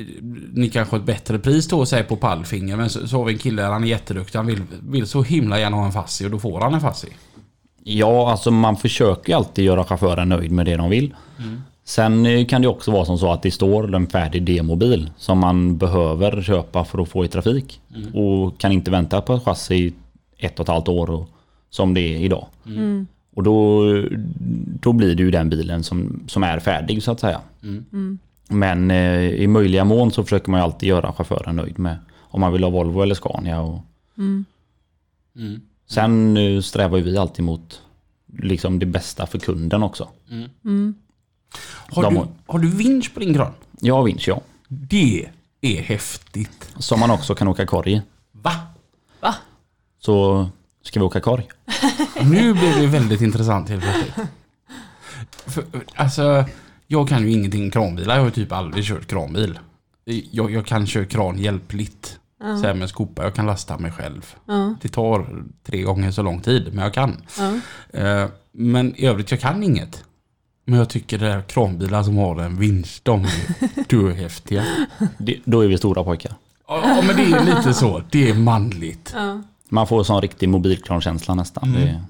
ni 0.52 0.71
kanske 0.71 0.95
har 0.95 1.00
ett 1.00 1.07
bättre 1.07 1.38
pris 1.38 1.68
då 1.68 1.87
säg 1.87 2.04
på 2.04 2.16
pallfinger 2.16 2.76
men 2.76 2.90
så, 2.90 3.09
så 3.09 3.18
har 3.18 3.25
vi 3.25 3.33
en 3.33 3.38
kille, 3.38 3.62
han 3.62 3.85
är 3.85 3.88
jätteduktig, 3.88 4.38
han 4.38 4.47
vill, 4.47 4.62
vill 4.80 5.07
så 5.07 5.23
himla 5.23 5.61
gärna 5.61 5.76
ha 5.76 5.87
en 5.87 5.92
Fassi 5.92 6.26
och 6.26 6.30
då 6.30 6.38
får 6.38 6.61
han 6.61 6.75
en 6.75 6.80
Fassi. 6.80 7.09
Ja, 7.83 8.30
alltså 8.30 8.50
man 8.50 8.76
försöker 8.76 9.37
alltid 9.37 9.64
göra 9.64 9.85
chauffören 9.85 10.28
nöjd 10.28 10.52
med 10.52 10.66
det 10.66 10.76
de 10.76 10.90
vill. 10.90 11.14
Sen 11.88 12.26
eh, 12.26 12.47
kan 12.47 12.62
det 12.62 12.68
också 12.68 12.90
vara 12.90 13.04
som 13.04 13.18
så 13.18 13.33
att 13.33 13.42
det 13.42 13.50
står 13.50 13.95
en 13.95 14.07
färdig 14.07 14.42
demobil 14.42 15.11
som 15.16 15.38
man 15.38 15.76
behöver 15.76 16.42
köpa 16.42 16.85
för 16.85 17.02
att 17.02 17.09
få 17.09 17.25
i 17.25 17.28
trafik. 17.28 17.80
Och 18.14 18.61
kan 18.61 18.73
inte 18.73 18.90
vänta 18.90 19.21
på 19.21 19.35
ett 19.35 19.42
chassi 19.42 19.75
i 19.75 19.95
ett 20.37 20.59
och 20.61 20.64
ett 20.64 20.68
halvt 20.68 20.88
år 20.88 21.11
och, 21.11 21.29
som 21.70 21.94
det 21.94 22.01
är 22.01 22.18
idag. 22.18 22.46
Och 23.37 23.42
då, 23.42 23.83
då 24.81 24.92
blir 24.92 25.14
det 25.14 25.22
ju 25.22 25.31
den 25.31 25.51
bilen 25.51 25.85
som, 25.85 26.20
som 26.29 26.42
är 26.42 26.59
färdig 26.59 27.03
så 27.03 27.11
att 27.12 27.20
säga. 27.20 27.40
Men 28.48 28.90
eh, 28.90 29.22
i 29.29 29.46
möjliga 29.46 29.85
mån 29.85 30.11
så 30.11 30.22
försöker 30.22 30.51
man 30.51 30.61
ju 30.61 30.64
alltid 30.64 30.88
göra 30.88 31.12
chauffören 31.12 31.57
nöjd 31.57 31.79
med 31.79 31.96
om 32.18 32.40
man 32.40 32.53
vill 32.53 32.62
ha 32.62 32.70
Volvo 32.70 33.03
eller 33.03 33.14
Scania. 33.14 33.61
Och, 33.61 33.81
Sen 35.87 36.37
eh, 36.37 36.61
strävar 36.61 36.98
ju 36.98 37.05
vi 37.05 37.16
alltid 37.18 37.44
mot 37.44 37.83
liksom 38.38 38.79
det 38.79 38.87
bästa 38.87 39.27
för 39.27 39.38
kunden 39.38 39.83
också. 39.83 40.09
Har, 41.91 42.03
De 42.03 42.15
du, 42.15 42.21
har- 42.21 42.29
har 42.47 42.59
du 42.59 42.69
vinsch 42.69 43.15
på 43.15 43.21
din 43.21 43.35
kran? 43.35 43.53
Jag 43.81 44.05
vinsch 44.05 44.29
ja. 44.29 44.41
Det 44.69 45.27
är 45.61 45.83
häftigt. 45.83 46.71
Som 46.79 47.01
man 47.01 47.11
också 47.11 47.35
kan 47.35 47.49
åka 47.49 47.67
korg 47.67 47.93
i. 47.93 48.03
Va? 48.33 48.53
Va? 49.21 49.35
Så 49.99 50.49
ska 50.83 51.01
vi 51.01 51.07
åka 51.07 51.21
korg? 51.21 51.49
Nu 52.23 52.53
blir 52.55 52.81
det 52.81 52.87
väldigt 52.87 53.21
intressant 53.21 53.69
helt 53.69 53.83
plötsligt. 53.83 54.15
För, 55.47 55.65
alltså, 55.95 56.45
jag 56.87 57.09
kan 57.09 57.23
ju 57.23 57.33
ingenting 57.33 57.71
kranbilar. 57.71 58.15
Jag 58.15 58.21
har 58.23 58.27
ju 58.29 58.35
typ 58.35 58.53
aldrig 58.53 58.85
kört 58.85 59.07
kranbil. 59.07 59.59
Jag, 60.31 60.51
jag 60.51 60.67
kan 60.67 60.87
köra 60.87 61.05
kran 61.05 61.39
hjälpligt. 61.39 62.19
Så 62.41 62.67
här 62.67 62.75
med 62.75 62.89
skopa. 62.89 63.23
Jag 63.23 63.35
kan 63.35 63.47
lasta 63.47 63.79
mig 63.79 63.93
själv. 63.93 64.35
Ja. 64.47 64.75
Det 64.83 64.89
tar 64.89 65.45
tre 65.67 65.83
gånger 65.83 66.11
så 66.11 66.23
lång 66.23 66.41
tid, 66.41 66.75
men 66.75 66.85
jag 66.85 66.95
kan. 66.95 67.23
Eh, 67.93 68.27
Men 68.53 68.97
i 68.97 69.07
övrigt, 69.07 69.31
jag 69.31 69.41
kan 69.41 69.63
inget. 69.63 70.05
Men 70.68 70.78
jag 70.78 70.88
tycker 70.88 71.18
det 71.18 71.26
är 71.26 71.42
kranbilar 71.42 72.02
som 72.02 72.16
har 72.16 72.40
en 72.40 72.57
vinst, 72.59 73.04
de 73.04 73.24
är 73.24 73.88
döhäftiga. 73.88 74.64
Det, 75.18 75.37
då 75.44 75.61
är 75.61 75.68
vi 75.68 75.78
stora 75.78 76.04
pojkar. 76.04 76.33
Ja, 76.68 77.02
men 77.07 77.16
det 77.16 77.22
är 77.22 77.57
lite 77.57 77.74
så. 77.74 78.02
Det 78.11 78.31
är 78.31 78.35
manligt. 78.35 79.12
Ja. 79.16 79.42
Man 79.68 79.87
får 79.87 80.04
sån 80.04 80.20
riktig 80.22 80.48
mobilkrankänsla 80.48 81.35
nästan. 81.35 81.72
Det, 81.72 82.00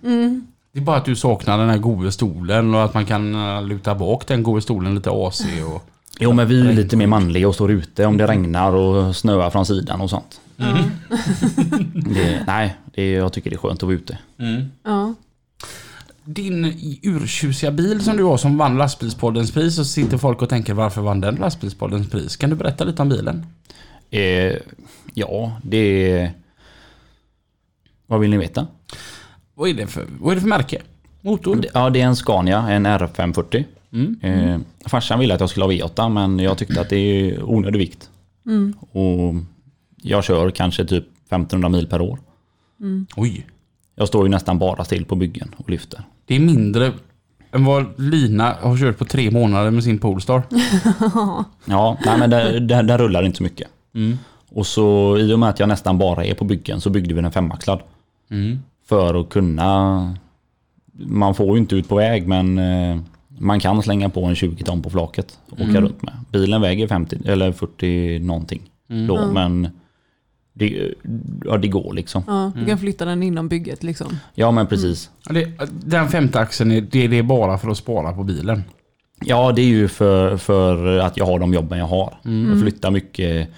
Det 0.73 0.79
är 0.81 0.85
bara 0.85 0.97
att 0.97 1.05
du 1.05 1.17
saknar 1.17 1.59
den 1.59 1.69
här 1.69 1.79
goda 1.79 2.11
stolen 2.11 2.75
och 2.75 2.85
att 2.85 2.95
man 2.95 3.07
kan 3.07 3.35
eh, 3.35 3.63
luta 3.63 3.95
bak 3.95 4.27
den 4.27 4.43
goda 4.43 4.61
stolen 4.61 4.95
lite 4.95 5.11
AC 5.11 5.41
och... 5.75 5.85
jo 6.21 6.33
men 6.33 6.49
vi 6.49 6.69
är 6.69 6.73
lite 6.73 6.97
mer 6.97 7.07
manliga 7.07 7.49
och 7.49 7.55
står 7.55 7.71
ute 7.71 8.07
om 8.07 8.17
det 8.17 8.27
regnar 8.27 8.73
och 8.73 9.17
snöar 9.17 9.51
från 9.51 9.67
sidan 9.67 10.01
och 10.01 10.11
sånt. 10.11 10.41
Det, 11.95 12.45
nej, 12.47 12.77
det, 12.95 13.11
jag 13.11 13.33
tycker 13.33 13.51
det 13.51 13.57
är 13.57 13.59
skönt 13.59 13.83
att 13.83 13.83
vara 13.83 13.97
ute. 13.97 14.19
Ja. 14.83 15.15
Din 16.31 16.65
urtjusiga 17.03 17.71
bil 17.71 18.01
som 18.05 18.17
du 18.17 18.23
har 18.23 18.37
som 18.37 18.59
vann 18.59 18.79
lastbilspoddens 18.79 19.53
pris 19.53 19.77
så 19.77 19.85
sitter 19.85 20.19
folk 20.19 20.43
och 20.43 20.49
tänker 20.49 20.75
varför 20.75 21.03
vann 21.03 21.21
den 21.21 21.35
lastbilspoddens 21.35 22.11
pris? 22.11 22.37
Kan 22.37 22.51
du 22.51 22.57
berätta 22.57 22.85
lite 22.85 23.03
om 23.03 23.09
bilen? 23.09 23.47
Eh, 24.11 24.57
ja, 25.15 25.61
det 25.63 26.13
är... 26.13 26.33
Vad 28.07 28.21
vill 28.21 28.31
ni 28.31 28.37
veta? 28.37 28.67
Vad 29.55 29.69
är 29.69 29.75
det 29.75 29.87
för, 29.87 30.07
vad 30.21 30.31
är 30.33 30.35
det 30.35 30.41
för 30.41 30.49
märke? 30.49 30.83
Motor? 31.21 31.65
Ja, 31.75 31.91
det 31.91 32.01
är 32.01 32.07
en 32.07 32.17
Scania, 32.17 32.71
en 32.71 32.87
R540. 32.87 33.65
Mm. 33.93 34.19
Eh, 34.23 34.61
farsan 34.87 35.19
ville 35.19 35.35
att 35.35 35.41
jag 35.41 35.51
skulle 35.51 35.65
ha 35.65 35.73
V8 35.73 36.09
men 36.09 36.39
jag 36.39 36.59
tyckte 36.59 36.81
att 36.81 36.89
det 36.89 36.97
är 36.97 37.43
onödig 37.43 37.79
vikt. 37.79 38.11
Och 38.91 39.35
jag 40.03 40.25
kör 40.25 40.51
kanske 40.51 40.85
typ 40.85 41.05
1500 41.05 41.69
mil 41.69 41.87
per 41.87 42.01
år. 42.01 42.19
Oj. 43.17 43.47
Jag 43.95 44.09
står 44.09 44.25
ju 44.25 44.31
nästan 44.31 44.59
bara 44.59 44.85
still 44.85 45.05
på 45.05 45.17
byggen 45.17 45.55
och 45.57 45.71
lyfter. 45.71 46.05
Det 46.29 46.37
är 46.37 46.41
mindre 46.41 46.93
än 47.53 47.65
vad 47.65 48.01
Lina 48.01 48.57
har 48.61 48.77
kört 48.77 48.99
på 48.99 49.05
tre 49.05 49.31
månader 49.31 49.71
med 49.71 49.85
sin 49.85 49.99
Polestar. 49.99 50.43
Ja, 51.65 51.99
nej 52.05 52.19
men 52.19 52.31
där 52.67 52.99
rullar 52.99 53.23
inte 53.23 53.37
så 53.37 53.43
mycket. 53.43 53.69
Och 54.51 54.67
så 54.67 55.19
i 55.19 55.33
och 55.33 55.39
med 55.39 55.49
att 55.49 55.61
jag 55.61 55.69
nästan 55.69 55.99
bara 55.99 56.25
är 56.25 56.35
på 56.35 56.45
byggen 56.45 56.81
så 56.81 56.91
byggde 56.91 57.15
vi 57.15 57.21
den 57.21 57.33
femaxlad. 57.33 57.81
Mm. 58.31 58.59
För 58.89 59.21
att 59.21 59.29
kunna... 59.29 60.15
Man 60.93 61.35
får 61.35 61.47
ju 61.47 61.59
inte 61.59 61.77
ut 61.77 61.89
på 61.89 61.95
väg 61.95 62.27
men 62.27 62.59
eh, 62.59 62.99
man 63.29 63.61
kan 63.61 63.83
slänga 63.83 64.09
på 64.09 64.25
en 64.25 64.35
20 64.35 64.65
ton 64.65 64.83
på 64.83 64.91
flaket 64.91 65.39
och 65.51 65.61
åka 65.61 65.81
runt 65.81 66.03
med. 66.03 66.15
Bilen 66.33 66.61
väger 66.61 66.87
50 66.89 67.19
eller 67.25 67.53
40 67.53 68.19
någonting 68.19 68.63
då 69.09 69.33
men 69.33 69.69
det, 70.59 70.95
ja, 71.45 71.57
det 71.57 71.69
går 71.69 71.95
liksom. 71.95 72.23
Ja, 72.27 72.53
du 72.57 72.67
kan 72.67 72.79
flytta 72.79 73.05
den 73.05 73.23
inom 73.23 73.49
bygget 73.49 73.83
liksom. 73.83 74.19
Ja 74.35 74.51
men 74.51 74.67
precis. 74.67 75.11
Ja, 75.29 75.33
Det, 75.33 75.53
den 75.85 76.09
femte 76.09 76.41
axeln, 76.41 76.71
är, 76.71 76.81
det, 76.81 77.09
det 77.09 77.19
är 77.19 77.23
bara 77.23 77.59
för 77.59 77.71
att 77.71 77.77
spara 77.77 78.13
på 78.13 78.25
bilen. 78.25 78.63
Ja 79.25 79.53
det 79.53 79.63
är 79.63 79.67
ju 79.67 79.89
för, 79.89 80.37
för 80.37 80.99
att 80.99 81.17
jag 81.17 81.27
har 81.27 81.39
de 81.39 81.55
jobben 81.55 81.79
jag 81.79 81.87
har. 81.87 82.15
Jag 82.23 82.61
flyttar 82.61 82.91
mycket. 82.91 83.49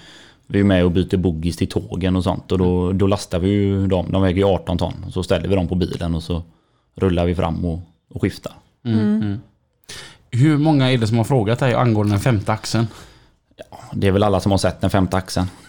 Vi 0.46 0.60
är 0.60 0.64
med 0.64 0.84
och 0.84 0.90
byter 0.90 1.16
boggies 1.16 1.56
till 1.56 1.68
tågen 1.68 2.16
och 2.16 2.24
sånt 2.24 2.52
och 2.52 2.58
då, 2.58 2.92
då 2.92 3.06
lastar 3.06 3.38
vi 3.38 3.48
ju 3.48 3.86
dem. 3.86 4.06
De 4.10 4.22
väger 4.22 4.36
ju 4.38 4.44
18 4.44 4.78
ton. 4.78 4.94
Så 5.10 5.22
ställer 5.22 5.48
vi 5.48 5.54
dem 5.54 5.68
på 5.68 5.74
bilen 5.74 6.14
och 6.14 6.22
så 6.22 6.42
rullar 6.96 7.24
vi 7.26 7.34
fram 7.34 7.64
och, 7.64 7.80
och 8.14 8.22
skiftar. 8.22 8.52
Hur 10.30 10.58
många 10.58 10.92
är 10.92 10.98
det 10.98 11.06
som 11.06 11.16
har 11.16 11.24
frågat 11.24 11.58
dig 11.58 11.74
angående 11.74 12.12
den 12.12 12.20
femte 12.20 12.52
axeln? 12.52 12.86
Det 13.92 14.06
är 14.06 14.12
väl 14.12 14.22
alla 14.22 14.40
som 14.40 14.50
har 14.50 14.58
sett 14.58 14.80
den 14.80 14.90
femte 14.90 15.16
axeln. 15.16 15.46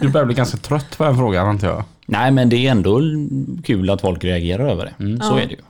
Du 0.00 0.08
börjar 0.08 0.24
bli 0.26 0.34
ganska 0.34 0.56
trött 0.56 0.98
på 0.98 1.04
den 1.04 1.16
frågan 1.16 1.46
antar 1.48 1.68
jag. 1.68 1.84
Nej, 2.06 2.30
men 2.30 2.48
det 2.48 2.56
är 2.66 2.70
ändå 2.70 3.00
kul 3.64 3.90
att 3.90 4.00
folk 4.00 4.24
reagerar 4.24 4.68
över 4.68 4.84
det. 4.84 5.24
Så 5.24 5.32
Ja. 5.34 5.40
är 5.40 5.46
det 5.46 5.52
ju. 5.52 5.60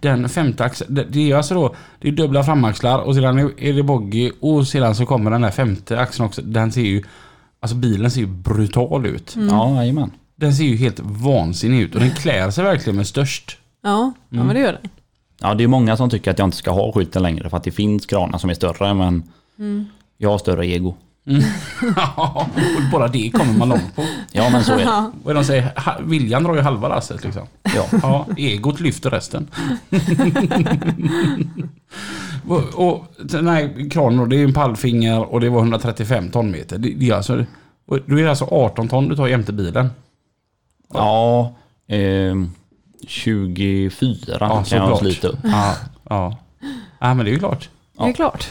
Den 0.00 0.28
femte 0.28 0.64
axeln, 0.64 1.06
det, 1.10 1.30
är 1.30 1.36
alltså 1.36 1.54
då 1.54 1.74
det 2.00 2.08
är 2.08 2.12
dubbla 2.12 2.44
framaxlar 2.44 2.98
och 2.98 3.14
sedan 3.14 3.38
är- 3.38 3.72
det 3.72 3.82
boggy 3.82 4.30
och 4.40 4.66
sedan 4.68 4.94
så 4.94 5.06
kommer 5.06 5.30
den 5.30 5.40
där 5.40 5.50
femte 5.50 5.98
axeln 6.00 6.26
också. 6.26 6.42
Den 6.42 6.72
ser 6.72 6.80
ju, 6.82 7.02
alltså 7.60 7.76
bilen 7.76 8.10
ser 8.10 8.20
ju 8.20 8.26
brutal 8.26 9.06
ut. 9.06 9.36
Ja, 9.50 9.74
jajamän. 9.76 10.10
Den 10.36 10.54
ser 10.54 10.64
ju 10.64 10.76
helt 10.76 11.00
vansinnig 11.02 11.80
ut 11.80 11.94
och 11.94 12.00
den 12.00 12.10
klär 12.10 12.50
sig 12.50 12.64
verkligen 12.64 12.96
med 12.96 13.06
störst. 13.06 13.58
Ja, 13.82 14.12
ja 14.28 14.44
men 14.44 14.54
det 14.54 14.60
gör 14.60 14.72
den. 14.82 14.90
Ja, 15.40 15.54
det 15.54 15.64
är 15.64 15.68
många 15.68 15.96
som 15.96 16.10
tycker 16.10 16.30
att 16.30 16.38
jag 16.38 16.46
inte 16.46 16.56
ska 16.56 16.70
ha 16.70 16.92
skylten 16.92 17.22
längre 17.22 17.50
för 17.50 17.56
att 17.56 17.64
det 17.64 17.70
finns 17.70 18.06
kranar 18.06 18.38
som 18.38 18.50
är 18.50 18.54
större, 18.54 18.94
men 18.94 19.22
jag 20.18 20.30
har 20.30 20.38
större 20.38 20.66
ego. 20.66 20.94
Ja, 21.96 22.48
och 22.76 22.90
bara 22.92 23.08
det 23.08 23.30
kommer 23.30 23.58
man 23.58 23.68
långt 23.68 23.96
på. 23.96 24.04
Ja, 24.32 24.50
men 24.50 24.64
så 24.64 24.72
är 24.72 24.78
det. 24.78 25.10
Vad 25.24 25.34
de 25.34 25.44
säger? 25.44 25.72
Viljan 26.02 26.42
drar 26.42 26.54
ju 26.54 26.60
halva 26.60 26.88
lasset 26.88 27.24
liksom. 27.24 27.46
Ja. 27.62 27.86
Ja, 28.02 28.26
egot 28.36 28.80
lyfter 28.80 29.10
resten. 29.10 29.48
och, 32.48 32.90
och 32.90 33.04
den 33.18 33.48
här 33.48 33.90
kranen 33.90 34.28
det 34.28 34.36
är 34.36 34.44
en 34.44 34.52
pallfinger 34.52 35.32
och 35.32 35.40
det 35.40 35.48
var 35.48 35.58
135 35.58 36.30
tonmeter. 36.30 36.78
Det, 36.78 36.88
det 36.88 37.10
är 37.10 37.14
alltså, 37.14 37.44
och 37.86 37.98
då 38.06 38.18
är 38.18 38.22
det 38.22 38.30
alltså 38.30 38.44
18 38.44 38.88
ton 38.88 39.08
du 39.08 39.16
tar 39.16 39.26
jämte 39.26 39.52
bilen. 39.52 39.90
Ja, 40.94 41.54
ehm, 41.88 42.50
24 43.06 44.38
kan 44.38 44.64
jag 44.70 44.98
slita 44.98 45.28
upp. 45.28 45.38
Ja, 45.42 45.74
ja. 46.08 46.36
ja, 47.00 47.14
men 47.14 47.24
det 47.24 47.30
är 47.30 47.32
ju 47.32 47.38
klart. 47.38 47.68
Det 47.98 48.04
är 48.04 48.12
klart. 48.12 48.50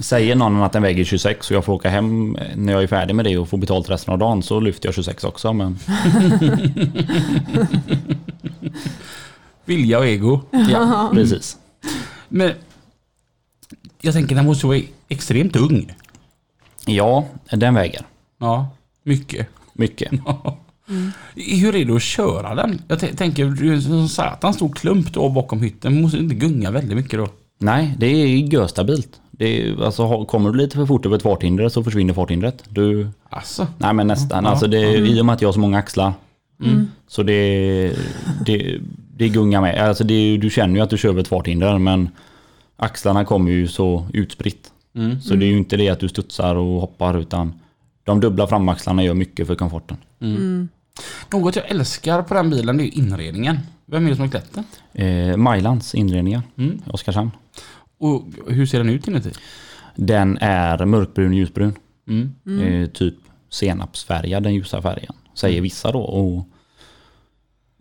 Säger 0.00 0.34
någon 0.36 0.62
att 0.62 0.72
den 0.72 0.82
väger 0.82 1.04
26 1.04 1.50
och 1.50 1.56
jag 1.56 1.64
får 1.64 1.72
åka 1.72 1.88
hem 1.90 2.36
när 2.56 2.72
jag 2.72 2.82
är 2.82 2.86
färdig 2.86 3.14
med 3.14 3.24
det 3.24 3.38
och 3.38 3.48
få 3.48 3.56
betalt 3.56 3.90
resten 3.90 4.12
av 4.12 4.18
dagen 4.18 4.42
så 4.42 4.60
lyfter 4.60 4.86
jag 4.88 4.94
26 4.94 5.24
också. 5.24 5.52
Men 5.52 5.78
Vilja 9.64 9.98
och 9.98 10.06
ego. 10.06 10.40
ja, 10.70 11.10
precis. 11.14 11.56
Men 12.28 12.52
jag 14.00 14.14
tänker 14.14 14.34
den 14.36 14.46
måste 14.46 14.66
vara 14.66 14.80
extremt 15.08 15.56
ung. 15.56 15.94
Ja, 16.86 17.24
den 17.50 17.74
väger 17.74 18.06
Ja, 18.38 18.68
mycket. 19.02 19.48
mycket. 19.72 20.12
Hur 21.34 21.76
är 21.76 21.84
det 21.84 21.96
att 21.96 22.02
köra 22.02 22.54
den? 22.54 22.82
Jag 22.88 23.16
tänker, 23.16 23.46
du 23.46 23.72
är 23.72 23.92
en 23.92 24.08
satan 24.08 24.54
stor 24.54 24.68
klump 24.72 25.12
då 25.12 25.28
bakom 25.28 25.62
hytten. 25.62 26.02
Måste 26.02 26.18
inte 26.18 26.34
gunga 26.34 26.70
väldigt 26.70 26.96
mycket 26.96 27.18
då? 27.18 27.28
Nej, 27.58 27.94
det 27.98 28.06
är 28.06 28.26
görstabilt. 28.26 29.20
Det 29.38 29.68
är, 29.68 29.82
alltså, 29.84 30.24
kommer 30.24 30.50
du 30.50 30.56
lite 30.58 30.76
för 30.76 30.86
fort 30.86 31.06
över 31.06 31.16
ett 31.16 31.22
farthinder 31.22 31.68
så 31.68 31.84
försvinner 31.84 32.14
farthindret. 32.14 32.64
Du, 32.68 33.08
Alltså. 33.30 33.66
nej 33.78 33.92
men 33.94 34.06
nästan. 34.06 34.44
Ja, 34.44 34.50
Alltså 34.50 34.66
det, 34.66 34.94
I 34.96 35.20
och 35.20 35.26
med 35.26 35.32
att 35.32 35.40
jag 35.42 35.48
har 35.48 35.52
så 35.52 35.60
många 35.60 35.78
axlar. 35.78 36.12
Så 37.08 37.22
det, 37.22 37.92
det, 38.46 38.78
det 39.16 39.28
gungar 39.28 39.60
med. 39.60 39.88
Alltså 39.88 40.04
det, 40.04 40.36
du 40.36 40.50
känner 40.50 40.74
ju 40.74 40.80
att 40.80 40.90
du 40.90 40.98
kör 40.98 41.08
över 41.08 41.20
ett 41.20 41.28
farthinder 41.28 41.78
men 41.78 42.08
axlarna 42.76 43.24
kommer 43.24 43.50
ju 43.50 43.68
så 43.68 44.06
utspritt. 44.12 44.70
Mm. 44.94 45.20
Så 45.20 45.34
det 45.34 45.46
är 45.46 45.48
ju 45.48 45.58
inte 45.58 45.76
det 45.76 45.88
att 45.88 46.00
du 46.00 46.08
studsar 46.08 46.54
och 46.54 46.80
hoppar 46.80 47.18
utan 47.18 47.52
de 48.04 48.20
dubbla 48.20 48.46
framaxlarna 48.46 49.02
gör 49.04 49.14
mycket 49.14 49.46
för 49.46 49.54
komforten. 49.54 49.96
Något 51.32 51.56
jag 51.56 51.70
älskar 51.70 52.22
på 52.22 52.34
den 52.34 52.50
bilen 52.50 52.76
det 52.76 52.84
är 52.84 52.98
inredningen. 52.98 53.58
Vem 53.86 54.06
är 54.06 54.10
det 54.10 54.16
som 54.16 54.22
har 54.24 54.30
klätt 54.30 54.50
den? 54.54 54.64
Eh, 55.06 55.36
Majlands 55.36 55.94
inredningar, 55.94 56.42
Mm. 56.58 56.82
Oskarshamn. 56.86 57.30
Och 57.98 58.24
hur 58.46 58.66
ser 58.66 58.78
den 58.78 58.88
ut 58.88 59.08
inuti? 59.08 59.32
Den 59.96 60.38
är 60.40 60.84
mörkbrun 60.84 61.32
ljusbrun. 61.32 61.74
Mm. 62.08 62.32
Eh, 62.60 62.88
typ 62.88 63.14
senapsfärgad, 63.50 64.42
den 64.42 64.54
ljusa 64.54 64.82
färgen. 64.82 65.12
Säger 65.34 65.60
vissa 65.60 65.92
då. 65.92 66.00
Och 66.00 66.44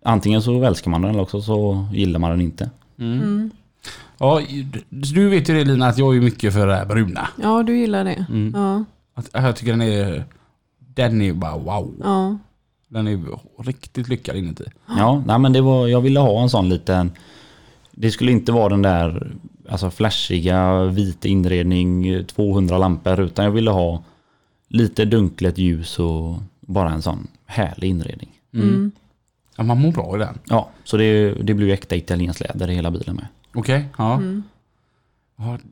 antingen 0.04 0.42
så 0.42 0.64
älskar 0.64 0.92
man 0.92 1.02
den 1.02 1.12
eller 1.12 1.22
också 1.22 1.42
så 1.42 1.88
gillar 1.94 2.20
man 2.20 2.32
den 2.32 2.42
inte. 2.42 2.70
Mm. 3.00 3.52
Ja, 4.18 4.42
du- 4.72 4.84
du 5.14 5.30
vet 5.30 5.50
ju 5.50 5.54
det 5.54 5.64
Lina 5.66 5.88
att 5.88 5.98
jag 5.98 6.16
är 6.18 6.22
mycket 6.22 6.54
för 6.54 6.68
det 6.68 6.76
här 6.76 6.86
bruna. 6.86 7.28
Ja, 7.42 7.64
du 7.64 7.78
gillar 7.78 8.04
det. 8.04 8.26
Mm. 8.30 8.54
Ja, 8.56 8.84
Att, 9.14 9.30
jag 9.34 9.56
tycker 9.56 9.72
den 9.72 9.82
är... 9.82 10.24
Den 10.80 11.22
är 11.22 11.34
bara 11.34 11.58
wow. 11.58 11.94
ja. 12.04 12.38
Den 12.88 13.08
är 13.08 13.40
riktigt 13.64 14.08
lyckad 14.10 14.36
inuti. 14.36 14.64
Ja, 14.88 15.24
nej 15.26 15.40
men 15.40 15.54
det 15.54 15.62
var, 15.62 15.88
jag 15.88 16.02
ville 16.02 16.20
ha 16.20 16.42
en 16.44 16.50
sån 16.50 16.70
liten... 16.70 17.12
Det 17.92 18.12
skulle 18.12 18.32
inte 18.32 18.52
vara 18.52 18.70
den 18.70 18.82
där 18.82 19.32
alltså 19.70 19.92
flashiga 19.92 20.84
vita 20.84 21.28
inredning, 21.28 22.26
200 22.26 22.78
lampor, 22.78 23.20
utan 23.20 23.46
jag 23.46 23.52
ville 23.52 23.72
ha 23.72 24.04
lite 24.68 25.06
dunklet 25.06 25.58
ljus 25.58 26.00
och 26.00 26.36
bara 26.62 26.90
en 26.90 27.02
sån 27.02 27.28
härlig 27.46 27.90
inredning. 27.90 28.30
Mm. 28.54 28.92
Ja, 29.56 29.64
man 29.64 29.82
mår 29.82 29.92
bra 29.92 30.16
i 30.16 30.20
den. 30.20 30.40
Ja, 30.46 30.70
så 30.84 30.98
det, 30.98 31.34
det 31.34 31.54
blev 31.54 31.68
ju 31.68 31.74
äkta 31.74 31.96
italienskt 31.96 32.40
läder 32.40 32.70
i 32.70 32.76
hela 32.76 32.92
bilen 32.92 33.16
med. 33.16 33.28
Okej, 33.54 33.86
ja. 33.98 34.14
Mm. 34.14 34.44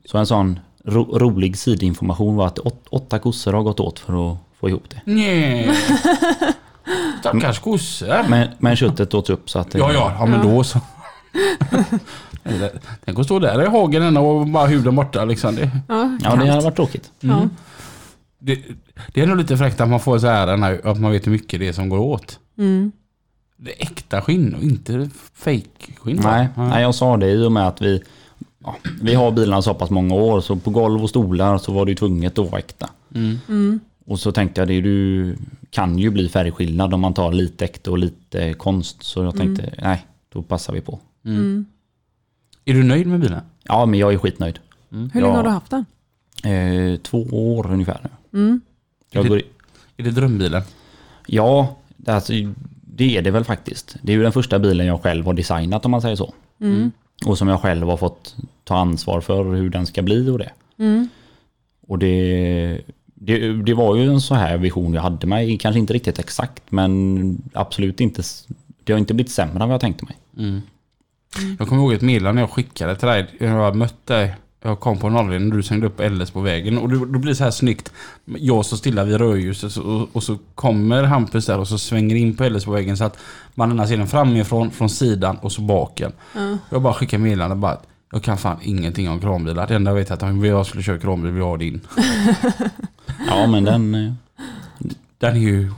Så 0.04 0.18
en 0.18 0.26
sån 0.26 0.60
ro, 0.84 1.18
rolig 1.18 1.58
sidinformation 1.58 2.36
var 2.36 2.46
att 2.46 2.58
åt, 2.58 2.86
åtta 2.90 3.18
kossor 3.18 3.52
har 3.52 3.62
gått 3.62 3.80
åt 3.80 3.98
för 3.98 4.32
att 4.32 4.38
få 4.60 4.68
ihop 4.68 4.90
det. 4.90 5.00
Nej. 5.04 5.70
Stackars 7.20 7.58
kossor. 7.58 8.28
Men, 8.28 8.48
men 8.58 8.76
köttet 8.76 9.14
åts 9.14 9.30
upp 9.30 9.50
så 9.50 9.58
att 9.58 9.70
det, 9.70 9.78
Ja, 9.78 9.92
ja, 9.92 10.12
ja 10.18 10.26
men 10.26 10.48
då 10.48 10.64
så. 10.64 10.80
Tänk 13.04 13.18
att 13.18 13.24
stå 13.24 13.38
där 13.38 13.62
i 13.62 13.66
hagen 13.66 14.16
och 14.16 14.46
bara 14.46 14.66
huden 14.66 14.96
borta 14.96 15.24
liksom. 15.24 15.54
Det, 15.56 15.70
Ja, 15.88 16.18
Ja, 16.22 16.36
det 16.36 16.50
hade 16.50 16.64
varit 16.64 16.76
tråkigt. 16.76 17.10
Ja. 17.20 17.48
det, 18.38 18.58
det 19.14 19.20
är 19.22 19.26
nog 19.26 19.36
lite 19.36 19.56
fräckt 19.56 19.80
att 19.80 19.88
man 19.88 20.00
får 20.00 20.18
så 20.18 20.26
här 20.26 20.48
att 20.88 21.00
man 21.00 21.12
vet 21.12 21.26
hur 21.26 21.32
mycket 21.32 21.60
det 21.60 21.68
är 21.68 21.72
som 21.72 21.88
går 21.88 21.98
åt. 21.98 22.38
Mm. 22.58 22.92
Det 23.56 23.70
är 23.70 23.82
äkta 23.82 24.22
skinn 24.22 24.54
och 24.54 24.62
inte 24.62 25.10
fake 25.34 25.92
skinn? 26.00 26.20
Nej, 26.24 26.48
Ja. 26.56 26.68
nej, 26.68 26.82
jag 26.82 26.94
sa 26.94 27.16
det 27.16 27.30
i 27.30 27.44
och 27.46 27.52
med 27.52 27.68
att 27.68 27.82
vi, 27.82 28.02
ja, 28.64 28.76
vi 29.02 29.14
har 29.14 29.30
bilarna 29.30 29.62
så 29.62 29.74
pass 29.74 29.90
många 29.90 30.14
år 30.14 30.40
så 30.40 30.56
på 30.56 30.70
golv 30.70 31.02
och 31.02 31.08
stolar 31.10 31.58
så 31.58 31.72
var 31.72 31.84
det 31.84 31.90
ju 31.90 31.94
tvunget 31.96 32.38
att 32.38 32.50
vara 32.50 32.58
äkta. 32.58 32.90
Mm. 33.14 33.38
Mm. 33.48 33.80
Och 34.06 34.20
så 34.20 34.32
tänkte 34.32 34.60
jag 34.60 34.68
det 34.68 34.80
du 34.80 35.36
kan 35.70 35.98
ju 35.98 36.10
bli 36.10 36.28
färgskillnad 36.28 36.94
om 36.94 37.00
man 37.00 37.14
tar 37.14 37.32
lite 37.32 37.64
äkta 37.64 37.90
och 37.90 37.98
lite 37.98 38.54
konst. 38.54 39.02
Så 39.02 39.22
jag 39.22 39.36
tänkte 39.36 39.74
nej, 39.82 40.06
då 40.32 40.42
passar 40.42 40.72
vi 40.72 40.80
på. 40.80 40.98
Mm. 41.24 41.66
Är 42.64 42.74
du 42.74 42.82
nöjd 42.82 43.06
med 43.06 43.20
bilen? 43.20 43.40
Ja, 43.62 43.86
men 43.86 44.00
jag 44.00 44.12
är 44.12 44.18
skitnöjd. 44.18 44.58
Hur 44.90 45.20
länge 45.20 45.34
har 45.36 45.42
du 45.42 45.48
haft 45.50 45.70
den? 45.70 45.84
Eh, 46.52 46.96
två 46.96 47.26
år 47.30 47.72
ungefär 47.72 48.00
nu. 48.02 48.40
Mm. 48.40 48.60
Jag 49.10 49.24
Är 49.24 49.28
går, 49.28 49.42
Är 49.96 50.04
det 50.04 50.10
drömbilen? 50.10 50.62
ja, 51.26 51.76
alltså, 52.06 52.32
det 52.80 53.16
är 53.16 53.22
det 53.22 53.30
väl 53.30 53.44
faktiskt. 53.44 53.96
Det 54.02 54.12
är 54.12 54.16
ju 54.16 54.22
den 54.22 54.32
första 54.32 54.58
bilen 54.58 54.86
jag 54.86 55.02
själv 55.02 55.26
har 55.26 55.34
designat 55.34 55.84
om 55.84 55.90
man 55.90 56.02
säger 56.02 56.16
så. 56.16 56.34
Mm. 56.60 56.90
Och 57.26 57.38
som 57.38 57.48
jag 57.48 57.60
själv 57.60 57.88
har 57.88 57.96
fått 57.96 58.36
ta 58.64 58.76
ansvar 58.76 59.20
för 59.20 59.44
hur 59.44 59.70
den 59.70 59.86
ska 59.86 60.02
bli 60.02 60.30
och 60.30 60.38
det. 60.38 60.50
Mm. 60.78 61.08
Och 61.86 61.98
det, 61.98 62.80
det, 63.04 63.52
det 63.62 63.74
var 63.74 63.96
ju 63.96 64.06
en 64.06 64.20
så 64.20 64.34
här 64.34 64.58
vision 64.58 64.94
jag 64.94 65.02
hade 65.02 65.26
mig. 65.26 65.58
Kanske 65.58 65.78
inte 65.78 65.92
riktigt 65.92 66.18
exakt 66.18 66.62
men 66.72 67.42
absolut 67.52 68.00
inte. 68.00 68.22
Det 68.84 68.92
har 68.92 68.98
inte 68.98 69.14
blivit 69.14 69.32
sämre 69.32 69.62
än 69.62 69.68
vad 69.68 69.74
jag 69.74 69.80
tänkte 69.80 70.04
mig. 70.04 70.16
Mm. 70.38 70.62
Jag 71.58 71.68
kommer 71.68 71.82
ihåg 71.82 71.92
ett 71.92 72.02
meddelande 72.02 72.40
jag 72.42 72.50
skickade 72.50 72.96
till 72.96 73.08
dig. 73.08 73.26
Jag 73.38 73.76
mötte 73.76 74.14
dig. 74.14 74.34
Jag 74.62 74.80
kom 74.80 74.98
på 74.98 75.08
Norrleden 75.08 75.50
och 75.50 75.56
du 75.56 75.62
svängde 75.62 75.86
upp 75.86 76.00
LS 76.10 76.30
på 76.30 76.40
vägen. 76.40 76.78
Och 76.78 76.88
då, 76.88 77.04
blir 77.06 77.30
det 77.30 77.34
så 77.36 77.44
här 77.44 77.50
snyggt. 77.50 77.92
Jag 78.24 78.64
står 78.66 78.76
stilla 78.76 79.04
vid 79.04 79.16
rödljuset 79.16 79.76
och, 79.76 80.08
och 80.16 80.22
så 80.22 80.38
kommer 80.54 81.02
Hampus 81.02 81.46
där 81.46 81.58
och 81.58 81.68
så 81.68 81.78
svänger 81.78 82.16
in 82.16 82.36
på 82.36 82.44
LS 82.48 82.64
på 82.64 82.70
vägen 82.70 82.96
så 82.96 83.04
att 83.04 83.18
man 83.54 83.70
ena 83.72 83.86
ser 83.86 83.96
den 83.96 84.06
framifrån, 84.06 84.70
från 84.70 84.90
sidan 84.90 85.36
och 85.38 85.52
så 85.52 85.60
baken. 85.62 86.12
Ja. 86.34 86.58
Jag 86.70 86.82
bara 86.82 86.94
skickar 86.94 87.18
meddelande 87.18 87.56
bara 87.56 87.72
att 87.72 87.86
jag 88.12 88.22
kan 88.22 88.38
fan 88.38 88.56
ingenting 88.62 89.08
om 89.10 89.20
kranbilar. 89.20 89.66
Det 89.66 89.74
enda 89.74 89.90
jag 89.90 89.96
vet 89.96 90.10
är 90.10 90.14
att 90.14 90.22
om 90.22 90.44
jag 90.44 90.66
skulle 90.66 90.82
köra 90.82 90.98
kranbil 90.98 91.32
vill 91.32 91.40
jag 91.40 91.48
ha 91.48 91.56
din. 91.56 91.80
Ja 93.28 93.46
men 93.46 93.64
den... 93.64 93.94
eh, 93.94 94.12
Den 95.18 95.36
är 95.36 95.40
ju... 95.40 95.70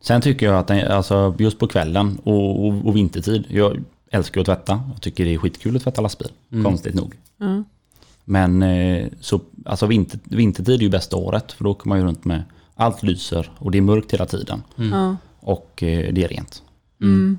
Sen 0.00 0.20
tycker 0.20 0.46
jag 0.46 0.54
att 0.58 0.66
den, 0.66 0.92
alltså 0.92 1.34
just 1.38 1.58
på 1.58 1.66
kvällen 1.68 2.18
och, 2.24 2.66
och, 2.66 2.86
och 2.86 2.96
vintertid. 2.96 3.44
Jag 3.48 3.76
älskar 4.10 4.40
att 4.40 4.46
tvätta. 4.46 4.82
Jag 4.92 5.02
tycker 5.02 5.24
det 5.24 5.34
är 5.34 5.38
skitkul 5.38 5.76
att 5.76 5.82
tvätta 5.82 6.00
lastbil. 6.00 6.32
Konstigt 6.62 6.94
nog. 6.94 7.14
Ja. 7.36 7.64
Men 8.24 8.62
eh, 8.62 9.08
så, 9.20 9.40
alltså 9.64 9.86
vinter, 9.86 10.20
vintertid 10.24 10.74
är 10.74 10.82
ju 10.82 10.88
bästa 10.88 11.16
året. 11.16 11.52
För 11.52 11.64
då 11.64 11.70
åker 11.70 11.88
man 11.88 11.98
ju 11.98 12.04
runt 12.04 12.24
med 12.24 12.42
allt 12.74 13.02
lyser 13.02 13.50
och 13.58 13.70
det 13.70 13.78
är 13.78 13.82
mörkt 13.82 14.12
hela 14.12 14.26
tiden. 14.26 14.62
Ja. 14.76 15.16
Och 15.40 15.82
eh, 15.82 16.12
det 16.12 16.24
är 16.24 16.28
rent. 16.28 16.62
Mm. 17.00 17.38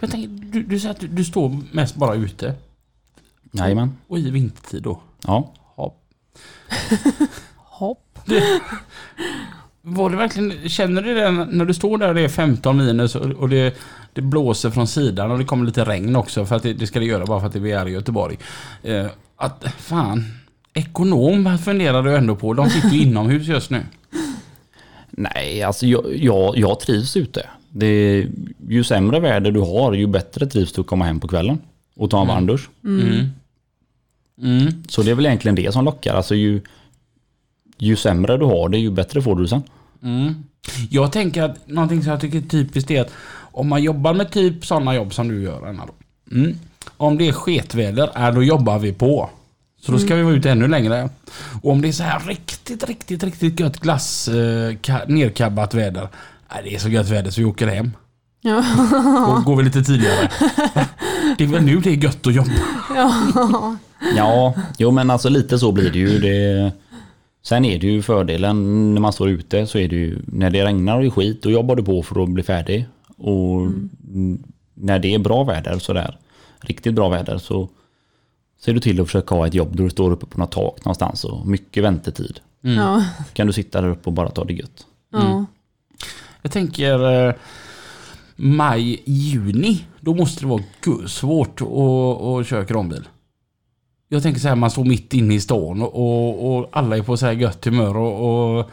Jag 0.00 0.10
tänker, 0.10 0.28
du, 0.28 0.62
du 0.62 0.80
säger 0.80 0.94
att 0.94 1.00
du, 1.00 1.08
du 1.08 1.24
står 1.24 1.60
mest 1.72 1.96
bara 1.96 2.14
ute. 2.14 2.54
Jajamän. 3.52 3.96
Och 4.06 4.18
i 4.18 4.30
vintertid 4.30 4.82
då. 4.82 5.00
Ja. 5.26 5.54
Ja. 5.76 5.94
Hopp. 7.56 8.18
Var 9.90 10.10
det 10.10 10.16
verkligen, 10.16 10.68
känner 10.68 11.02
du 11.02 11.14
det 11.14 11.30
när 11.30 11.64
du 11.64 11.74
står 11.74 11.98
där 11.98 12.08
och 12.08 12.14
det 12.14 12.20
är 12.20 12.28
15 12.28 12.76
minus 12.76 13.14
och 13.14 13.48
det, 13.48 13.74
det 14.12 14.22
blåser 14.22 14.70
från 14.70 14.86
sidan 14.86 15.30
och 15.30 15.38
det 15.38 15.44
kommer 15.44 15.66
lite 15.66 15.84
regn 15.84 16.16
också 16.16 16.46
för 16.46 16.56
att 16.56 16.62
det, 16.62 16.72
det 16.72 16.86
ska 16.86 16.98
det 16.98 17.04
göra 17.04 17.26
bara 17.26 17.40
för 17.40 17.46
att 17.46 17.54
vi 17.54 17.72
är 17.72 17.88
i 17.88 17.90
Göteborg. 17.90 18.38
Eh, 18.82 19.06
att 19.36 19.64
fan, 19.78 20.24
ekonom 20.74 21.58
funderar 21.58 22.02
du 22.02 22.16
ändå 22.16 22.36
på. 22.36 22.54
De 22.54 22.70
sitter 22.70 22.88
ju 22.88 23.02
inomhus 23.02 23.46
just 23.46 23.70
nu. 23.70 23.82
Nej, 25.10 25.62
alltså 25.62 25.86
jag, 25.86 26.16
jag, 26.16 26.58
jag 26.58 26.80
trivs 26.80 27.16
ute. 27.16 27.46
Det, 27.70 28.26
ju 28.68 28.84
sämre 28.84 29.20
väder 29.20 29.50
du 29.50 29.60
har, 29.60 29.92
ju 29.92 30.06
bättre 30.06 30.46
trivs 30.46 30.72
du 30.72 30.80
att 30.80 30.86
komma 30.86 31.04
hem 31.04 31.20
på 31.20 31.28
kvällen 31.28 31.58
och 31.96 32.10
ta 32.10 32.20
en 32.20 32.28
varm 32.28 32.46
dusch. 32.46 32.68
Mm. 32.84 33.26
Mm. 34.42 34.84
Så 34.88 35.02
det 35.02 35.10
är 35.10 35.14
väl 35.14 35.26
egentligen 35.26 35.54
det 35.54 35.72
som 35.72 35.84
lockar. 35.84 36.14
Alltså 36.14 36.34
ju, 36.34 36.60
ju 37.78 37.96
sämre 37.96 38.36
du 38.36 38.44
har 38.44 38.68
det, 38.68 38.78
ju 38.78 38.90
bättre 38.90 39.22
får 39.22 39.36
du 39.36 39.42
det 39.42 39.48
sen. 39.48 39.62
Mm. 40.02 40.34
Jag 40.90 41.12
tänker 41.12 41.42
att 41.42 41.68
någonting 41.68 42.02
som 42.02 42.10
jag 42.12 42.20
tycker 42.20 42.38
är 42.38 42.42
typiskt 42.42 42.90
är 42.90 43.00
att 43.00 43.10
om 43.52 43.68
man 43.68 43.82
jobbar 43.82 44.14
med 44.14 44.30
typ 44.30 44.66
sådana 44.66 44.94
jobb 44.94 45.14
som 45.14 45.28
du 45.28 45.42
gör 45.42 45.66
Anna 45.66 45.86
då. 45.86 45.94
Mm. 46.36 46.58
Om 46.96 47.18
det 47.18 47.28
är 47.28 47.32
sketväder, 47.32 48.10
är 48.14 48.32
då 48.32 48.42
jobbar 48.42 48.78
vi 48.78 48.92
på. 48.92 49.30
Så 49.80 49.92
då 49.92 49.98
ska 49.98 50.14
vi 50.14 50.22
vara 50.22 50.34
ute 50.34 50.50
ännu 50.50 50.68
längre. 50.68 51.10
Och 51.62 51.70
om 51.72 51.80
det 51.82 51.88
är 51.88 51.92
så 51.92 52.02
här 52.02 52.20
riktigt, 52.20 52.84
riktigt, 52.88 53.22
riktigt 53.24 53.60
gött 53.60 53.80
glass, 53.80 54.28
eh, 54.28 54.70
ka- 54.72 55.08
nerkabbat 55.08 55.74
väder. 55.74 56.08
Nej, 56.54 56.60
det 56.64 56.74
är 56.74 56.78
så 56.78 56.88
gött 56.88 57.08
väder 57.08 57.30
så 57.30 57.40
vi 57.40 57.44
åker 57.44 57.66
hem. 57.66 57.90
Ja. 58.40 58.64
Och 59.36 59.44
går 59.44 59.56
vi 59.56 59.62
lite 59.64 59.82
tidigare. 59.82 60.30
Det 61.38 61.44
är 61.44 61.48
väl 61.48 61.62
nu 61.62 61.80
det 61.80 61.90
är 61.90 61.94
gött 62.04 62.26
att 62.26 62.34
jobba. 62.34 62.50
ja. 62.96 63.76
Ja, 64.16 64.54
jo 64.78 64.90
men 64.90 65.10
alltså 65.10 65.28
lite 65.28 65.58
så 65.58 65.72
blir 65.72 65.90
det 65.90 65.98
ju. 65.98 66.18
Det, 66.18 66.72
sen 67.42 67.64
är 67.64 67.78
det 67.78 67.86
ju 67.86 68.02
fördelen 68.02 68.94
när 68.94 69.00
man 69.00 69.12
står 69.12 69.28
ute 69.28 69.66
så 69.66 69.78
är 69.78 69.88
det 69.88 69.96
ju 69.96 70.18
när 70.26 70.50
det 70.50 70.64
regnar 70.64 70.98
och 70.98 71.04
är 71.04 71.10
skit 71.10 71.42
då 71.42 71.50
jobbar 71.50 71.76
du 71.76 71.84
på 71.84 72.02
för 72.02 72.22
att 72.22 72.28
bli 72.28 72.42
färdig. 72.42 72.86
Och 73.16 73.60
mm, 73.60 74.42
när 74.74 74.98
det 74.98 75.14
är 75.14 75.18
bra 75.18 75.44
väder 75.44 75.78
sådär, 75.78 76.18
riktigt 76.60 76.94
bra 76.94 77.08
väder 77.08 77.38
så 77.38 77.68
ser 78.60 78.74
du 78.74 78.80
till 78.80 79.00
att 79.00 79.06
försöka 79.06 79.34
ha 79.34 79.46
ett 79.46 79.54
jobb 79.54 79.76
där 79.76 79.84
du 79.84 79.90
står 79.90 80.10
uppe 80.10 80.26
på 80.26 80.38
något 80.38 80.52
tak 80.52 80.84
någonstans 80.84 81.24
och 81.24 81.46
mycket 81.46 81.84
väntetid. 81.84 82.40
Ja. 82.60 83.04
Kan 83.32 83.46
du 83.46 83.52
sitta 83.52 83.80
där 83.80 83.88
uppe 83.88 84.10
och 84.10 84.12
bara 84.12 84.30
ta 84.30 84.44
det 84.44 84.52
gött. 84.52 84.86
Ja. 85.12 85.44
Jag 86.42 86.52
tänker 86.52 87.26
eh, 87.28 87.34
maj, 88.36 89.02
juni. 89.04 89.84
Då 90.00 90.14
måste 90.14 90.40
det 90.40 90.46
vara 90.46 90.62
svårt 91.08 91.60
att, 91.60 91.68
att 92.22 92.46
köra 92.46 92.64
kranbil. 92.64 93.08
Jag 94.08 94.22
tänker 94.22 94.40
så 94.40 94.48
här, 94.48 94.54
man 94.54 94.70
står 94.70 94.84
mitt 94.84 95.14
inne 95.14 95.34
i 95.34 95.40
stan 95.40 95.82
och, 95.82 95.94
och, 95.94 96.58
och 96.58 96.68
alla 96.72 96.96
är 96.96 97.02
på 97.02 97.16
så 97.16 97.26
här 97.26 97.32
gött 97.32 97.64
humör 97.64 97.96
och... 97.96 98.58
och 98.58 98.70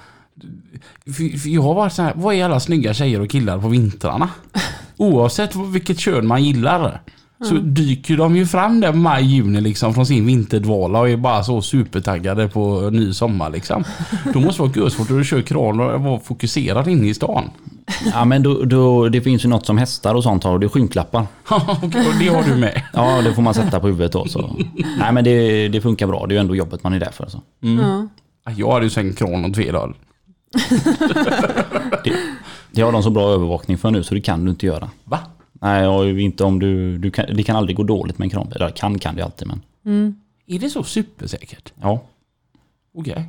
för, 1.05 1.37
för 1.37 1.49
jag 1.49 1.61
har 1.61 1.73
varit 1.73 1.93
så 1.93 2.01
här, 2.01 2.13
vad 2.15 2.35
är 2.35 2.45
alla 2.45 2.59
snygga 2.59 2.93
tjejer 2.93 3.21
och 3.21 3.29
killar 3.29 3.59
på 3.59 3.67
vintrarna? 3.67 4.29
Oavsett 4.97 5.55
vilket 5.55 5.99
kön 5.99 6.27
man 6.27 6.43
gillar. 6.43 7.01
Så 7.43 7.53
dyker 7.53 8.17
de 8.17 8.35
ju 8.35 8.45
fram 8.45 8.79
där 8.79 8.93
maj, 8.93 9.25
juni 9.25 9.61
liksom 9.61 9.93
från 9.93 10.05
sin 10.05 10.25
vinterdvala 10.25 10.99
och 10.99 11.09
är 11.09 11.17
bara 11.17 11.43
så 11.43 11.61
supertaggade 11.61 12.47
på 12.47 12.89
ny 12.89 13.13
sommar 13.13 13.49
liksom. 13.49 13.83
Då 14.33 14.39
måste 14.39 14.63
det 14.63 14.67
vara 14.67 14.83
görsvårt 14.83 15.19
att 15.19 15.25
köra 15.25 15.41
kran 15.41 15.79
och 15.79 16.01
vara 16.01 16.19
fokuserad 16.19 16.87
inne 16.87 17.07
i 17.07 17.13
stan. 17.13 17.49
Ja 18.13 18.25
men 18.25 18.43
då, 18.43 18.63
då, 18.63 19.09
det 19.09 19.21
finns 19.21 19.45
ju 19.45 19.49
något 19.49 19.65
som 19.65 19.77
hästar 19.77 20.15
och 20.15 20.23
sånt 20.23 20.43
har 20.43 20.51
och 20.51 20.59
det 20.59 20.65
är 20.65 20.69
skynklappar. 20.69 21.27
Okej, 21.83 22.07
och 22.07 22.15
det 22.19 22.27
har 22.27 22.43
du 22.43 22.55
med. 22.55 22.81
Ja 22.93 23.21
det 23.21 23.33
får 23.33 23.41
man 23.41 23.53
sätta 23.53 23.79
på 23.79 23.87
huvudet 23.87 24.11
då. 24.11 24.27
Så. 24.27 24.55
Nej 24.99 25.11
men 25.11 25.23
det, 25.23 25.67
det 25.67 25.81
funkar 25.81 26.07
bra, 26.07 26.25
det 26.27 26.33
är 26.33 26.35
ju 26.35 26.39
ändå 26.39 26.55
jobbet 26.55 26.83
man 26.83 26.93
är 26.93 26.99
där 26.99 27.11
för. 27.11 27.25
Så. 27.27 27.41
Ja. 27.59 28.07
Jag 28.57 28.71
hade 28.71 28.85
ju 28.85 28.89
sänkt 28.89 29.17
kran 29.17 29.45
och 29.45 29.53
tvedal. 29.53 29.95
Det, 32.03 32.13
det 32.71 32.81
har 32.81 32.91
de 32.91 33.03
så 33.03 33.09
bra 33.09 33.29
övervakning 33.29 33.77
för 33.77 33.91
nu 33.91 34.03
så 34.03 34.13
det 34.13 34.21
kan 34.21 34.45
du 34.45 34.51
inte 34.51 34.65
göra. 34.65 34.89
Va? 35.03 35.19
Nej, 35.65 35.87
och 35.87 36.09
inte 36.19 36.43
om 36.43 36.59
du, 36.59 36.97
du 36.97 37.11
kan, 37.11 37.25
det 37.35 37.43
kan 37.43 37.55
aldrig 37.55 37.75
gå 37.77 37.83
dåligt 37.83 38.17
med 38.17 38.25
en 38.25 38.29
kranbil. 38.29 38.55
Eller 38.55 38.69
kan 38.69 38.99
kan 38.99 39.15
det 39.15 39.21
alltid 39.21 39.47
men. 39.47 39.61
Mm. 39.85 40.15
Är 40.47 40.59
det 40.59 40.69
så 40.69 40.83
supersäkert? 40.83 41.73
Ja, 41.81 42.01
Okej. 42.97 43.25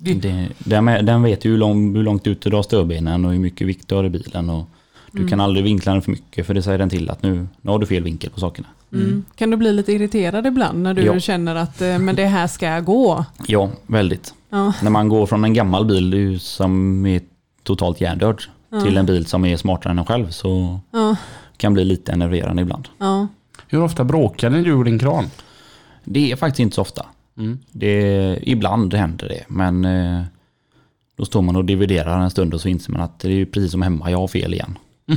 Det- 0.00 0.14
det, 0.14 0.48
den, 0.58 0.84
den 1.06 1.22
vet 1.22 1.44
ju 1.44 1.50
hur, 1.50 1.58
lång, 1.58 1.96
hur 1.96 2.02
långt 2.02 2.26
ut 2.26 2.40
du 2.40 2.50
drar 2.50 2.62
stödbenen 2.62 3.24
och 3.24 3.32
hur 3.32 3.38
mycket 3.38 3.66
vikt 3.66 3.88
du 3.88 3.94
har 3.94 4.04
i 4.04 4.08
bilen. 4.10 4.50
Och 4.50 4.64
du 5.12 5.28
kan 5.28 5.40
aldrig 5.40 5.64
vinkla 5.64 5.92
den 5.92 6.02
för 6.02 6.10
mycket 6.10 6.46
för 6.46 6.54
det 6.54 6.62
säger 6.62 6.78
den 6.78 6.90
till 6.90 7.10
att 7.10 7.22
nu, 7.22 7.46
nu 7.60 7.70
har 7.70 7.78
du 7.78 7.86
fel 7.86 8.02
vinkel 8.02 8.30
på 8.30 8.40
sakerna. 8.40 8.68
Mm. 8.92 9.24
Kan 9.36 9.50
du 9.50 9.56
bli 9.56 9.72
lite 9.72 9.92
irriterad 9.92 10.46
ibland 10.46 10.82
när 10.82 10.94
du 10.94 11.02
Ja. 11.02 11.20
känner 11.20 11.54
att 11.54 11.82
eh, 11.82 11.98
men 11.98 12.16
det 12.16 12.26
här 12.26 12.46
ska 12.46 12.80
gå? 12.80 13.24
Ja, 13.46 13.70
väldigt. 13.86 14.34
Ja. 14.50 14.72
När 14.82 14.90
man 14.90 15.08
går 15.08 15.26
från 15.26 15.44
en 15.44 15.54
gammal 15.54 15.84
bil 15.86 16.40
som 16.40 17.06
är 17.06 17.20
totalt 17.62 18.00
hjärndöd 18.00 18.38
till 18.84 18.96
en 18.96 19.06
bil 19.06 19.26
som 19.26 19.44
är 19.44 19.56
smartare 19.56 19.90
än 19.90 19.98
en 19.98 20.04
själv 20.06 20.30
så 20.30 20.80
Ja. 20.92 21.16
Kan 21.58 21.74
bli 21.74 21.84
lite 21.84 22.12
enerverande 22.12 22.62
ibland. 22.62 22.88
Ja. 22.98 23.28
Hur 23.68 23.82
ofta 23.82 24.04
bråkar 24.04 24.50
ni 24.50 24.62
du 24.62 24.72
och 24.72 24.84
din 24.84 24.98
kran? 24.98 25.24
Det 26.04 26.32
är 26.32 26.36
faktiskt 26.36 26.60
inte 26.60 26.74
så 26.74 26.82
ofta. 26.82 27.06
Mm. 27.36 27.58
Det, 27.70 28.38
ibland 28.42 28.94
händer 28.94 29.28
det, 29.28 29.44
men 29.48 29.84
eh, 29.84 30.22
då 31.16 31.24
står 31.24 31.42
man 31.42 31.56
och 31.56 31.64
dividerar 31.64 32.20
en 32.20 32.30
stund 32.30 32.54
och 32.54 32.60
så 32.60 32.68
inser 32.68 32.92
man 32.92 33.02
att 33.02 33.20
det 33.20 33.32
är 33.40 33.44
precis 33.44 33.70
som 33.72 33.82
hemma, 33.82 34.10
jag 34.10 34.18
har 34.18 34.28
fel 34.28 34.54
igen. 34.54 34.78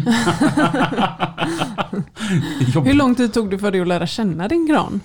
Hur 2.86 2.94
lång 2.94 3.16
tid 3.16 3.34
tog 3.34 3.50
det 3.50 3.60
för 3.60 3.72
dig 3.72 3.82
att 3.82 3.88
lära 3.88 4.08
känna 4.08 4.48
din 4.48 4.68
kran? 4.68 5.02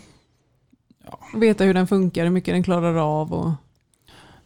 Och 1.04 1.42
Veta 1.42 1.64
hur 1.64 1.74
den 1.74 1.86
funkar, 1.86 2.24
hur 2.24 2.30
mycket 2.30 2.54
den 2.54 2.62
klarar 2.62 2.96
av 2.96 3.32
och... 3.32 3.50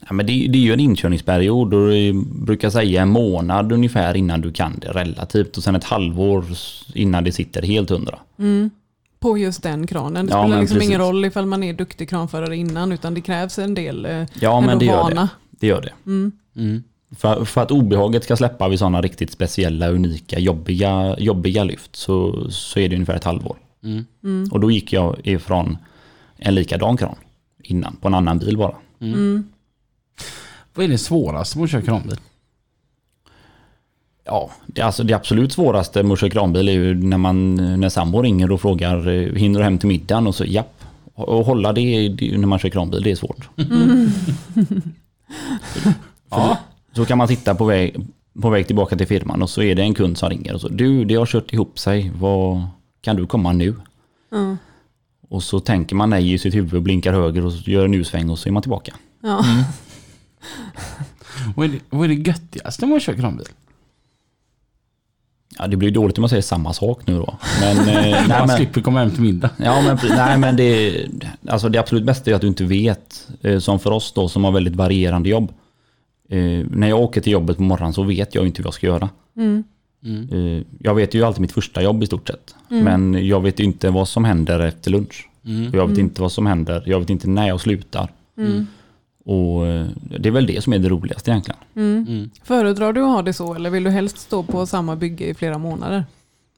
Ja, 0.08 0.12
men 0.12 0.26
det, 0.26 0.32
det 0.48 0.58
är 0.58 0.62
ju 0.62 0.72
en 0.72 0.80
inkörningsperiod 0.80 1.74
och 1.74 1.88
det 1.90 2.12
brukar 2.24 2.70
säga 2.70 3.02
en 3.02 3.08
månad 3.08 3.72
ungefär 3.72 4.16
innan 4.16 4.40
du 4.40 4.52
kan 4.52 4.78
det 4.78 4.88
relativt 4.88 5.56
och 5.56 5.62
sen 5.62 5.74
ett 5.76 5.84
halvår 5.84 6.44
innan 6.94 7.24
det 7.24 7.32
sitter 7.32 7.62
helt 7.62 7.90
hundra. 7.90 8.18
Mm. 8.38 8.70
På 9.18 9.38
just 9.38 9.62
den 9.62 9.86
kranen. 9.86 10.26
Det 10.26 10.32
Ja, 10.32 10.42
spelar 10.44 10.60
liksom 10.60 10.82
ingen 10.82 11.00
roll 11.00 11.24
ifall 11.24 11.46
man 11.46 11.62
är 11.62 11.72
duktig 11.72 12.08
kranförare 12.08 12.56
innan 12.56 12.92
utan 12.92 13.14
det 13.14 13.20
krävs 13.20 13.58
en 13.58 13.74
del 13.74 14.06
eh, 14.06 14.24
Ja 14.40 14.60
men 14.60 14.78
det 14.78 14.84
gör 14.84 15.02
vana. 15.02 15.22
det. 15.22 15.56
Det 15.60 15.66
gör 15.66 15.82
det. 15.82 15.92
Mm. 16.06 16.32
Mm. 16.56 16.82
För, 17.16 17.44
för 17.44 17.60
att 17.62 17.70
obehaget 17.70 18.24
ska 18.24 18.36
släppa 18.36 18.68
vid 18.68 18.78
sådana 18.78 19.00
riktigt 19.02 19.30
speciella, 19.30 19.88
unika, 19.88 20.38
jobbiga, 20.38 21.16
jobbiga 21.18 21.64
lyft 21.64 21.96
så, 21.96 22.46
så 22.50 22.80
är 22.80 22.88
det 22.88 22.94
ungefär 22.96 23.14
ett 23.14 23.24
halvår. 23.24 23.56
Mm. 23.84 24.04
Mm. 24.24 24.48
Och 24.52 24.60
då 24.60 24.70
gick 24.70 24.92
jag 24.92 25.16
ifrån 25.24 25.78
en 26.36 26.54
likadan 26.54 26.96
kran 26.96 27.16
innan, 27.62 27.96
på 27.96 28.08
en 28.08 28.14
annan 28.14 28.38
bil 28.38 28.56
bara. 28.56 28.74
Mm. 29.00 29.44
Vad 30.74 30.84
är 30.84 30.88
det 30.88 30.98
svåraste 30.98 31.58
med 31.58 31.64
att 31.64 31.70
köra 31.70 31.82
kranbil? 31.82 32.16
Ja, 34.24 34.50
det, 34.66 34.82
alltså 34.82 35.02
det 35.02 35.14
absolut 35.14 35.52
svåraste 35.52 36.02
med 36.02 36.12
att 36.12 36.20
köra 36.20 36.30
kranbil 36.30 36.68
är 36.68 36.72
ju 36.72 36.94
när, 36.94 37.18
man, 37.18 37.54
när 37.80 37.88
sambo 37.88 38.22
ringer 38.22 38.52
och 38.52 38.60
frågar 38.60 39.08
eh, 39.08 39.34
hinner 39.34 39.58
du 39.58 39.64
hem 39.64 39.78
till 39.78 39.88
middagen 39.88 40.26
och 40.26 40.34
så 40.34 40.44
japp. 40.44 40.84
Och 41.14 41.46
hålla 41.46 41.72
det, 41.72 42.08
det 42.08 42.38
när 42.38 42.46
man 42.46 42.58
kör 42.58 42.68
kranbil, 42.68 43.02
det 43.02 43.10
är 43.10 43.16
svårt. 43.16 43.48
Ja. 46.30 46.58
Så 46.92 47.04
kan 47.04 47.18
man 47.18 47.28
sitta 47.28 47.54
på 47.54 47.64
väg, 47.64 47.96
på 48.42 48.50
väg 48.50 48.66
tillbaka 48.66 48.96
till 48.96 49.06
firman 49.06 49.42
och 49.42 49.50
så 49.50 49.62
är 49.62 49.74
det 49.74 49.82
en 49.82 49.94
kund 49.94 50.18
som 50.18 50.30
ringer 50.30 50.54
och 50.54 50.60
så 50.60 50.68
du, 50.68 51.04
det 51.04 51.14
har 51.14 51.26
kört 51.26 51.52
ihop 51.52 51.78
sig, 51.78 52.12
vad, 52.14 52.66
kan 53.00 53.16
du 53.16 53.26
komma 53.26 53.52
nu? 53.52 53.74
Ja. 54.30 54.56
Och 55.28 55.42
så 55.42 55.60
tänker 55.60 55.96
man 55.96 56.10
nej 56.10 56.32
i 56.32 56.38
sitt 56.38 56.54
huvud, 56.54 56.82
blinkar 56.82 57.12
höger 57.12 57.46
och 57.46 57.52
gör 57.52 57.84
en 57.84 57.94
U-sväng 57.94 58.30
och 58.30 58.38
så 58.38 58.48
är 58.48 58.52
man 58.52 58.62
tillbaka. 58.62 58.94
Ja. 59.22 59.44
Vad 61.56 61.66
är 61.66 61.72
det, 61.72 61.78
vad 61.90 62.04
är 62.04 62.08
det 62.14 62.28
göttigaste 62.28 62.86
med 62.86 62.96
att 62.96 63.02
köra 63.02 63.16
kranbil? 63.16 63.46
Ja, 65.58 65.66
det 65.66 65.76
blir 65.76 65.90
dåligt 65.90 66.18
om 66.18 66.22
man 66.22 66.28
säger 66.28 66.42
samma 66.42 66.72
sak 66.72 67.06
nu 67.06 67.18
då. 67.18 67.38
Men, 67.60 67.78
eh, 67.78 67.84
nej, 67.86 68.28
Man 68.28 68.46
men, 68.46 68.56
slipper 68.56 68.80
komma 68.80 68.98
hem 69.00 69.10
till 69.10 69.22
middag. 69.22 69.50
Ja, 69.56 69.82
men, 69.82 69.98
nej, 70.16 70.38
men 70.38 70.56
det, 70.56 71.06
alltså 71.48 71.68
det 71.68 71.78
absolut 71.78 72.04
bästa 72.04 72.30
är 72.30 72.34
att 72.34 72.40
du 72.40 72.46
inte 72.46 72.64
vet. 72.64 73.28
Eh, 73.42 73.58
Som 73.58 73.78
för 73.78 73.90
oss 73.90 74.12
då 74.12 74.28
som 74.28 74.44
har 74.44 74.52
väldigt 74.52 74.76
varierande 74.76 75.28
jobb. 75.28 75.52
Eh, 76.28 76.38
när 76.70 76.88
jag 76.88 77.00
åker 77.00 77.20
till 77.20 77.32
jobbet 77.32 77.56
på 77.56 77.62
morgonen 77.62 77.92
så 77.92 78.02
vet 78.02 78.34
jag 78.34 78.46
inte 78.46 78.62
vad 78.62 78.66
jag 78.66 78.74
ska 78.74 78.86
göra. 78.86 79.08
Mm. 79.36 79.64
Eh, 80.32 80.62
jag 80.78 80.94
vet 80.94 81.14
ju 81.14 81.24
alltid 81.24 81.40
mitt 81.40 81.52
första 81.52 81.82
jobb 81.82 82.02
i 82.02 82.06
stort 82.06 82.28
sett. 82.28 82.54
Men 82.68 83.26
jag 83.26 83.40
vet 83.40 83.60
inte 83.60 83.90
vad 83.90 84.08
som 84.08 84.24
händer 84.24 84.60
efter 84.60 84.90
lunch. 84.90 85.28
Och 85.72 85.74
jag 85.78 85.86
vet 85.88 85.98
inte 85.98 86.22
vad 86.22 86.32
som 86.32 86.46
händer. 86.46 86.82
Jag 86.86 87.00
vet 87.00 87.10
inte 87.10 87.28
när 87.28 87.48
jag 87.48 87.60
slutar. 87.60 88.08
Mm. 89.26 89.38
Och 89.38 89.66
eh, 89.66 89.86
det 90.18 90.28
är 90.28 90.32
väl 90.32 90.46
det 90.46 90.64
som 90.64 90.72
är 90.72 90.78
det 90.78 90.88
roligaste 90.88 91.30
egentligen. 91.30 91.60
Mm. 91.76 92.06
Mm. 92.08 92.30
Föredrar 92.42 92.92
du 92.92 93.00
att 93.00 93.10
ha 93.10 93.22
det 93.22 93.32
så 93.32 93.54
eller 93.54 93.70
vill 93.70 93.84
du 93.84 93.90
helst 93.90 94.18
stå 94.18 94.42
på 94.42 94.66
samma 94.66 94.96
bygge 94.96 95.24
i 95.24 95.34
flera 95.34 95.58
månader? 95.58 96.04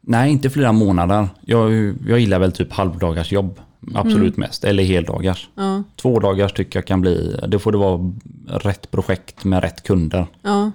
Nej, 0.01 0.33
inte 0.33 0.51
flera 0.51 0.73
månader. 0.73 1.29
Jag, 1.41 1.95
jag 2.09 2.21
gillar 2.21 2.39
väl 2.39 2.53
typ 2.53 2.73
halvdagars 2.73 3.33
jobb. 3.33 3.61
Absolut 3.95 4.37
mest. 4.37 4.65
Eller 4.65 4.85
heldagars. 4.85 5.49
Ja. 5.55 5.83
Två 5.97 6.21
dagars 6.21 6.53
tycker 6.53 6.79
jag 6.79 6.87
kan 6.87 7.01
bli, 7.01 7.37
det 7.49 7.59
får 7.59 7.73
det 7.73 7.79
vara 7.79 8.13
rätt 8.47 8.91
projekt 8.91 9.45
med 9.45 9.63
rätt 9.63 9.83
kunder. 9.83 10.27
Ja. 10.43 10.71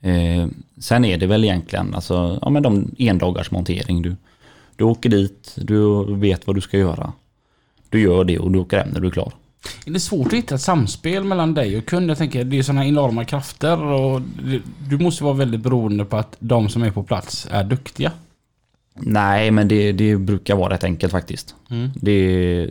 Eh, 0.00 0.48
sen 0.78 1.04
är 1.04 1.18
det 1.18 1.26
väl 1.26 1.44
egentligen 1.44 1.94
alltså, 1.94 2.38
ja, 2.42 2.50
men 2.50 2.62
de 2.62 2.94
endagars 2.98 3.50
montering. 3.50 4.02
Du, 4.02 4.16
du 4.76 4.84
åker 4.84 5.08
dit, 5.08 5.54
du 5.56 6.04
vet 6.14 6.46
vad 6.46 6.56
du 6.56 6.60
ska 6.60 6.78
göra. 6.78 7.12
Du 7.88 8.00
gör 8.00 8.24
det 8.24 8.38
och 8.38 8.50
du 8.50 8.58
åker 8.58 8.78
hem 8.78 8.88
när 8.88 9.00
du 9.00 9.06
är 9.06 9.12
klar. 9.12 9.32
Är 9.86 9.90
det 9.90 10.00
svårt 10.00 10.26
att 10.26 10.32
hitta 10.32 10.54
ett 10.54 10.60
samspel 10.60 11.24
mellan 11.24 11.54
dig 11.54 11.78
och 11.78 11.86
kund? 11.86 12.10
Jag 12.10 12.18
tänker, 12.18 12.44
det 12.44 12.58
är 12.58 12.62
sådana 12.62 12.86
enorma 12.86 13.24
krafter 13.24 13.82
och 13.82 14.20
du 14.88 14.98
måste 14.98 15.24
vara 15.24 15.34
väldigt 15.34 15.60
beroende 15.60 16.04
på 16.04 16.16
att 16.16 16.36
de 16.38 16.68
som 16.68 16.82
är 16.82 16.90
på 16.90 17.02
plats 17.02 17.48
är 17.50 17.64
duktiga. 17.64 18.12
Nej, 18.94 19.50
men 19.50 19.68
det, 19.68 19.92
det 19.92 20.16
brukar 20.16 20.56
vara 20.56 20.74
rätt 20.74 20.84
enkelt 20.84 21.12
faktiskt. 21.12 21.54
Mm. 21.70 21.90
Det, 21.94 22.70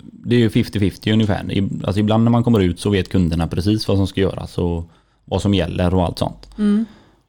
det 0.00 0.36
är 0.36 0.40
ju 0.40 0.48
50-50 0.48 1.12
ungefär. 1.12 1.68
Alltså 1.84 2.00
ibland 2.00 2.24
när 2.24 2.30
man 2.30 2.44
kommer 2.44 2.60
ut 2.60 2.80
så 2.80 2.90
vet 2.90 3.08
kunderna 3.08 3.46
precis 3.46 3.88
vad 3.88 3.96
som 3.96 4.06
ska 4.06 4.20
göras 4.20 4.58
och 4.58 4.90
vad 5.24 5.42
som 5.42 5.54
gäller 5.54 5.94
och 5.94 6.04
allt 6.04 6.18
sånt. 6.18 6.48
Mm. 6.58 6.84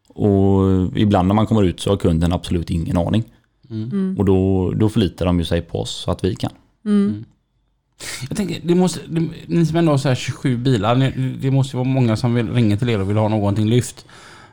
Och 0.07 0.97
ibland 0.97 1.27
när 1.27 1.35
man 1.35 1.47
kommer 1.47 1.63
ut 1.63 1.79
så 1.79 1.89
har 1.89 1.97
kunden 1.97 2.33
absolut 2.33 2.69
ingen 2.69 2.97
aning. 2.97 3.23
Mm. 3.69 4.15
Och 4.19 4.25
då, 4.25 4.71
då 4.71 4.89
förlitar 4.89 5.25
de 5.25 5.39
ju 5.39 5.45
sig 5.45 5.61
på 5.61 5.81
oss 5.81 5.91
så 5.91 6.11
att 6.11 6.23
vi 6.23 6.35
kan. 6.35 6.51
Mm. 6.85 7.25
Jag 8.29 8.37
tänker, 8.37 8.59
det 8.63 8.75
måste, 8.75 8.99
det, 9.07 9.29
ni 9.45 9.65
som 9.65 9.77
ändå 9.77 9.91
har 9.91 9.97
så 9.97 10.07
här 10.07 10.15
27 10.15 10.57
bilar, 10.57 10.95
ni, 10.95 11.11
det 11.41 11.51
måste 11.51 11.77
vara 11.77 11.87
många 11.87 12.17
som 12.17 12.33
vill, 12.33 12.53
ringer 12.53 12.77
till 12.77 12.89
er 12.89 13.01
och 13.01 13.09
vill 13.09 13.17
ha 13.17 13.27
någonting 13.27 13.65
lyft. 13.65 14.05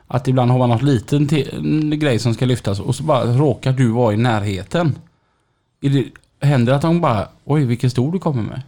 Att 0.07 0.27
ibland 0.27 0.51
har 0.51 0.57
man 0.57 0.69
något 0.69 0.81
liten 0.81 1.29
en 1.31 1.99
grej 1.99 2.19
som 2.19 2.33
ska 2.33 2.45
lyftas 2.45 2.79
och 2.79 2.95
så 2.95 3.03
bara 3.03 3.23
råkar 3.23 3.71
du 3.71 3.87
vara 3.87 4.13
i 4.13 4.17
närheten. 4.17 4.97
Är 5.81 5.89
det, 5.89 6.05
händer 6.47 6.71
det 6.71 6.75
att 6.75 6.81
de 6.81 7.01
bara, 7.01 7.27
oj 7.45 7.65
vilken 7.65 7.89
stor 7.89 8.11
du 8.11 8.19
kommer 8.19 8.43
med? 8.43 8.61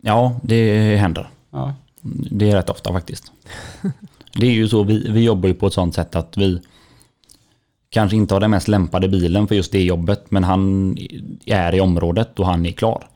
Ja, 0.00 0.40
det 0.42 0.96
händer. 0.96 1.28
Ja. 1.50 1.74
Det 2.30 2.50
är 2.50 2.56
rätt 2.56 2.70
ofta 2.70 2.92
faktiskt. 2.92 3.32
Det 4.38 4.46
är 4.46 4.50
ju 4.50 4.68
så, 4.68 4.82
vi, 4.82 5.10
vi 5.10 5.24
jobbar 5.24 5.48
ju 5.48 5.54
på 5.54 5.66
ett 5.66 5.72
sånt 5.72 5.94
sätt 5.94 6.16
att 6.16 6.36
vi 6.36 6.60
kanske 7.88 8.16
inte 8.16 8.34
har 8.34 8.40
den 8.40 8.50
mest 8.50 8.68
lämpade 8.68 9.08
bilen 9.08 9.48
för 9.48 9.54
just 9.54 9.72
det 9.72 9.82
jobbet, 9.82 10.30
men 10.30 10.44
han 10.44 10.96
är 11.46 11.74
i 11.74 11.80
området 11.80 12.40
och 12.40 12.46
han 12.46 12.66
är 12.66 12.72
klar. 12.72 13.06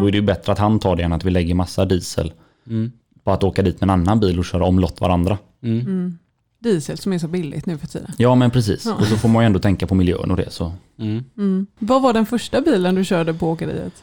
Då 0.00 0.06
är 0.08 0.10
det 0.12 0.16
ju 0.18 0.22
bättre 0.22 0.52
att 0.52 0.58
han 0.58 0.78
tar 0.78 0.96
det 0.96 1.02
än 1.02 1.12
att 1.12 1.24
vi 1.24 1.30
lägger 1.30 1.54
massa 1.54 1.84
diesel 1.84 2.32
Mm. 2.66 2.92
på 3.24 3.30
att 3.32 3.44
åka 3.44 3.62
dit 3.62 3.80
med 3.80 3.82
en 3.82 3.90
annan 3.90 4.20
bil 4.20 4.38
och 4.38 4.44
köra 4.44 4.64
omlott 4.64 5.00
varandra. 5.00 5.38
Mm. 5.62 5.80
Mm. 5.80 6.18
Diesel 6.58 6.98
som 6.98 7.12
är 7.12 7.18
så 7.18 7.28
billigt 7.28 7.66
nu 7.66 7.78
för 7.78 7.86
tiden. 7.86 8.10
Ja, 8.18 8.34
men 8.34 8.50
precis. 8.50 8.84
Ja. 8.86 8.94
Och 8.94 9.06
så 9.06 9.16
får 9.16 9.28
man 9.28 9.42
ju 9.42 9.46
ändå 9.46 9.58
tänka 9.58 9.86
på 9.86 9.94
miljön 9.94 10.30
och 10.30 10.36
det. 10.36 10.50
Så. 10.50 10.72
Mm. 10.98 11.24
Mm. 11.38 11.66
Vad 11.78 12.02
var 12.02 12.12
den 12.12 12.26
första 12.26 12.60
bilen 12.60 12.94
du 12.94 13.04
körde 13.04 13.34
på 13.34 13.50
åkeriet? 13.50 14.02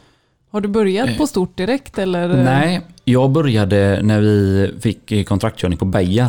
Har 0.50 0.60
du 0.60 0.68
börjat 0.68 1.18
på 1.18 1.26
stort 1.26 1.56
direkt 1.56 1.98
eller? 1.98 2.28
Nej, 2.44 2.80
jag 3.04 3.30
började 3.30 4.00
när 4.02 4.20
vi 4.20 4.70
fick 4.80 5.28
kontraktkörning 5.28 5.78
på 5.78 5.84
Beijer. 5.84 6.26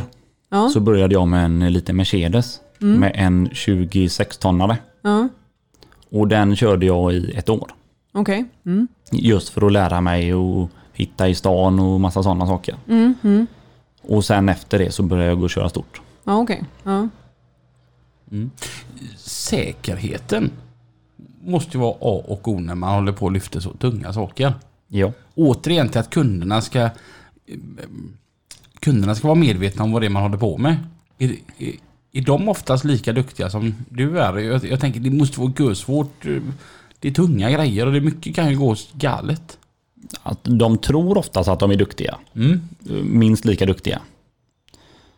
Ja. 0.50 0.70
Så 0.70 0.80
började 0.80 1.14
jag 1.14 1.28
med 1.28 1.46
en 1.46 1.74
liten 1.74 1.96
Mercedes 1.96 2.60
Mm. 2.82 3.00
med 3.00 3.12
en 3.16 3.50
26-tonnare. 3.50 4.78
Ja. 5.02 5.30
Och 6.12 6.28
den 6.28 6.56
körde 6.56 6.86
jag 6.86 7.14
i 7.14 7.32
ett 7.36 7.50
år. 7.50 7.72
Okej. 8.12 8.46
Mm. 8.66 8.88
Just 9.12 9.50
för 9.50 9.66
att 9.66 9.72
lära 9.72 10.02
mig 10.02 10.34
och 10.34 10.70
hitta 10.94 11.30
i 11.30 11.36
stan 11.36 11.80
och 11.80 12.02
massa 12.02 12.24
sådana 12.24 12.48
saker. 12.48 12.76
Mm. 12.88 13.16
Mm. 13.24 13.48
Och 14.02 14.26
sen 14.26 14.50
efter 14.50 14.80
det 14.80 14.92
så 14.92 15.04
började 15.04 15.30
jag 15.30 15.38
gå 15.38 15.44
och 15.44 15.50
köra 15.50 15.70
stort. 15.70 16.02
Ja, 16.24 16.38
okej. 16.38 16.64
Ja. 16.84 17.08
Säkerheten 19.18 20.52
måste 21.44 21.78
ju 21.78 21.82
vara 21.82 21.94
A 21.94 22.24
och 22.28 22.48
O 22.48 22.60
när 22.60 22.76
man 22.76 22.96
håller 22.96 23.12
på 23.12 23.26
och 23.26 23.32
lyfter 23.32 23.60
så 23.60 23.70
tunga 23.70 24.14
saker. 24.14 24.54
Ja. 24.88 25.12
Återigen 25.36 25.90
till 25.90 26.00
att 26.00 26.10
kunderna 26.10 26.62
ska 26.62 26.90
kunderna 28.80 29.16
ska 29.16 29.28
vara 29.28 29.40
medvetna 29.40 29.84
om 29.84 29.92
vad 29.92 30.02
det 30.02 30.06
är 30.06 30.10
man 30.10 30.24
håller 30.24 30.38
på 30.38 30.58
med. 30.58 30.78
Är, 31.18 31.36
är, 31.58 31.74
är 32.12 32.22
de 32.22 32.50
oftast 32.50 32.84
lika 32.84 33.14
duktiga 33.14 33.50
som 33.50 33.76
du 33.90 34.20
är? 34.20 34.38
Jag, 34.38 34.66
jag 34.66 34.80
tänker 34.80 35.00
det 35.00 35.10
måste 35.10 35.40
vara 35.40 35.54
görsvårt. 35.60 36.26
Det 37.02 37.08
är 37.08 37.12
tunga 37.12 37.52
grejer 37.52 37.86
och 37.86 37.94
det 37.94 38.02
mycket 38.02 38.36
kan 38.36 38.50
ju 38.50 38.58
gå 38.58 38.76
galet. 38.94 39.58
Att 40.24 40.40
de 40.44 40.78
tror 40.78 41.18
oftast 41.18 41.50
att 41.50 41.60
de 41.60 41.72
är 41.72 41.76
duktiga. 41.76 42.18
Mm. 42.36 42.62
Minst 43.04 43.46
lika 43.46 43.66
duktiga. 43.66 44.02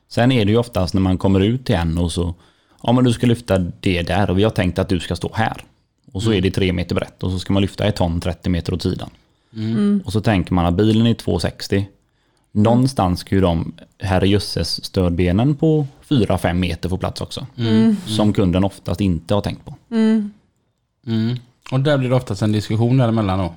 Sen 0.07 0.31
är 0.31 0.45
det 0.45 0.51
ju 0.51 0.57
oftast 0.57 0.93
när 0.93 1.01
man 1.01 1.17
kommer 1.17 1.39
ut 1.39 1.65
till 1.65 1.75
en 1.75 1.97
och 1.97 2.11
så 2.11 2.35
Ja 2.83 2.91
men 2.91 3.03
du 3.03 3.13
ska 3.13 3.27
lyfta 3.27 3.57
det 3.57 4.01
där 4.01 4.29
och 4.29 4.37
vi 4.37 4.43
har 4.43 4.51
tänkt 4.51 4.79
att 4.79 4.89
du 4.89 4.99
ska 4.99 5.15
stå 5.15 5.31
här. 5.33 5.63
Och 6.11 6.23
så 6.23 6.33
är 6.33 6.41
det 6.41 6.51
tre 6.51 6.73
meter 6.73 6.95
brett 6.95 7.23
och 7.23 7.31
så 7.31 7.39
ska 7.39 7.53
man 7.53 7.61
lyfta 7.61 7.85
ett 7.85 7.95
ton 7.95 8.21
30 8.21 8.49
meter 8.49 8.73
åt 8.73 8.81
sidan. 8.81 9.09
Mm. 9.55 10.03
Och 10.05 10.13
så 10.13 10.21
tänker 10.21 10.53
man 10.53 10.65
att 10.65 10.73
bilen 10.73 11.07
är 11.07 11.13
260. 11.13 11.87
Någonstans 12.51 13.19
ska 13.19 13.35
ju 13.35 13.41
de 13.41 13.73
herrejösses 13.99 14.85
stödbenen 14.85 15.55
på 15.55 15.87
4-5 16.09 16.53
meter 16.53 16.89
få 16.89 16.97
plats 16.97 17.21
också. 17.21 17.47
Mm. 17.57 17.95
Som 18.05 18.33
kunden 18.33 18.63
oftast 18.63 19.01
inte 19.01 19.33
har 19.33 19.41
tänkt 19.41 19.65
på. 19.65 19.75
Mm. 19.91 20.33
Mm. 21.73 21.81
Och 21.81 21.85
där 21.85 21.97
blir 21.97 22.09
det 22.09 22.15
oftast 22.15 22.41
en 22.41 22.51
diskussion 22.51 22.97
däremellan 22.97 23.39
då. 23.39 23.53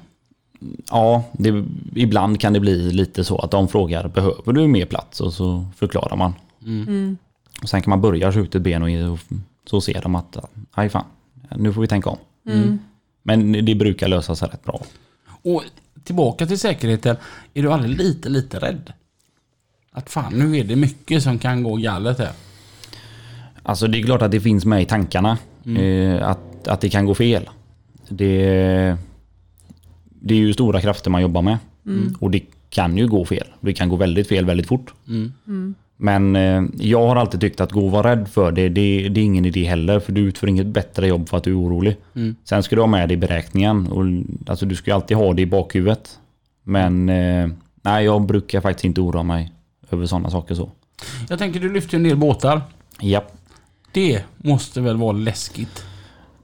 Ja, 0.91 1.25
det, 1.33 1.65
ibland 1.95 2.41
kan 2.41 2.53
det 2.53 2.61
bli 2.61 2.93
lite 2.93 3.25
så 3.25 3.39
att 3.39 3.51
de 3.51 3.69
frågar 3.69 4.09
behöver 4.09 4.53
du 4.53 4.67
mer 4.67 4.87
plats 4.87 5.21
och 5.21 5.33
så 5.33 5.67
förklarar 5.77 6.17
man. 6.17 6.35
Mm. 6.67 7.17
Och 7.63 7.69
sen 7.69 7.83
kan 7.83 7.91
man 7.91 8.01
börja 8.01 8.33
skjuta 8.33 8.59
ett 8.59 8.65
ben 8.65 8.83
och, 8.83 9.19
så 9.67 9.81
ser 9.81 10.03
de 10.03 10.15
att 10.15 10.37
aj 10.73 10.89
fan, 10.89 11.05
nu 11.57 11.73
får 11.73 11.81
vi 11.81 11.89
tänka 11.89 12.11
om. 12.11 12.19
Mm. 12.47 12.79
Men 13.23 13.53
det 13.53 13.75
brukar 13.75 14.09
lösa 14.09 14.37
sig 14.37 14.49
rätt 14.49 14.65
bra. 14.65 14.81
Och 15.43 15.63
tillbaka 16.05 16.47
till 16.47 16.59
säkerheten. 16.59 17.17
Är 17.55 17.63
du 17.63 17.73
aldrig 17.73 17.99
lite, 17.99 18.29
lite 18.29 18.59
rädd? 18.59 18.93
Att 19.93 20.11
fan, 20.11 20.33
nu 20.33 20.59
är 20.59 20.65
det 20.65 20.77
mycket 20.77 21.23
som 21.23 21.39
kan 21.39 21.63
gå 21.63 21.77
galet 21.77 22.19
här. 22.19 22.33
Alltså 23.63 23.87
det 23.87 23.99
är 23.99 24.03
klart 24.03 24.23
att 24.23 24.31
det 24.31 24.41
finns 24.41 24.65
med 24.65 24.83
i 24.83 24.85
tankarna. 24.85 25.39
Eh, 25.67 26.29
att, 26.29 26.69
att 26.69 26.81
det 26.81 26.91
kan 26.91 27.07
gå 27.07 27.15
fel. 27.15 27.49
Det, 28.09 28.97
det 30.09 30.35
är 30.35 30.39
ju 30.39 30.53
stora 30.53 30.81
krafter 30.81 31.11
man 31.11 31.23
jobbar 31.23 31.43
med. 31.43 31.59
Och 32.21 32.31
det 32.31 32.41
kan 32.71 32.97
ju 32.99 33.09
gå 33.09 33.25
fel. 33.25 33.47
Det 33.61 33.73
kan 33.73 33.89
gå 33.89 33.97
väldigt 33.97 34.29
fel 34.29 34.45
väldigt 34.45 34.67
fort. 34.67 34.95
Mm. 35.09 35.75
Men 35.97 36.37
eh, 36.37 36.63
jag 36.79 37.09
har 37.09 37.17
alltid 37.17 37.41
tyckt 37.41 37.61
att 37.61 37.73
gå 37.73 37.85
och 37.85 37.91
vara 37.91 38.11
rädd 38.11 38.29
för 38.29 38.53
det, 38.53 38.69
det, 38.69 39.09
det 39.09 39.21
är 39.21 39.25
ingen 39.25 39.45
idé 39.45 39.65
heller. 39.65 40.01
För 40.01 40.13
du 40.13 40.21
utför 40.21 40.47
inget 40.47 40.67
bättre 40.67 41.07
jobb 41.09 41.29
för 41.29 41.37
att 41.37 41.45
du 41.45 41.51
är 41.51 41.61
orolig. 41.61 41.97
Mm. 42.15 42.37
Sen 42.45 42.63
ska 42.63 42.77
du 42.77 42.83
ha 42.83 42.87
med 42.87 43.09
det 43.09 43.15
i 43.15 43.17
beräkningen. 43.17 43.87
Och, 43.87 44.05
alltså, 44.51 44.67
du 44.67 44.77
ska 44.77 44.91
ju 44.91 44.95
alltid 44.95 45.17
ha 45.17 45.33
det 45.35 45.43
i 45.43 45.47
bakhuvudet. 45.47 46.19
Men 46.63 47.09
eh, 47.09 47.49
nej, 47.83 48.05
jag 48.05 48.27
brukar 48.27 48.61
faktiskt 48.61 48.85
inte 48.85 49.01
oroa 49.01 49.23
mig 49.23 49.53
över 49.91 50.07
sådana 50.07 50.31
saker 50.31 50.55
så. 50.55 50.71
Jag 51.29 51.39
tänker 51.39 51.61
du 51.61 51.73
lyfter 51.73 51.97
en 51.97 52.03
del 52.03 52.17
båtar. 52.17 52.63
Ja, 53.01 53.25
Det 53.93 54.23
måste 54.37 54.81
väl 54.81 54.97
vara 54.97 55.13
läskigt? 55.13 55.85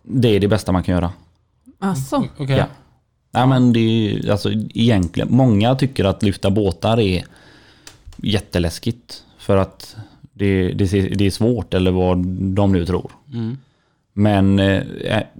det 0.03 0.29
är 0.29 0.40
det 0.40 0.48
bästa 0.48 0.72
man 0.72 0.83
kan 0.83 0.94
göra. 0.94 1.12
Alltså. 1.83 2.25
Okej. 2.38 2.57
Ja. 2.57 2.66
Nej 3.31 3.47
men 3.47 3.73
det 3.73 3.81
är 3.81 4.31
alltså 4.31 4.51
egentligen, 4.75 5.29
många 5.31 5.75
tycker 5.75 6.05
att 6.05 6.23
lyfta 6.23 6.51
båtar 6.51 7.01
är 7.01 7.25
jätteläskigt. 8.16 9.25
För 9.38 9.57
att 9.57 9.97
det, 10.33 10.73
det, 10.73 10.87
det 11.14 11.27
är 11.27 11.31
svårt 11.31 11.75
eller 11.75 11.90
vad 11.90 12.27
de 12.27 12.73
nu 12.73 12.87
tror. 12.87 13.11
Mm. 13.33 13.59
Men 14.12 14.59
eh, 14.59 14.83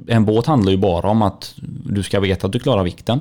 en 0.07 0.25
båt 0.25 0.47
handlar 0.47 0.73
ju 0.73 0.79
bara 0.79 1.11
om 1.11 1.23
att 1.23 1.55
du 1.85 2.03
ska 2.03 2.21
veta 2.21 2.47
att 2.47 2.53
du 2.53 2.59
klarar 2.59 2.85
vikten. 2.85 3.21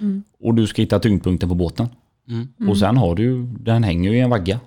Mm. 0.00 0.22
Och 0.40 0.54
du 0.54 0.66
ska 0.66 0.82
hitta 0.82 0.98
tyngdpunkten 0.98 1.48
på 1.48 1.54
båten. 1.54 1.88
Mm. 2.28 2.70
Och 2.70 2.78
sen 2.78 2.96
har 2.96 3.14
du, 3.14 3.42
den 3.46 3.84
hänger 3.84 4.10
ju 4.10 4.16
i 4.16 4.20
en 4.20 4.30
vagga. 4.30 4.60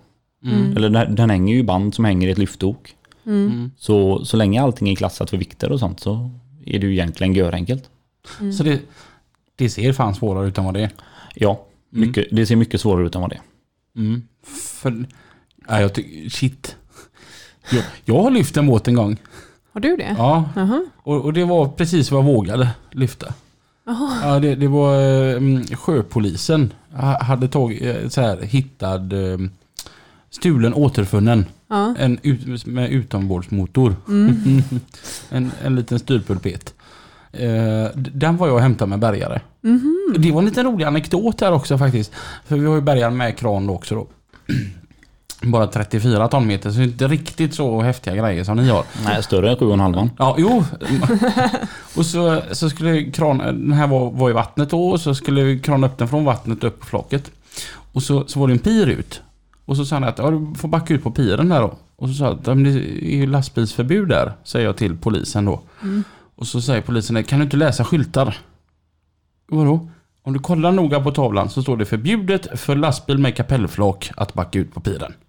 Mm. 0.46 0.78
Eller 0.78 0.90
den, 0.90 1.16
den 1.16 1.30
hänger 1.30 1.54
ju 1.54 1.60
i 1.60 1.64
band 1.64 1.96
som 1.96 2.06
hänger 2.06 2.28
i 2.28 2.32
ett 2.32 2.38
lyftok. 2.38 2.96
Mm. 3.26 3.48
Mm. 3.48 3.72
Så, 3.78 4.26
så 4.26 4.38
länge 4.38 4.62
allting 4.62 4.90
är 4.90 4.96
klassat 4.96 5.30
för 5.30 5.38
vikter 5.38 5.72
och 5.72 5.80
sånt 5.80 6.00
så 6.00 6.30
är 6.66 6.80
det 6.80 6.88
ju 6.88 6.94
egentligen 6.94 7.34
görenkelt. 7.34 7.90
Så 8.58 8.64
det, 8.64 8.82
det 9.56 9.70
ser 9.70 9.94
fan 9.94 10.16
svårare 10.16 10.48
ut 10.48 10.58
än 10.58 10.66
vad 10.66 10.74
det 10.74 10.82
är. 10.84 10.92
Ja, 11.36 11.66
Mm. 11.94 12.08
mycket, 12.08 12.28
det 12.32 12.46
ser 12.46 12.56
mycket 12.56 12.82
svårare 12.82 13.06
ut 13.08 13.16
än 13.16 13.22
vad 13.22 13.30
det 13.30 13.36
är. 13.36 13.42
Mm. 14.02 14.24
För, 14.54 15.06
ja, 15.68 15.82
jag 15.82 15.94
tycker, 15.94 16.30
shit. 16.30 16.76
Jag, 17.72 17.84
jag 18.06 18.22
har 18.24 18.32
lyft 18.32 18.58
en 18.58 18.68
båt 18.68 18.88
en 18.88 18.94
gång. 18.96 19.18
Har 19.72 19.82
du 19.82 19.96
det? 19.98 20.16
Ja, 20.18 20.50
Jaha. 20.56 20.86
och, 20.98 21.22
och 21.26 21.34
det 21.34 21.44
var 21.44 21.68
precis 21.68 22.12
vad 22.12 22.20
jag 22.20 22.26
vågade 22.26 22.70
lyfta. 22.92 23.34
Jaha. 23.86 24.20
Ja, 24.24 24.40
det, 24.40 24.56
det 24.56 24.68
var 24.68 24.96
um, 25.36 25.68
sjöpolisen. 25.68 26.74
Ha- 26.92 27.24
Hade 27.24 27.48
tagit 27.48 27.82
eh, 27.82 28.10
så 28.10 28.22
här 28.22 28.42
hittad 28.42 29.14
um, 29.14 29.52
stulen 30.30 30.74
återfunnen. 30.74 31.46
Ja. 31.68 31.96
En 32.00 32.20
ut, 32.24 32.66
med 32.66 32.92
utombordsmotor. 32.92 33.96
Mm. 34.08 34.62
en, 35.30 35.52
en 35.64 35.76
liten 35.76 36.00
styrpulpet. 36.00 36.74
Eh, 37.40 37.90
den 37.96 38.38
var 38.38 38.48
jag 38.48 38.56
och 38.56 38.62
hämtade 38.62 38.90
med 38.90 39.00
bärgare. 39.00 39.42
Mhm. 39.62 40.16
Det 40.18 40.32
var 40.32 40.40
en 40.40 40.46
liten 40.46 40.66
rolig 40.66 40.86
anekdot 40.86 41.42
här 41.42 41.52
också 41.54 41.78
faktiskt. 41.78 42.12
För 42.46 42.58
vi 42.58 42.66
har 42.66 42.76
ju 42.76 42.82
bärgaren 42.82 43.18
med 43.18 43.38
kran 43.38 43.68
då 43.68 43.74
också 43.74 43.96
då. 43.96 44.08
Bara 45.42 45.68
34 45.68 46.28
tonmeter, 46.28 46.70
så 46.72 46.78
det 46.78 46.84
är 46.84 46.88
inte 46.88 47.08
riktigt 47.08 47.54
så 47.54 47.82
häftiga 47.82 48.16
grejer 48.16 48.44
som 48.44 48.58
ni 48.58 48.70
har. 48.70 48.84
Nej, 49.06 49.24
större 49.24 49.50
än 49.52 49.58
7,5. 49.58 50.10
Ja, 50.18 50.36
jo. 50.40 50.64
och 51.96 52.06
så, 52.06 52.42
så 52.52 52.70
skulle 52.70 53.04
kran, 53.12 53.38
den 53.38 53.72
här 53.74 53.88
var, 53.88 54.12
var 54.12 54.30
i 54.30 54.34
vattnet 54.34 54.70
då, 54.70 54.90
och 54.90 55.02
så 55.02 55.16
skulle 55.16 55.44
vi 55.44 55.60
krana 55.60 55.88
upp 55.88 55.98
den 55.98 56.08
från 56.08 56.26
vattnet 56.26 56.64
upp 56.64 56.80
på 56.80 56.86
flaket. 56.86 57.32
Och 57.94 58.04
så, 58.04 58.24
så 58.28 58.40
var 58.40 58.48
det 58.48 58.54
en 58.54 58.60
pir 58.60 58.88
ut. 58.88 59.22
Och 59.66 59.78
så 59.78 59.86
sa 59.86 59.96
han 59.96 60.04
att 60.04 60.18
ja, 60.20 60.32
du 60.32 60.56
får 60.58 60.68
backa 60.68 60.94
ut 60.94 61.04
på 61.04 61.12
piren 61.12 61.50
där 61.50 61.62
då. 61.62 61.74
Och 61.96 62.08
så 62.10 62.14
sa 62.16 62.26
jag 62.26 62.34
att 62.34 62.48
"Ja, 62.48 62.56
men 62.56 62.64
det 62.64 62.80
är 63.06 63.16
ju 63.18 63.26
lastbilsförbud 63.28 64.10
där, 64.10 64.34
säger 64.44 64.66
jag 64.66 64.78
till 64.78 64.98
polisen 64.98 65.46
då. 65.46 65.62
Mm. 65.84 66.04
Och 66.36 66.48
så 66.48 66.62
säger 66.62 66.82
polisen, 66.82 67.24
kan 67.24 67.40
du 67.40 67.46
inte 67.46 67.58
läsa 67.58 67.84
skyltar? 67.84 68.38
Vadå? 69.48 69.90
Om 70.24 70.34
du 70.34 70.40
kollar 70.40 70.72
noga 70.72 71.00
på 71.02 71.12
tavlan 71.12 71.50
så 71.50 71.62
står 71.62 71.78
det 71.78 71.86
förbjudet 71.86 72.60
för 72.60 72.76
lastbil 72.76 73.18
med 73.18 73.36
kapellflak 73.36 74.12
att 74.18 74.34
backa 74.34 74.60
ut 74.60 74.74
på 74.74 74.80
piren. 74.80 75.14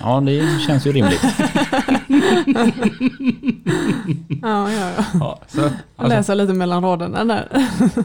Ja, 0.00 0.20
det 0.20 0.60
känns 0.66 0.86
ju 0.86 0.92
rimligt. 0.92 1.20
Ja, 4.42 4.70
ja, 4.72 4.90
ja. 4.96 5.04
Ja, 5.14 5.38
så, 5.48 5.62
alltså, 5.62 6.16
Läsa 6.16 6.34
lite 6.34 6.52
mellan 6.52 6.82
raderna 6.82 7.24
där. 7.24 7.48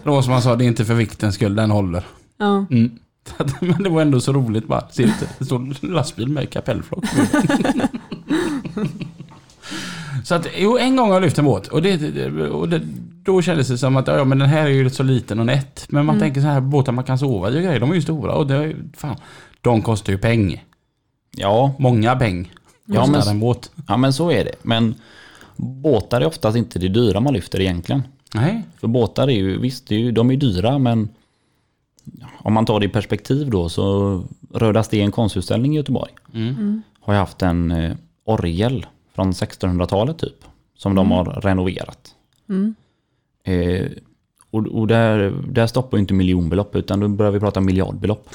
det 0.04 0.10
var 0.10 0.22
som 0.22 0.34
han 0.34 0.42
sa, 0.42 0.56
det 0.56 0.66
är 0.66 0.68
inte 0.68 0.86
för 0.86 0.94
viktens 0.94 1.36
skull, 1.36 1.56
den 1.56 1.72
håller. 1.72 2.04
Ja. 2.38 2.66
Mm. 2.72 2.92
Men 3.60 3.84
det 3.84 3.90
var 3.90 4.02
ändå 4.02 4.20
så 4.20 4.34
roligt 4.34 4.68
bara. 4.68 4.90
Ser 4.90 5.04
inte, 5.04 5.30
det 5.40 5.46
står 5.46 5.56
en 5.56 5.76
lastbil 5.82 6.28
med 6.28 6.50
kapellflock. 6.50 7.06
Så 10.24 10.36
att, 10.36 10.48
jo, 10.58 10.78
en 10.78 10.96
gång 10.96 11.08
har 11.08 11.14
jag 11.16 11.22
lyft 11.24 11.38
en 11.38 11.46
båt 11.46 11.68
och, 11.68 11.82
det, 11.82 12.26
och 12.50 12.70
det, 12.70 12.82
då 13.24 13.42
kändes 13.42 13.68
det 13.68 13.78
som 13.78 13.96
att 13.96 14.08
ja, 14.08 14.24
men 14.24 14.40
den 14.40 14.50
här 14.50 14.66
är 14.66 14.70
ju 14.70 14.90
så 14.90 15.04
liten 15.04 15.40
och 15.40 15.46
nätt. 15.46 15.86
Men 15.90 16.06
man 16.06 16.16
Mm. 16.16 16.26
tänker 16.26 16.42
så 16.42 16.48
här 16.48 16.62
båtar 16.62 16.92
man 16.92 17.04
kan 17.04 17.20
sova 17.20 17.50
i 17.52 17.58
och 17.58 17.64
grejer, 17.64 17.80
de 17.80 17.92
är 17.92 17.96
ju 17.96 18.02
stora 18.02 18.34
och 18.34 18.48
det, 18.48 18.56
är 18.56 18.76
fan, 18.98 19.16
de 19.62 19.82
kostar 19.82 20.14
ju 20.14 20.18
peng. 20.20 20.64
Ja, 21.38 21.74
Många 21.80 22.16
peng. 22.16 22.52
Ja, 22.86 23.06
men- 23.08 23.22
en 23.28 23.40
båt. 23.40 23.72
ja, 23.88 23.98
men 23.98 24.14
så 24.14 24.32
är 24.32 24.44
det. 24.46 24.56
Men 24.62 24.96
båtar 25.58 26.22
är 26.22 26.26
oftast 26.26 26.58
inte 26.58 26.80
det 26.80 26.88
dyra 26.90 27.20
man 27.20 27.34
lyfter 27.34 27.62
egentligen. 27.62 28.04
Nej. 28.36 28.64
För 28.80 28.88
båtar 28.88 29.28
är 29.28 29.32
ju, 29.36 29.60
visst, 29.60 29.88
det 29.88 29.96
är 29.96 30.00
ju, 30.00 30.12
de 30.12 30.32
är 30.32 30.36
dyra 30.36 30.78
men 30.80 31.10
om 32.38 32.54
man 32.54 32.66
tar 32.66 32.80
det 32.80 32.86
i 32.86 32.90
perspektiv 32.90 33.50
då 33.50 33.70
så 33.70 34.24
Röda 34.54 34.84
Sten 34.84 35.12
konstutställning 35.12 35.74
i 35.74 35.78
Göteborg 35.78 36.12
Mm. 36.34 36.82
har 37.02 37.14
ju 37.14 37.20
haft 37.20 37.42
en 37.42 37.72
eh, 37.72 37.96
orgel 38.26 38.86
från 39.16 39.32
1600-talet 39.32 40.18
typ 40.18 40.46
som 40.78 40.96
de 40.96 41.12
har 41.12 41.26
renoverat. 41.26 42.16
Mm. 42.50 42.76
Eh, 43.44 43.92
och 44.52 44.68
och 44.68 44.88
där, 44.88 45.34
där 45.48 45.68
stoppar 45.68 45.98
ju 45.98 46.02
inte 46.02 46.14
miljonbelopp 46.14 46.76
utan 46.76 47.00
då 47.00 47.08
börjar 47.08 47.32
vi 47.32 47.40
prata 47.40 47.62
miljardbelopp. 47.62 48.30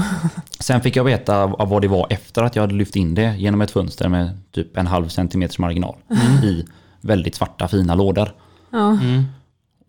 Sen 0.60 0.80
fick 0.80 0.96
jag 0.96 1.04
veta 1.04 1.42
av 1.42 1.68
vad 1.68 1.82
det 1.82 1.88
var 1.88 2.06
efter 2.10 2.42
att 2.42 2.56
jag 2.56 2.62
hade 2.62 2.74
lyft 2.74 2.96
in 2.96 3.14
det 3.14 3.36
genom 3.36 3.60
ett 3.60 3.70
fönster 3.70 4.08
med 4.08 4.38
typ 4.50 4.76
en 4.76 4.86
halv 4.86 5.08
centimeters 5.08 5.58
marginal 5.58 5.96
i 6.44 6.64
väldigt 7.00 7.34
svarta 7.34 7.68
fina 7.68 7.94
lådor. 7.94 8.28
Ja. 8.70 8.98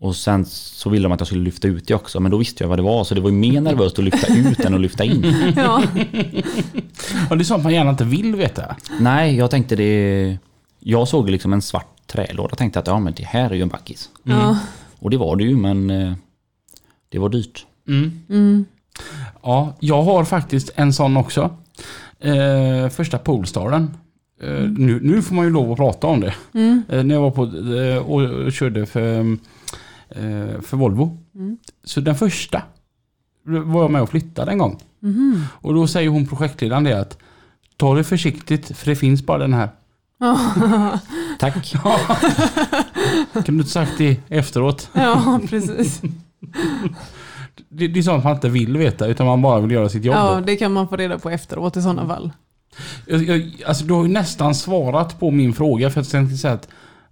Mm. 0.00 0.08
Och 0.08 0.16
sen 0.16 0.44
så 0.44 0.90
ville 0.90 1.02
de 1.02 1.12
att 1.12 1.20
jag 1.20 1.26
skulle 1.26 1.44
lyfta 1.44 1.68
ut 1.68 1.86
det 1.86 1.94
också, 1.94 2.20
men 2.20 2.30
då 2.30 2.38
visste 2.38 2.64
jag 2.64 2.68
vad 2.68 2.78
det 2.78 2.82
var. 2.82 3.04
Så 3.04 3.14
det 3.14 3.20
var 3.20 3.30
ju 3.30 3.36
mer 3.36 3.60
nervöst 3.60 3.98
att 3.98 4.04
lyfta 4.04 4.34
ut 4.34 4.60
än 4.60 4.74
att 4.74 4.80
lyfta 4.80 5.04
in. 5.04 5.34
Ja. 5.56 5.82
Och 7.30 7.38
det 7.38 7.42
är 7.42 7.44
sånt 7.44 7.62
man 7.62 7.74
gärna 7.74 7.90
inte 7.90 8.04
vill 8.04 8.36
veta. 8.36 8.76
Nej, 9.00 9.36
jag 9.36 9.50
tänkte 9.50 9.76
det... 9.76 10.38
Jag 10.80 11.08
såg 11.08 11.30
liksom 11.30 11.52
en 11.52 11.62
svart 11.62 11.98
trälåda 12.06 12.52
och 12.52 12.58
tänkte 12.58 12.78
att 12.78 12.86
ja, 12.86 12.98
men 12.98 13.14
det 13.16 13.24
här 13.24 13.50
är 13.50 13.54
ju 13.54 13.62
en 13.62 13.68
backis. 13.68 14.10
Ja. 14.22 14.58
Och 14.98 15.10
det 15.10 15.16
var 15.16 15.36
det 15.36 15.44
ju, 15.44 15.56
men 15.56 15.90
eh, 15.90 16.12
det 17.08 17.18
var 17.18 17.28
dyrt. 17.28 17.66
Mm. 17.88 18.20
Mm. 18.28 18.64
Ja, 19.42 19.76
jag 19.80 20.02
har 20.02 20.24
faktiskt 20.24 20.70
en 20.74 20.92
sån 20.92 21.16
också. 21.16 21.50
Eh, 22.20 22.88
första 22.88 23.18
Polestaren. 23.18 23.96
Eh, 24.42 24.60
nu, 24.60 25.00
nu 25.02 25.22
får 25.22 25.34
man 25.34 25.44
ju 25.44 25.50
lov 25.50 25.72
att 25.72 25.76
prata 25.76 26.06
om 26.06 26.20
det. 26.20 26.34
Mm. 26.54 26.82
Eh, 26.88 27.02
när 27.04 27.14
jag 27.14 27.22
var 27.22 27.30
på 27.30 27.42
eh, 27.76 27.96
och 27.96 28.52
körde 28.52 28.86
för, 28.86 29.18
eh, 29.18 29.24
för 30.62 30.76
Volvo. 30.76 31.18
Mm. 31.34 31.58
Så 31.84 32.00
den 32.00 32.14
första 32.14 32.62
var 33.42 33.82
jag 33.82 33.90
med 33.90 34.02
och 34.02 34.08
flyttade 34.08 34.52
en 34.52 34.58
gång. 34.58 34.78
Mhm. 35.00 35.44
Och 35.52 35.74
då 35.74 35.86
säger 35.86 36.08
hon 36.08 36.26
projektledaren 36.26 36.84
det 36.84 37.00
att 37.00 37.18
ta 37.76 37.94
det 37.94 38.04
försiktigt 38.04 38.76
för 38.76 38.86
det 38.86 38.96
finns 38.96 39.26
bara 39.26 39.38
den 39.38 39.54
här. 39.54 39.68
Ja. 40.20 41.00
Tack. 41.38 41.72
Kan 43.32 43.44
du 43.44 43.52
inte 43.52 43.70
sagt 43.70 43.92
det 43.98 44.20
efteråt? 44.28 44.90
ja, 44.94 45.40
precis. 45.48 46.02
Det, 47.68 47.88
det 47.88 48.00
är 48.00 48.02
sånt 48.02 48.24
man 48.24 48.34
inte 48.34 48.48
vill 48.48 48.76
veta 48.76 49.06
utan 49.06 49.26
man 49.26 49.42
bara 49.42 49.60
vill 49.60 49.70
göra 49.70 49.88
sitt 49.88 50.04
jobb. 50.04 50.16
Ja, 50.16 50.42
det 50.46 50.56
kan 50.56 50.72
man 50.72 50.88
få 50.88 50.96
reda 50.96 51.18
på 51.18 51.30
efteråt 51.30 51.76
i 51.76 51.82
sådana 51.82 52.06
fall. 52.06 52.32
Jag, 53.06 53.22
jag, 53.22 53.62
alltså 53.66 53.84
du 53.84 53.94
har 53.94 54.02
ju 54.02 54.12
nästan 54.12 54.54
svarat 54.54 55.20
på 55.20 55.30
min 55.30 55.52
fråga 55.52 55.90
för 55.90 56.00
att 56.00 56.06
sen 56.06 56.38
säga 56.38 56.54
att 56.54 56.68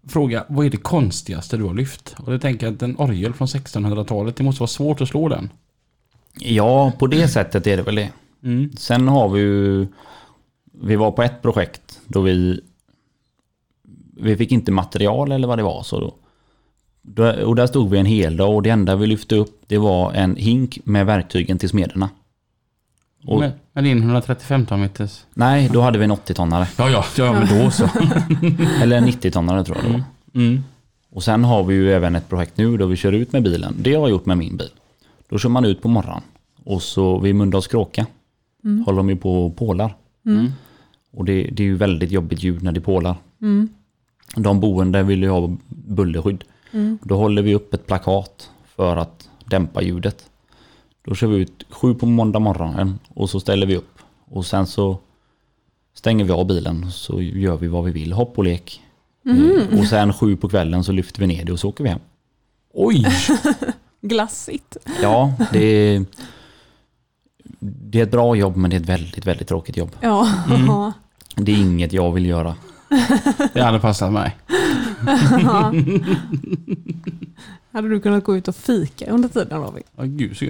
Fråga, 0.08 0.44
vad 0.48 0.66
är 0.66 0.70
det 0.70 0.76
konstigaste 0.76 1.56
du 1.56 1.64
har 1.64 1.74
lyft? 1.74 2.14
Och 2.18 2.32
det 2.32 2.38
tänker 2.38 2.66
jag 2.66 2.74
att 2.74 2.82
en 2.82 2.96
orgel 2.98 3.32
från 3.34 3.48
1600-talet, 3.48 4.36
det 4.36 4.44
måste 4.44 4.62
vara 4.62 4.68
svårt 4.68 5.00
att 5.00 5.08
slå 5.08 5.28
den. 5.28 5.50
Ja, 6.38 6.92
på 6.98 7.06
det 7.06 7.28
sättet 7.28 7.66
är 7.66 7.76
det 7.76 7.82
väl 7.82 7.94
det. 7.94 8.12
Mm. 8.42 8.72
Sen 8.76 9.08
har 9.08 9.28
vi 9.28 9.40
ju... 9.40 9.86
Vi 10.72 10.96
var 10.96 11.10
på 11.10 11.22
ett 11.22 11.42
projekt 11.42 12.00
då 12.06 12.20
vi... 12.20 12.60
Vi 14.16 14.36
fick 14.36 14.52
inte 14.52 14.72
material 14.72 15.32
eller 15.32 15.48
vad 15.48 15.58
det 15.58 15.62
var. 15.62 15.82
Så 15.82 16.00
då, 16.00 16.14
då, 17.02 17.44
och 17.44 17.56
där 17.56 17.66
stod 17.66 17.90
vi 17.90 17.98
en 17.98 18.06
hel 18.06 18.36
dag 18.36 18.54
och 18.54 18.62
det 18.62 18.70
enda 18.70 18.96
vi 18.96 19.06
lyfte 19.06 19.36
upp 19.36 19.62
det 19.66 19.78
var 19.78 20.12
en 20.12 20.36
hink 20.36 20.78
med 20.84 21.06
verktygen 21.06 21.58
till 21.58 21.68
smederna. 21.68 22.10
Och, 23.26 23.40
Med, 23.40 23.52
med 23.72 23.84
din 23.84 23.98
135 24.02 24.66
meters. 24.70 25.24
nej, 25.34 25.70
då 25.72 25.80
hade 25.80 25.98
vi 25.98 26.04
en 26.04 26.12
80-tonnare. 26.12 26.66
Ja, 26.78 26.90
ja, 26.90 27.04
ja, 27.16 27.32
men 27.32 27.58
då 27.64 27.70
så. 27.70 27.84
Eller 28.82 28.96
en 28.96 29.08
90-tonnare 29.08 29.64
tror 29.64 29.76
jag 29.76 29.86
det 29.86 29.92
var. 29.92 30.02
Mm. 30.34 30.64
Och 31.10 31.22
sen 31.22 31.44
har 31.44 31.64
vi 31.64 31.74
ju 31.74 31.92
även 31.92 32.16
ett 32.16 32.28
projekt 32.28 32.56
nu 32.56 32.76
då 32.76 32.86
vi 32.86 32.96
kör 32.96 33.12
ut 33.12 33.32
med 33.32 33.42
bilen. 33.42 33.74
Det 33.78 33.94
har 33.94 34.00
jag 34.00 34.10
gjort 34.10 34.26
med 34.26 34.38
min 34.38 34.56
bil. 34.56 34.70
Då 35.28 35.38
kör 35.38 35.48
man 35.48 35.64
ut 35.64 35.82
på 35.82 35.88
morgonen. 35.88 36.22
Och 36.64 36.82
så 36.82 37.18
vid 37.18 37.34
Mölndals 37.34 37.66
kråka 37.66 38.06
håller 38.86 38.96
de 38.96 39.08
ju 39.10 39.16
på 39.16 39.46
och 39.46 39.56
pålar. 39.56 39.94
Mm. 40.26 40.52
Och 41.12 41.24
det, 41.24 41.42
det 41.52 41.62
är 41.62 41.66
ju 41.66 41.76
väldigt 41.76 42.10
jobbigt 42.10 42.42
ljud 42.42 42.62
när 42.62 42.72
det 42.72 42.80
pålar. 42.80 43.16
Mm. 43.42 43.68
De 44.36 44.60
boende 44.60 45.02
vill 45.02 45.22
ju 45.22 45.28
ha 45.28 45.56
bullerskydd. 45.68 46.44
Mm. 46.72 46.98
Då 47.02 47.16
håller 47.16 47.42
vi 47.42 47.54
upp 47.54 47.74
ett 47.74 47.86
plakat 47.86 48.50
för 48.76 48.96
att 48.96 49.28
dämpa 49.44 49.82
ljudet. 49.82 50.24
Då 51.06 51.14
kör 51.14 51.26
vi 51.26 51.36
ut 51.36 51.64
sju 51.70 51.94
på 51.94 52.06
måndag 52.06 52.38
morgonen 52.38 52.98
och 53.14 53.30
så 53.30 53.40
ställer 53.40 53.66
vi 53.66 53.76
upp. 53.76 53.98
Och 54.30 54.46
sen 54.46 54.66
så 54.66 54.98
stänger 55.94 56.24
vi 56.24 56.32
av 56.32 56.46
bilen 56.46 56.90
så 56.92 57.22
gör 57.22 57.56
vi 57.56 57.66
vad 57.66 57.84
vi 57.84 57.90
vill. 57.92 58.12
Hopp 58.12 58.38
och 58.38 58.44
lek. 58.44 58.82
Eh, 59.26 59.78
Och 59.78 59.86
sen 59.86 60.12
sju 60.12 60.36
på 60.36 60.48
kvällen 60.48 60.84
så 60.84 60.92
lyfter 60.92 61.20
vi 61.20 61.26
ner 61.26 61.44
det 61.44 61.52
och 61.52 61.60
så 61.60 61.68
åker 61.68 61.84
vi 61.84 61.90
hem. 61.90 62.00
Oj! 62.74 63.06
Glassigt. 64.00 64.76
Ja, 65.02 65.32
det 65.52 65.64
är, 65.64 66.04
det 67.60 67.98
är 67.98 68.02
ett 68.02 68.10
bra 68.10 68.36
jobb 68.36 68.56
men 68.56 68.70
det 68.70 68.76
är 68.76 68.80
ett 68.80 68.88
väldigt, 68.88 69.26
väldigt 69.26 69.48
tråkigt 69.48 69.76
jobb. 69.76 69.96
Ja. 70.00 70.28
Mm. 70.50 70.92
Det 71.38 71.52
är 71.52 71.56
inget 71.56 71.92
jag 71.92 72.12
vill 72.12 72.26
göra. 72.26 72.54
Det 73.52 73.62
hade 73.62 73.78
passat 73.80 74.12
mig. 74.12 74.36
Ja. 75.42 75.72
Hade 77.76 77.88
du 77.88 78.00
kunnat 78.00 78.24
gå 78.24 78.36
ut 78.36 78.48
och 78.48 78.56
fika 78.56 79.06
under 79.10 79.28
tiden 79.28 79.62
Robin? 79.62 79.82
Ja, 79.96 80.02
gud, 80.06 80.36
så, 80.36 80.44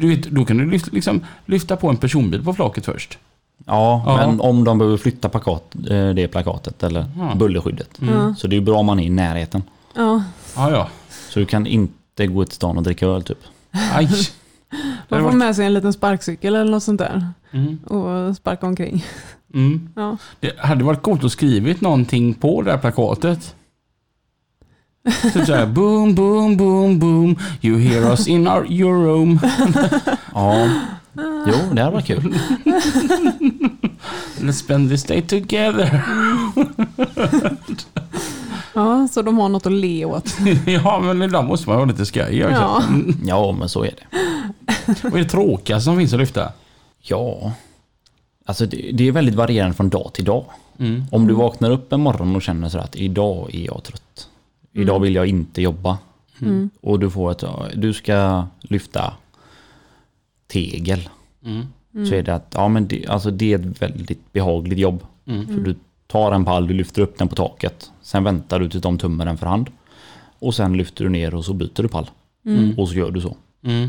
du 0.00 0.08
vet, 0.08 0.22
då 0.30 0.44
kan 0.44 0.56
du 0.58 0.70
lyfta, 0.70 0.90
liksom, 0.92 1.20
lyfta 1.46 1.76
på 1.76 1.88
en 1.88 1.96
personbil 1.96 2.44
på 2.44 2.54
flaket 2.54 2.84
först. 2.84 3.18
Ja, 3.66 4.02
Ja. 4.06 4.16
men 4.26 4.40
om 4.40 4.64
de 4.64 4.78
behöver 4.78 4.96
flytta 4.96 5.28
plakat, 5.28 5.74
eh, 5.90 6.08
det 6.10 6.28
plakatet 6.28 6.82
eller 6.82 7.04
Ja. 7.18 7.34
bullerskyddet. 7.36 7.88
Ja. 8.00 8.34
Så 8.38 8.46
det 8.46 8.54
är 8.54 8.58
ju 8.58 8.64
bra 8.64 8.78
om 8.78 8.86
man 8.86 9.00
är 9.00 9.04
i 9.04 9.10
närheten. 9.10 9.62
Ja. 9.94 10.22
Ja, 10.56 10.70
ja. 10.70 10.88
Så 11.30 11.38
du 11.38 11.46
kan 11.46 11.66
inte 11.66 12.26
gå 12.26 12.44
till 12.44 12.54
stan 12.54 12.76
och 12.76 12.82
dricka 12.82 13.06
öl 13.06 13.22
typ. 13.22 13.38
Aj. 13.94 14.08
Man 15.08 15.22
får 15.22 15.32
med 15.32 15.56
sig 15.56 15.66
en 15.66 15.74
liten 15.74 15.92
sparkcykel 15.92 16.54
eller 16.54 16.70
något 16.70 16.82
sånt 16.82 16.98
där. 16.98 17.26
Mm. 17.50 17.78
Och 17.78 18.36
sparka 18.36 18.66
omkring. 18.66 19.04
Mm. 19.54 19.88
Ja. 19.96 20.16
Det 20.40 20.58
hade 20.58 20.84
varit 20.84 21.02
coolt 21.02 21.24
att 21.24 21.32
skrivit 21.32 21.80
någonting 21.80 22.34
på 22.34 22.62
det 22.62 22.70
här 22.70 22.78
plakatet. 22.78 23.54
Typ 25.04 25.46
såhär 25.46 25.66
boom, 25.66 26.14
boom, 26.14 26.56
boom, 26.56 26.98
boom. 26.98 27.36
You 27.60 27.78
hear 27.78 28.10
us 28.10 28.28
in 28.28 28.48
our, 28.48 28.66
your 28.72 28.94
room. 28.94 29.40
Ja, 30.34 30.68
jo 31.46 31.74
det 31.74 31.82
hade 31.82 31.90
varit 31.90 32.06
kul. 32.06 32.34
Let's 34.40 34.52
spend 34.52 34.90
this 34.90 35.04
day 35.04 35.22
together. 35.22 36.04
ja, 38.74 39.08
så 39.08 39.22
de 39.22 39.38
har 39.38 39.48
något 39.48 39.66
att 39.66 39.72
le 39.72 40.04
åt. 40.04 40.36
ja, 40.66 41.00
men 41.00 41.22
ibland 41.22 41.48
måste 41.48 41.68
man 41.68 41.78
ha 41.78 41.84
lite 41.84 42.06
skoj 42.06 42.44
också. 42.44 42.54
Ja. 42.54 42.82
Ja, 43.24 43.52
men 43.52 43.68
så 43.68 43.84
är 43.84 43.90
det. 43.90 44.18
Vad 45.02 45.14
är 45.14 45.18
det 45.18 45.28
tråkigaste 45.28 45.84
som 45.84 45.96
finns 45.96 46.12
att 46.12 46.20
lyfta? 46.20 46.52
Ja, 47.00 47.52
alltså 48.46 48.66
det, 48.66 48.90
det 48.92 49.08
är 49.08 49.12
väldigt 49.12 49.34
varierande 49.34 49.76
från 49.76 49.88
dag 49.88 50.10
till 50.14 50.24
dag. 50.24 50.44
Mm. 50.78 51.04
Om 51.10 51.26
du 51.26 51.34
vaknar 51.34 51.70
upp 51.70 51.92
en 51.92 52.00
morgon 52.00 52.36
och 52.36 52.42
känner 52.42 52.68
så 52.68 52.78
att 52.78 52.96
idag 52.96 53.54
är 53.54 53.66
jag 53.66 53.82
trött. 53.82 54.28
Idag 54.72 55.00
vill 55.00 55.14
jag 55.14 55.26
inte 55.26 55.62
jobba. 55.62 55.98
Mm. 56.40 56.70
Och 56.80 56.98
du 56.98 57.10
får 57.10 57.36
ja, 57.42 57.66
du 57.74 57.92
ska 57.92 58.46
lyfta 58.60 59.14
tegel. 60.46 61.08
Mm. 61.44 61.66
Så 62.06 62.14
är 62.14 62.22
det 62.22 62.34
att, 62.34 62.52
ja 62.54 62.68
men 62.68 62.88
det, 62.88 63.06
alltså 63.06 63.30
det 63.30 63.52
är 63.52 63.58
ett 63.58 63.82
väldigt 63.82 64.32
behagligt 64.32 64.78
jobb. 64.78 65.06
Mm. 65.26 65.46
För 65.46 65.54
du 65.54 65.74
tar 66.06 66.32
en 66.32 66.44
pall, 66.44 66.66
du 66.66 66.74
lyfter 66.74 67.02
upp 67.02 67.18
den 67.18 67.28
på 67.28 67.34
taket. 67.34 67.90
Sen 68.02 68.24
väntar 68.24 68.60
du 68.60 68.68
tills 68.68 68.82
de 68.82 68.98
tömmer 68.98 69.24
den 69.24 69.38
för 69.38 69.46
hand. 69.46 69.70
Och 70.38 70.54
sen 70.54 70.76
lyfter 70.76 71.04
du 71.04 71.10
ner 71.10 71.34
och 71.34 71.44
så 71.44 71.54
byter 71.54 71.82
du 71.82 71.88
pall. 71.88 72.10
Mm. 72.44 72.78
Och 72.78 72.88
så 72.88 72.94
gör 72.94 73.10
du 73.10 73.20
så. 73.20 73.36
Mm. 73.62 73.88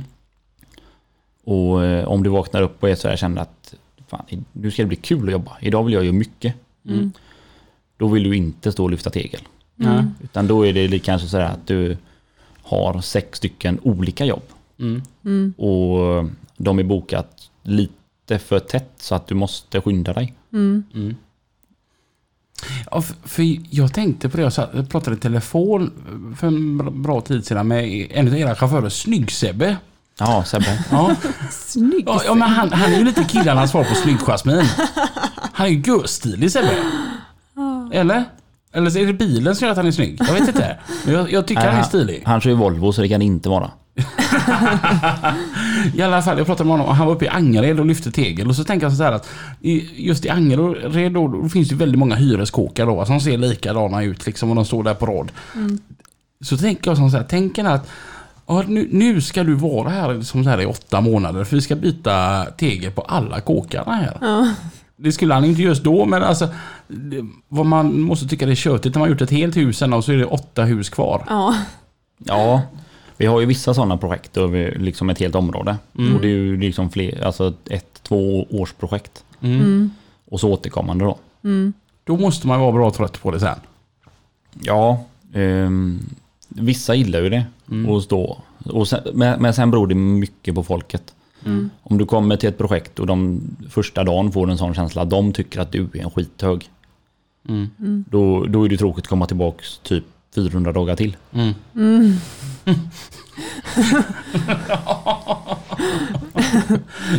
Och 1.43 1.85
eh, 1.85 2.07
om 2.07 2.23
du 2.23 2.29
vaknar 2.29 2.61
upp 2.61 2.83
och 2.83 2.89
är 2.89 2.95
så 2.95 3.07
här 3.07 3.15
känner 3.15 3.41
att 3.41 3.75
fan, 4.07 4.45
nu 4.51 4.71
ska 4.71 4.81
det 4.81 4.87
bli 4.87 4.95
kul 4.95 5.25
att 5.25 5.31
jobba. 5.31 5.57
Idag 5.61 5.83
vill 5.83 5.93
jag 5.93 6.03
göra 6.03 6.13
mycket. 6.13 6.55
Mm. 6.85 7.11
Då 7.97 8.07
vill 8.07 8.23
du 8.23 8.35
inte 8.35 8.71
stå 8.71 8.83
och 8.83 8.91
lyfta 8.91 9.09
tegel. 9.09 9.41
Nej. 9.75 10.05
Utan 10.23 10.47
då 10.47 10.65
är 10.67 10.73
det 10.73 10.99
kanske 10.99 11.27
så 11.27 11.37
här 11.37 11.45
att 11.45 11.67
du 11.67 11.97
har 12.63 13.01
sex 13.01 13.37
stycken 13.37 13.79
olika 13.83 14.25
jobb. 14.25 14.43
Mm. 14.79 15.01
Mm. 15.25 15.53
Och 15.57 16.25
de 16.57 16.79
är 16.79 16.83
bokat 16.83 17.49
lite 17.63 18.39
för 18.39 18.59
tätt 18.59 18.91
så 18.97 19.15
att 19.15 19.27
du 19.27 19.35
måste 19.35 19.81
skynda 19.81 20.13
dig. 20.13 20.33
Mm. 20.53 20.83
Mm. 20.95 21.15
Ja, 22.91 23.01
för, 23.01 23.43
jag 23.75 23.93
tänkte 23.93 24.29
på 24.29 24.37
det, 24.37 24.43
jag, 24.73 24.89
pratade 24.89 25.15
i 25.15 25.19
telefon 25.19 25.91
för 26.39 26.47
en 26.47 27.01
bra- 27.03 27.21
tid 27.21 27.45
sedan 27.45 27.67
med 27.67 28.07
en 28.11 28.27
av 28.27 28.37
era 28.37 28.55
chaufförer, 28.55 28.89
Snygg-Sebbe. 28.89 29.75
Ja, 30.19 30.43
Sebbe. 30.43 30.85
Ja. 30.91 31.15
Snygg. 31.51 32.03
Ja, 32.07 32.21
ja 32.25 32.33
men 32.33 32.49
han, 32.49 32.71
han 32.73 32.93
är 32.93 32.97
ju 32.97 33.03
lite 33.05 33.23
killarnas 33.23 33.71
svar 33.71 33.83
på 33.83 33.95
snygg 33.95 34.17
Jasmin. 34.19 34.61
Han 35.55 35.67
är 35.67 35.71
ju 35.71 35.81
görstilig 35.81 36.51
Sebbe. 36.51 36.77
Eller? 37.91 38.23
Eller 38.73 38.89
så 38.89 38.99
är 38.99 39.05
det 39.05 39.13
bilen 39.13 39.55
som 39.55 39.65
gör 39.65 39.71
att 39.71 39.77
han 39.77 39.87
är 39.87 39.91
snygg? 39.91 40.17
Jag 40.27 40.33
vet 40.33 40.47
inte. 40.47 40.77
Men 41.05 41.13
jag, 41.13 41.31
jag 41.31 41.47
tycker 41.47 41.67
han 41.67 41.79
är 41.79 41.83
stilig. 41.83 42.23
Han 42.25 42.41
kör 42.41 42.49
ju 42.49 42.55
Volvo 42.55 42.91
så 42.91 43.01
det 43.01 43.09
kan 43.09 43.21
inte 43.21 43.49
vara. 43.49 43.71
I 45.95 46.01
alla 46.01 46.21
fall, 46.21 46.37
jag 46.37 46.47
pratade 46.47 46.67
med 46.67 46.71
honom 46.71 46.87
och 46.87 46.95
han 46.95 47.07
var 47.07 47.13
uppe 47.13 47.25
i 47.25 47.27
Angered 47.27 47.79
och 47.79 47.85
lyfte 47.85 48.11
tegel. 48.11 48.49
Och 48.49 48.55
så 48.55 48.63
tänker 48.63 48.85
jag 48.85 48.93
så 48.93 49.03
här 49.03 49.11
att 49.11 49.29
i, 49.61 50.05
just 50.07 50.25
i 50.25 50.29
Angered 50.29 51.13
då, 51.13 51.27
då 51.27 51.49
finns 51.49 51.69
det 51.69 51.75
väldigt 51.75 51.99
många 51.99 52.15
hyreskåkar 52.15 52.85
då 52.85 53.05
som 53.05 53.19
ser 53.19 53.37
likadana 53.37 54.03
ut 54.03 54.25
liksom 54.25 54.49
och 54.49 54.55
de 54.55 54.65
står 54.65 54.83
där 54.83 54.93
på 54.93 55.05
rad. 55.05 55.31
Så 56.41 56.57
tänker 56.57 56.91
jag 56.91 56.97
så 56.97 57.17
här, 57.17 57.23
tänker 57.23 57.65
att 57.65 57.89
ja, 58.47 58.63
nu, 58.67 58.87
nu 58.91 59.21
ska 59.21 59.43
du 59.43 59.53
vara 59.53 59.89
här 59.89 60.21
som 60.21 60.43
så 60.43 60.49
här 60.49 60.61
i 60.61 60.65
åtta 60.65 61.01
månader 61.01 61.43
för 61.43 61.55
vi 61.55 61.61
ska 61.61 61.75
byta 61.75 62.45
tegel 62.45 62.91
på 62.91 63.01
alla 63.01 63.39
kåkarna 63.39 63.93
här. 63.95 64.17
Det 64.95 65.11
skulle 65.11 65.33
han 65.33 65.45
inte 65.45 65.61
just 65.61 65.83
då 65.83 66.05
men 66.05 66.23
alltså 66.23 66.47
det, 66.87 67.25
vad 67.47 67.65
man 67.65 68.01
måste 68.01 68.27
tycka 68.27 68.45
det 68.45 68.51
är 68.51 68.55
tjötigt 68.55 68.95
när 68.95 68.99
man 68.99 69.09
gjort 69.09 69.21
ett 69.21 69.31
helt 69.31 69.57
hus 69.57 69.77
sen 69.77 69.93
och 69.93 70.05
så 70.05 70.11
är 70.11 70.17
det 70.17 70.25
åtta 70.25 70.63
hus 70.63 70.89
kvar. 70.89 71.23
Ja. 71.29 71.55
Ja, 72.17 72.61
vi 73.17 73.25
har 73.25 73.39
ju 73.39 73.45
vissa 73.45 73.73
sådana 73.73 73.97
projekt 73.97 74.37
över 74.37 74.75
liksom 74.79 75.09
ett 75.09 75.19
helt 75.19 75.35
område. 75.35 75.77
Och 76.15 76.21
det 76.21 76.27
är 76.27 76.29
ju 76.31 76.57
liksom 76.57 76.89
fler, 76.89 77.23
alltså 77.25 77.53
ett, 77.69 77.99
två 78.03 78.47
års 78.49 78.73
projekt. 78.73 79.23
Och 80.25 80.39
så 80.39 80.51
återkommande 80.51 81.05
då. 81.05 81.17
Då 82.03 82.17
måste 82.17 82.47
man 82.47 82.59
vara 82.59 82.71
bra 82.71 82.91
trött 82.91 83.21
på 83.21 83.31
det 83.31 83.39
sen. 83.39 83.59
Ja, 84.61 85.03
ehm, 85.33 85.99
vissa 86.47 86.95
gillar 86.95 87.21
ju 87.21 87.29
det. 87.29 87.45
Och 87.87 88.03
stå. 88.03 88.41
Och 88.65 88.87
sen, 88.87 88.99
men, 89.13 89.41
men 89.41 89.53
sen 89.53 89.71
beror 89.71 89.87
det 89.87 89.95
mycket 89.95 90.55
på 90.55 90.63
folket. 90.63 91.13
Om 91.83 91.97
du 91.97 92.05
kommer 92.05 92.37
till 92.37 92.49
ett 92.49 92.57
projekt 92.57 92.99
och 92.99 93.07
de 93.07 93.41
första 93.69 94.03
dagen 94.03 94.31
får 94.31 94.51
en 94.51 94.57
sån 94.57 94.73
känsla 94.73 95.01
att 95.01 95.09
de 95.09 95.33
tycker 95.33 95.59
att 95.59 95.71
du 95.71 95.89
är 95.93 96.03
en 96.03 96.11
skithög. 96.11 96.69
Då, 98.09 98.45
då 98.45 98.65
är 98.65 98.69
det 98.69 98.77
tråkigt 98.77 99.03
att 99.03 99.09
komma 99.09 99.25
tillbaka 99.25 99.63
typ 99.83 100.03
400 100.35 100.71
dagar 100.71 100.95
till. 100.95 101.17
Mm. 101.33 102.13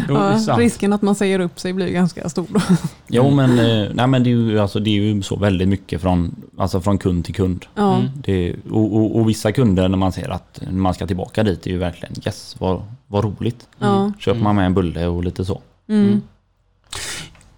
Jo, 0.08 0.14
Ja, 0.14 0.56
risken 0.58 0.92
att 0.92 1.02
man 1.02 1.14
säger 1.14 1.40
upp 1.40 1.60
sig 1.60 1.72
blir 1.72 1.88
ganska 1.88 2.28
stor 2.28 2.46
då. 2.48 2.60
Jo 3.08 3.30
men, 3.30 3.58
eh, 3.58 3.88
nej, 3.94 4.06
men 4.06 4.22
det, 4.22 4.30
är 4.30 4.34
ju, 4.34 4.58
alltså, 4.58 4.80
det 4.80 4.90
är 4.90 5.00
ju 5.00 5.22
så 5.22 5.36
väldigt 5.36 5.68
mycket 5.68 6.00
från, 6.00 6.34
alltså, 6.56 6.80
från 6.80 6.98
kund 6.98 7.24
till 7.24 7.34
kund. 7.34 7.66
Ja. 7.74 8.02
Det, 8.14 8.54
och, 8.70 8.96
och, 8.96 9.16
och 9.16 9.28
vissa 9.28 9.52
kunder 9.52 9.88
när 9.88 9.98
man 9.98 10.12
ser 10.12 10.28
att 10.28 10.62
man 10.70 10.94
ska 10.94 11.06
tillbaka 11.06 11.42
dit 11.42 11.66
är 11.66 11.70
ju 11.70 11.78
verkligen 11.78 12.14
yes, 12.26 12.56
vad, 12.58 12.82
vad 13.06 13.24
roligt. 13.24 13.68
Ja. 13.78 14.12
Köper 14.18 14.40
man 14.40 14.56
med 14.56 14.66
en 14.66 14.74
bulle 14.74 15.06
och 15.06 15.24
lite 15.24 15.44
så. 15.44 15.60
Mm. 15.88 16.20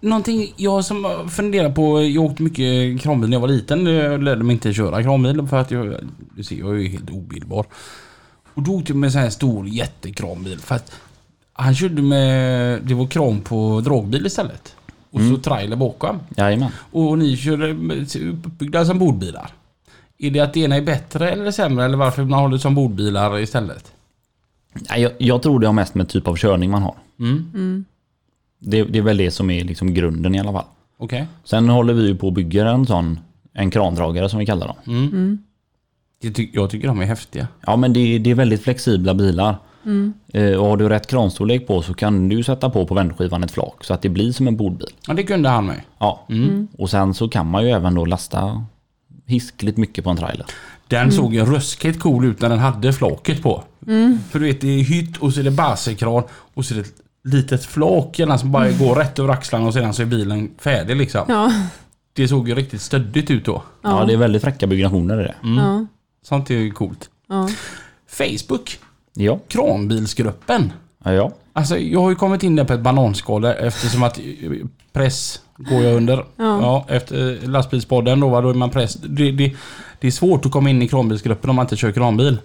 Någonting 0.00 0.52
jag 0.56 0.84
som 0.84 1.28
funderar 1.30 1.70
på, 1.70 2.02
jag 2.02 2.24
åkte 2.24 2.42
mycket 2.42 3.00
kranbil 3.00 3.30
när 3.30 3.36
jag 3.36 3.40
var 3.40 3.48
liten. 3.48 3.86
Jag 3.86 4.22
lärde 4.22 4.44
mig 4.44 4.54
inte 4.54 4.72
köra 4.72 5.02
kranbil 5.02 5.46
för 5.46 5.56
att 5.56 5.70
jag, 5.70 5.94
du 6.36 6.44
ser, 6.44 6.56
jag 6.56 6.70
är 6.70 6.74
ju 6.74 6.88
helt 6.88 7.10
obildbar. 7.10 7.66
Och 8.56 8.62
då 8.62 8.72
åkte 8.72 8.92
jag 8.92 8.96
med 8.96 9.06
en 9.06 9.12
sån 9.12 9.20
här 9.20 9.30
stor 9.30 9.68
jättekranbil 9.68 10.58
för 10.58 10.74
att 10.74 10.92
han 11.52 11.74
körde 11.74 12.02
med, 12.02 12.82
det 12.82 12.94
var 12.94 13.06
kran 13.06 13.40
på 13.40 13.80
dragbil 13.80 14.26
istället. 14.26 14.74
Och 15.10 15.20
så 15.20 15.36
trailer 15.36 15.76
bakom. 15.76 16.20
Jajamän. 16.36 16.70
Och 16.92 17.18
ni 17.18 17.36
körde 17.36 17.70
uppbyggda 18.46 18.84
som 18.84 18.98
bordbilar. 18.98 19.50
Är 20.18 20.30
det 20.30 20.40
att 20.40 20.54
det 20.54 20.60
ena 20.60 20.76
är 20.76 20.82
bättre 20.82 21.30
eller 21.30 21.50
sämre 21.50 21.84
eller 21.84 21.96
varför 21.96 22.24
man 22.24 22.50
det 22.50 22.58
som 22.58 22.74
bordbilar 22.74 23.38
istället? 23.38 23.92
Nej, 24.90 25.02
Jag, 25.02 25.12
jag 25.18 25.42
tror 25.42 25.60
det 25.60 25.66
har 25.66 25.72
mest 25.72 25.94
med 25.94 26.08
typ 26.08 26.28
av 26.28 26.36
körning 26.36 26.70
man 26.70 26.82
har. 26.82 26.94
Mm. 27.18 27.84
Det, 28.58 28.84
det 28.84 28.98
är 28.98 29.02
väl 29.02 29.16
det 29.16 29.30
som 29.30 29.50
är 29.50 29.64
liksom 29.64 29.94
grunden 29.94 30.34
i 30.34 30.40
alla 30.40 30.52
fall. 30.52 30.64
Okej. 30.98 31.26
Sen 31.44 31.68
håller 31.68 31.94
vi 31.94 32.06
ju 32.06 32.16
på 32.16 32.26
och 32.26 32.32
bygger 32.32 32.66
en 32.66 32.86
sån, 32.86 33.20
en 33.52 33.70
krandragare 33.70 34.28
som 34.28 34.38
vi 34.38 34.46
kallar 34.46 34.66
dem. 34.66 34.76
Mm. 34.86 35.38
Ty- 36.22 36.50
jag 36.52 36.70
tycker 36.70 36.88
de 36.88 37.00
är 37.00 37.04
häftiga. 37.06 37.48
Ja 37.66 37.76
men 37.76 37.92
det, 37.92 38.18
det 38.18 38.30
är 38.30 38.34
väldigt 38.34 38.62
flexibla 38.62 39.14
bilar. 39.14 39.56
Eh, 40.32 40.52
och 40.56 40.66
har 40.66 40.76
du 40.76 40.88
rätt 40.88 41.06
kranstorlek 41.06 41.66
på 41.66 41.82
så 41.82 41.94
kan 41.94 42.28
du 42.28 42.42
sätta 42.42 42.70
på 42.70 42.86
på 42.86 42.94
vändskivan 42.94 43.44
ett 43.44 43.50
flak 43.50 43.84
så 43.84 43.94
att 43.94 44.02
det 44.02 44.08
blir 44.08 44.32
som 44.32 44.48
en 44.48 44.56
bordbil. 44.56 44.88
Ja 45.06 45.14
det 45.14 45.22
kunde 45.22 45.48
han 45.48 45.66
med. 45.66 45.80
Ja. 45.98 46.26
Och 46.78 46.90
sen 46.90 47.14
så 47.14 47.28
kan 47.28 47.46
man 47.50 47.64
ju 47.64 47.70
även 47.70 47.94
då 47.94 48.04
lasta 48.04 48.64
hiskligt 49.26 49.76
mycket 49.76 50.04
på 50.04 50.10
en 50.10 50.16
trailer. 50.16 50.46
Den 50.88 51.12
såg 51.12 51.34
ju 51.34 51.44
ruskigt 51.44 52.00
cool 52.00 52.24
ut 52.24 52.40
när 52.40 52.48
den 52.48 52.58
hade 52.58 52.92
flaket 52.92 53.42
på. 53.42 53.62
För 54.30 54.38
du 54.38 54.44
vet 54.46 54.60
det 54.60 54.68
är 54.68 54.82
hytt 54.84 55.16
och 55.16 55.32
så 55.32 55.40
är 55.40 55.44
det 55.44 55.50
basekran 55.50 56.22
och 56.54 56.64
så 56.64 56.74
är 56.74 56.76
det 56.76 56.82
ett 56.82 56.94
litet 57.24 57.64
flak 57.64 58.18
gärna 58.18 58.38
som 58.38 58.52
bara 58.52 58.70
går 58.70 58.94
rätt 58.94 59.18
över 59.18 59.28
axlarna 59.32 59.66
och 59.66 59.74
sedan 59.74 59.94
så 59.94 60.02
är 60.02 60.06
bilen 60.06 60.50
färdig 60.58 60.96
liksom. 60.96 61.24
Ja. 61.28 61.52
Det 62.12 62.28
såg 62.28 62.48
ju 62.48 62.54
riktigt 62.54 62.80
stöddigt 62.80 63.30
ut 63.30 63.44
då. 63.44 63.62
Ja, 63.82 64.04
det 64.06 64.12
är 64.12 64.16
väldigt 64.16 64.42
fräcka 64.42 64.66
byggnationer 64.66 65.20
i 65.20 65.24
det. 65.24 65.34
Ja. 65.42 65.86
Sånt 66.28 66.50
är 66.50 66.54
ju 66.54 66.70
coolt. 66.70 67.10
Ja. 67.28 67.48
Facebook, 68.08 68.78
Ja. 69.14 69.38
kranbilsgruppen. 69.48 70.72
Ja, 71.04 71.12
ja. 71.12 71.32
Alltså 71.52 71.78
jag 71.78 72.00
har 72.00 72.10
ju 72.10 72.16
kommit 72.16 72.42
in 72.42 72.56
där 72.56 72.64
på 72.64 72.72
ett 72.72 72.80
bananskal 72.80 73.42
där, 73.42 73.54
eftersom 73.54 74.02
att 74.02 74.18
eh, 74.18 74.24
press 74.92 75.40
går 75.56 75.82
jag 75.82 75.96
under. 75.96 76.24
Ja. 76.36 76.86
efter 76.88 77.42
eh, 77.44 77.48
lastbilspodden 77.50 78.20
då, 78.20 78.40
då 78.40 78.50
är 78.50 78.54
man 78.54 78.70
press. 78.70 78.94
Det, 78.94 79.32
det, 79.32 79.56
det 80.00 80.06
är 80.06 80.10
svårt 80.10 80.46
att 80.46 80.52
komma 80.52 80.70
in 80.70 80.82
i 80.82 80.88
kranbilsgruppen 80.88 81.50
om 81.50 81.56
man 81.56 81.64
inte 81.64 81.76
kör 81.76 81.92
kranbil. 81.92 82.38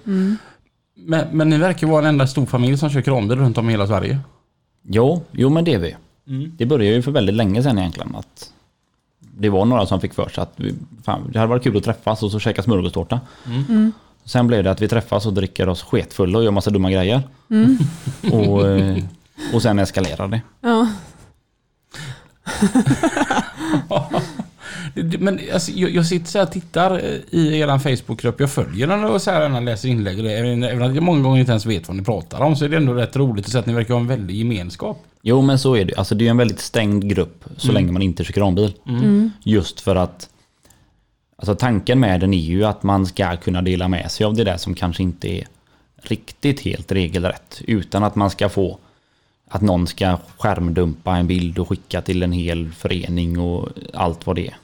Men, 0.96 1.28
men 1.32 1.50
ni 1.50 1.58
verkar 1.58 1.88
vara 1.88 2.00
en 2.02 2.06
enda 2.10 2.28
stor 2.28 2.46
familj 2.46 2.78
som 2.78 2.90
kör 2.90 3.02
kranbil 3.02 3.38
runt 3.38 3.58
om 3.58 3.70
i 3.70 3.72
hela 3.72 3.88
Sverige. 3.88 4.20
Jo, 4.88 5.24
jo 5.32 5.50
men 5.50 5.64
det 5.66 5.74
är 5.74 5.80
vi. 5.80 5.96
Det 6.58 6.66
började 6.66 6.96
ju 6.96 7.02
för 7.02 7.12
väldigt 7.12 7.36
länge 7.36 7.64
sedan 7.64 7.78
egentligen. 7.80 8.16
Att 8.16 8.50
det 9.42 9.50
var 9.50 9.66
några 9.66 9.86
som 9.86 10.02
fick 10.02 10.14
för 10.14 10.30
sig 10.30 10.42
att 10.42 10.54
vi, 10.56 10.76
fan, 11.06 11.30
det 11.34 11.40
hade 11.40 11.50
varit 11.50 11.64
kul 11.64 11.78
att 11.78 11.84
träffas 11.84 12.24
och 12.24 12.32
så 12.32 12.40
käka 12.40 12.64
smörgåstårta. 12.64 13.20
Sen 14.26 14.48
blev 14.48 14.64
det 14.64 14.72
att 14.72 14.82
vi 14.82 14.88
träffas 14.88 15.26
och 15.26 15.34
dricker 15.34 15.70
oss 15.70 15.84
sketfulla 15.84 16.38
och 16.38 16.44
gör 16.44 16.52
massa 16.52 16.70
dumma 16.70 16.92
grejer. 16.92 17.22
Och, 18.32 18.68
eh, 18.68 18.98
och 19.54 19.62
sen 19.62 19.80
eskalerade 19.80 20.32
det. 20.32 20.42
Ja. 20.62 20.88
Men 24.96 25.40
alltså, 25.54 25.72
jag, 25.72 25.92
jag 25.92 26.06
sitter 26.06 26.28
så 26.28 26.38
här 26.38 26.46
och 26.46 26.52
tittar 26.52 26.92
eh, 26.92 27.40
i 27.40 27.60
er 27.60 27.78
Facebookgrupp. 27.78 28.40
Jag 28.40 28.52
följer 28.52 28.88
den 28.88 29.04
och 29.04 29.22
så 29.22 29.32
här 29.32 29.50
när 29.50 29.56
jag 29.56 29.64
läser 29.64 29.90
inlägg. 29.90 30.18
och 30.18 30.24
det. 30.24 30.32
Även 30.34 30.82
att 30.82 30.96
jag 30.96 31.04
många 31.04 31.22
gånger 31.22 31.40
inte 31.40 31.52
ens 31.52 31.66
vet 31.66 31.88
vad 31.88 31.98
ni 31.98 32.04
pratar 32.04 32.42
om 32.42 32.56
så 32.56 32.66
är 32.66 32.70
det 32.70 32.78
ändå 32.78 32.94
rätt 32.94 33.16
roligt 33.16 33.46
att 33.46 33.52
se 33.52 33.58
att 33.58 33.66
ni 33.66 33.74
verkar 33.74 33.94
ha 33.94 34.02
en 34.02 34.08
väldig 34.08 34.36
gemenskap. 34.36 35.04
Jo 35.22 35.42
men 35.42 35.60
så 35.60 35.76
är 35.76 35.86
det. 35.86 35.96
Alltså 35.96 36.16
det 36.16 36.26
är 36.26 36.30
en 36.30 36.38
väldigt 36.38 36.60
stängd 36.60 37.10
grupp 37.10 37.46
så 37.58 37.72
länge 37.72 37.92
man 37.92 38.02
inte 38.02 38.24
kör 38.24 38.34
kranbil. 38.34 38.74
Just 39.44 39.82
för 39.82 39.96
att 39.96 40.30
Alltså 41.42 41.56
tanken 41.56 42.00
med 42.00 42.20
den 42.20 42.34
är 42.34 42.38
ju 42.38 42.66
att 42.66 42.84
man 42.84 43.06
ska 43.06 43.38
kunna 43.38 43.62
dela 43.62 43.88
med 43.88 44.12
sig 44.12 44.26
av 44.26 44.34
det 44.34 44.44
där 44.44 44.58
som 44.58 44.74
kanske 44.74 45.04
inte 45.04 45.30
är 45.30 45.48
riktigt 46.02 46.60
helt 46.60 46.92
regelrätt. 46.92 47.62
Utan 47.68 48.04
att 48.04 48.16
man 48.16 48.30
ska 48.30 48.50
få 48.50 48.80
att 49.54 49.62
någon 49.62 49.88
ska 49.88 50.18
skärmdumpa 50.38 51.18
en 51.18 51.28
bild 51.28 51.60
och 51.60 51.70
skicka 51.70 52.02
till 52.02 52.24
en 52.24 52.32
hel 52.32 52.72
förening 52.72 53.40
och 53.40 53.70
allt 53.94 54.26
vad 54.28 54.36
det 54.36 54.48
är. 54.48 54.56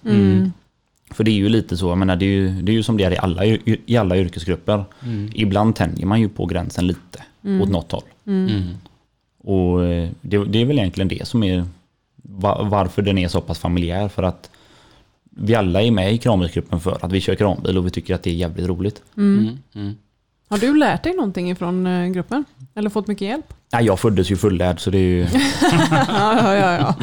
För 1.11 1.23
det 1.23 1.31
är 1.31 1.35
ju 1.35 1.49
lite 1.49 1.77
så, 1.77 1.87
jag 1.89 1.97
menar 1.97 2.15
det 2.15 2.25
är 2.25 2.29
ju, 2.29 2.61
det 2.61 2.71
är 2.71 2.73
ju 2.73 2.83
som 2.83 2.97
det 2.97 3.03
är 3.03 3.11
i 3.11 3.17
alla, 3.17 3.45
i 3.85 3.97
alla 3.97 4.17
yrkesgrupper. 4.17 4.83
Ibland 5.33 5.75
tänjer 5.75 6.05
man 6.05 6.19
ju 6.21 6.29
på 6.29 6.45
gränsen 6.45 6.87
lite 6.87 7.23
åt 7.61 7.69
något 7.69 7.91
håll. 7.91 8.03
Och 9.43 9.85
eh, 9.85 10.09
det, 10.21 10.45
det 10.45 10.61
är 10.61 10.65
väl 10.65 10.79
egentligen 10.79 11.07
det 11.07 11.27
som 11.27 11.43
är 11.43 11.65
va- 12.23 12.63
varför 12.63 13.01
den 13.01 13.17
är 13.17 13.27
så 13.27 13.41
pass 13.41 13.59
familjär. 13.59 14.07
För 14.07 14.23
att 14.23 14.49
vi 15.29 15.55
alla 15.55 15.81
är 15.81 15.91
med 15.91 16.13
i 16.13 16.17
kranbilsgruppen 16.17 16.79
för 16.79 16.97
att 17.05 17.11
vi 17.11 17.21
kör 17.21 17.35
kranbil 17.35 17.77
och 17.77 17.85
vi 17.85 17.89
tycker 17.89 18.15
att 18.15 18.23
det 18.23 18.29
är 18.29 18.33
jävligt 18.35 18.67
roligt. 18.67 19.01
Har 20.49 20.57
du 20.57 20.77
lärt 20.77 21.03
dig 21.03 21.13
någonting 21.15 21.55
från 21.55 21.87
eh, 21.87 22.07
gruppen? 22.07 22.45
Eller 22.75 22.89
fått 22.89 23.07
mycket 23.07 23.27
hjälp? 23.27 23.53
Nej, 23.73 23.85
jag 23.85 23.99
föddes 23.99 24.31
ju 24.31 24.37
fullärd 24.37 24.79
så 24.79 24.89
det 24.89 24.97
är 24.97 25.01
ju... 25.01 25.21
Ja, 25.91 26.55
ja, 26.55 26.73
ja. 26.77 26.95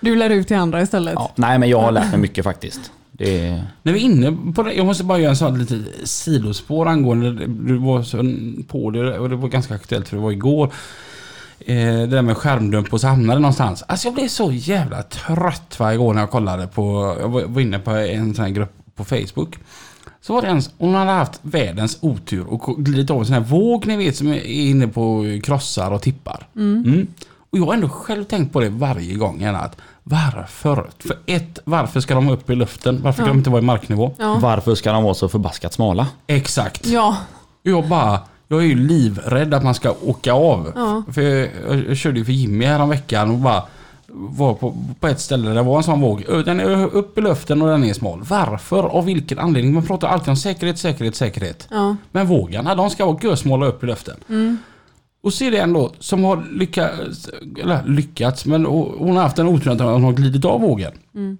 Du 0.00 0.16
lär 0.16 0.30
ut 0.30 0.48
till 0.48 0.56
andra 0.56 0.82
istället. 0.82 1.14
Ja, 1.16 1.32
nej, 1.34 1.58
men 1.58 1.68
jag 1.68 1.80
har 1.80 1.92
lärt 1.92 2.10
mig 2.10 2.20
mycket 2.20 2.44
faktiskt. 2.44 2.90
Det 3.12 3.46
är, 3.46 3.64
När 3.82 3.92
vi 3.92 3.98
är 4.00 4.04
inne 4.04 4.52
på 4.52 4.62
det, 4.62 4.72
jag 4.72 4.86
måste 4.86 5.04
bara 5.04 5.18
göra 5.18 5.30
en 5.30 5.36
sån 5.36 5.58
lite 5.58 5.84
sidospår 6.04 6.88
angående, 6.88 7.46
du 7.46 7.76
var 7.78 8.02
så 8.02 8.16
på 8.68 8.90
det 8.90 9.18
och 9.18 9.30
det 9.30 9.36
var 9.36 9.48
ganska 9.48 9.74
aktuellt 9.74 10.08
för 10.08 10.16
det 10.16 10.22
var 10.22 10.32
igår. 10.32 10.72
Eh, 11.60 11.76
det 11.76 12.06
där 12.06 12.22
med 12.22 12.36
skärmdump 12.36 12.92
och 12.92 13.00
så 13.00 13.06
hamnade 13.06 13.38
det 13.38 13.42
någonstans. 13.42 13.82
Alltså 13.82 14.06
jag 14.06 14.14
blev 14.14 14.28
så 14.28 14.52
jävla 14.52 15.02
trött 15.02 15.76
varje 15.78 15.98
gång 15.98 16.14
när 16.14 16.22
jag 16.22 16.30
kollade 16.30 16.66
på, 16.66 17.16
jag 17.20 17.28
var 17.28 17.42
var 17.42 17.60
inne 17.60 17.78
på 17.78 17.90
en 17.90 18.34
sån 18.34 18.44
här 18.44 18.52
grupp 18.52 18.72
på 18.96 19.04
Facebook. 19.04 19.58
Så 20.26 20.34
var 20.34 20.42
det 20.42 20.48
en, 20.48 20.62
hon 20.78 20.94
hade 20.94 21.10
haft 21.10 21.40
världens 21.42 21.98
otur 22.00 22.46
och 22.46 22.84
glidit 22.84 23.10
av 23.10 23.18
en 23.18 23.26
sån 23.26 23.34
här 23.34 23.40
våg 23.40 23.86
ni 23.86 23.96
vet 23.96 24.16
som 24.16 24.28
är 24.28 24.46
inne 24.46 24.88
på 24.88 25.24
krossar 25.42 25.90
och 25.90 26.02
tippar. 26.02 26.46
Mm. 26.56 27.06
Och 27.50 27.58
jag 27.58 27.66
har 27.66 27.74
ändå 27.74 27.88
själv 27.88 28.24
tänkt 28.24 28.52
på 28.52 28.60
det 28.60 28.68
varje 28.68 29.14
gång 29.14 29.44
att 29.44 29.76
varför? 30.02 30.90
För 30.98 31.18
ett, 31.26 31.58
varför 31.64 32.00
ska 32.00 32.14
de 32.14 32.28
upp 32.28 32.50
i 32.50 32.54
luften? 32.54 33.00
Varför 33.02 33.18
kan 33.18 33.26
Ja. 33.26 33.32
de 33.32 33.38
inte 33.38 33.50
vara 33.50 33.62
i 33.62 33.64
marknivå? 33.64 34.14
Ja. 34.18 34.38
Varför 34.42 34.74
ska 34.74 34.92
de 34.92 35.04
vara 35.04 35.14
så 35.14 35.28
förbaskat 35.28 35.72
smala? 35.72 36.06
Exakt. 36.26 36.86
Ja. 36.86 37.16
Jag 37.62 37.88
bara, 37.88 38.20
Jag 38.48 38.58
är 38.60 38.66
ju 38.66 38.86
livrädd 38.86 39.54
att 39.54 39.64
man 39.64 39.74
ska 39.74 39.94
åka 40.02 40.32
av. 40.32 40.72
Ja. 40.74 41.02
För 41.12 41.22
jag, 41.22 41.48
jag, 41.68 41.88
jag 41.88 41.96
körde 41.96 42.18
ju 42.18 42.24
för 42.24 42.32
Jimmy 42.32 42.66
veckan 42.88 43.30
och 43.30 43.38
bara 43.38 43.62
var 44.14 44.54
på, 44.54 44.76
på 45.00 45.08
ett 45.08 45.20
ställe 45.20 45.48
där 45.48 45.54
det 45.54 45.62
var 45.62 45.76
en 45.76 45.82
sån 45.82 46.00
våg. 46.00 46.24
Den 46.44 46.60
är 46.60 46.94
upp 46.94 47.18
i 47.18 47.20
luften 47.20 47.62
och 47.62 47.68
den 47.68 47.84
är 47.84 47.94
smal. 47.94 48.22
Varför? 48.28 48.82
Av 48.82 49.04
vilken 49.04 49.38
anledning? 49.38 49.74
Man 49.74 49.86
pratar 49.86 50.08
alltid 50.08 50.28
om 50.28 50.36
säkerhet, 50.36 50.78
säkerhet, 50.78 51.16
säkerhet. 51.16 51.68
Ja. 51.70 51.96
Men 52.12 52.26
vågarna, 52.26 52.74
de 52.74 52.90
ska 52.90 53.06
vara 53.06 53.18
gösmala 53.22 53.66
upp 53.66 53.84
i 53.84 53.86
luften. 53.86 54.16
Mm. 54.28 54.58
Och 55.22 55.32
så 55.32 55.44
är 55.44 55.50
det 55.50 55.58
en 55.58 55.72
då 55.72 55.92
som 55.98 56.24
har 56.24 56.44
lyckats, 56.52 57.28
eller 57.62 57.84
lyckats, 57.86 58.46
men 58.46 58.64
hon 58.64 59.16
har 59.16 59.22
haft 59.22 59.38
en 59.38 59.48
otur 59.48 59.70
att 59.70 59.80
hon 59.80 60.04
har 60.04 60.12
glidit 60.12 60.44
av 60.44 60.60
vågen. 60.60 60.92
Mm. 61.14 61.38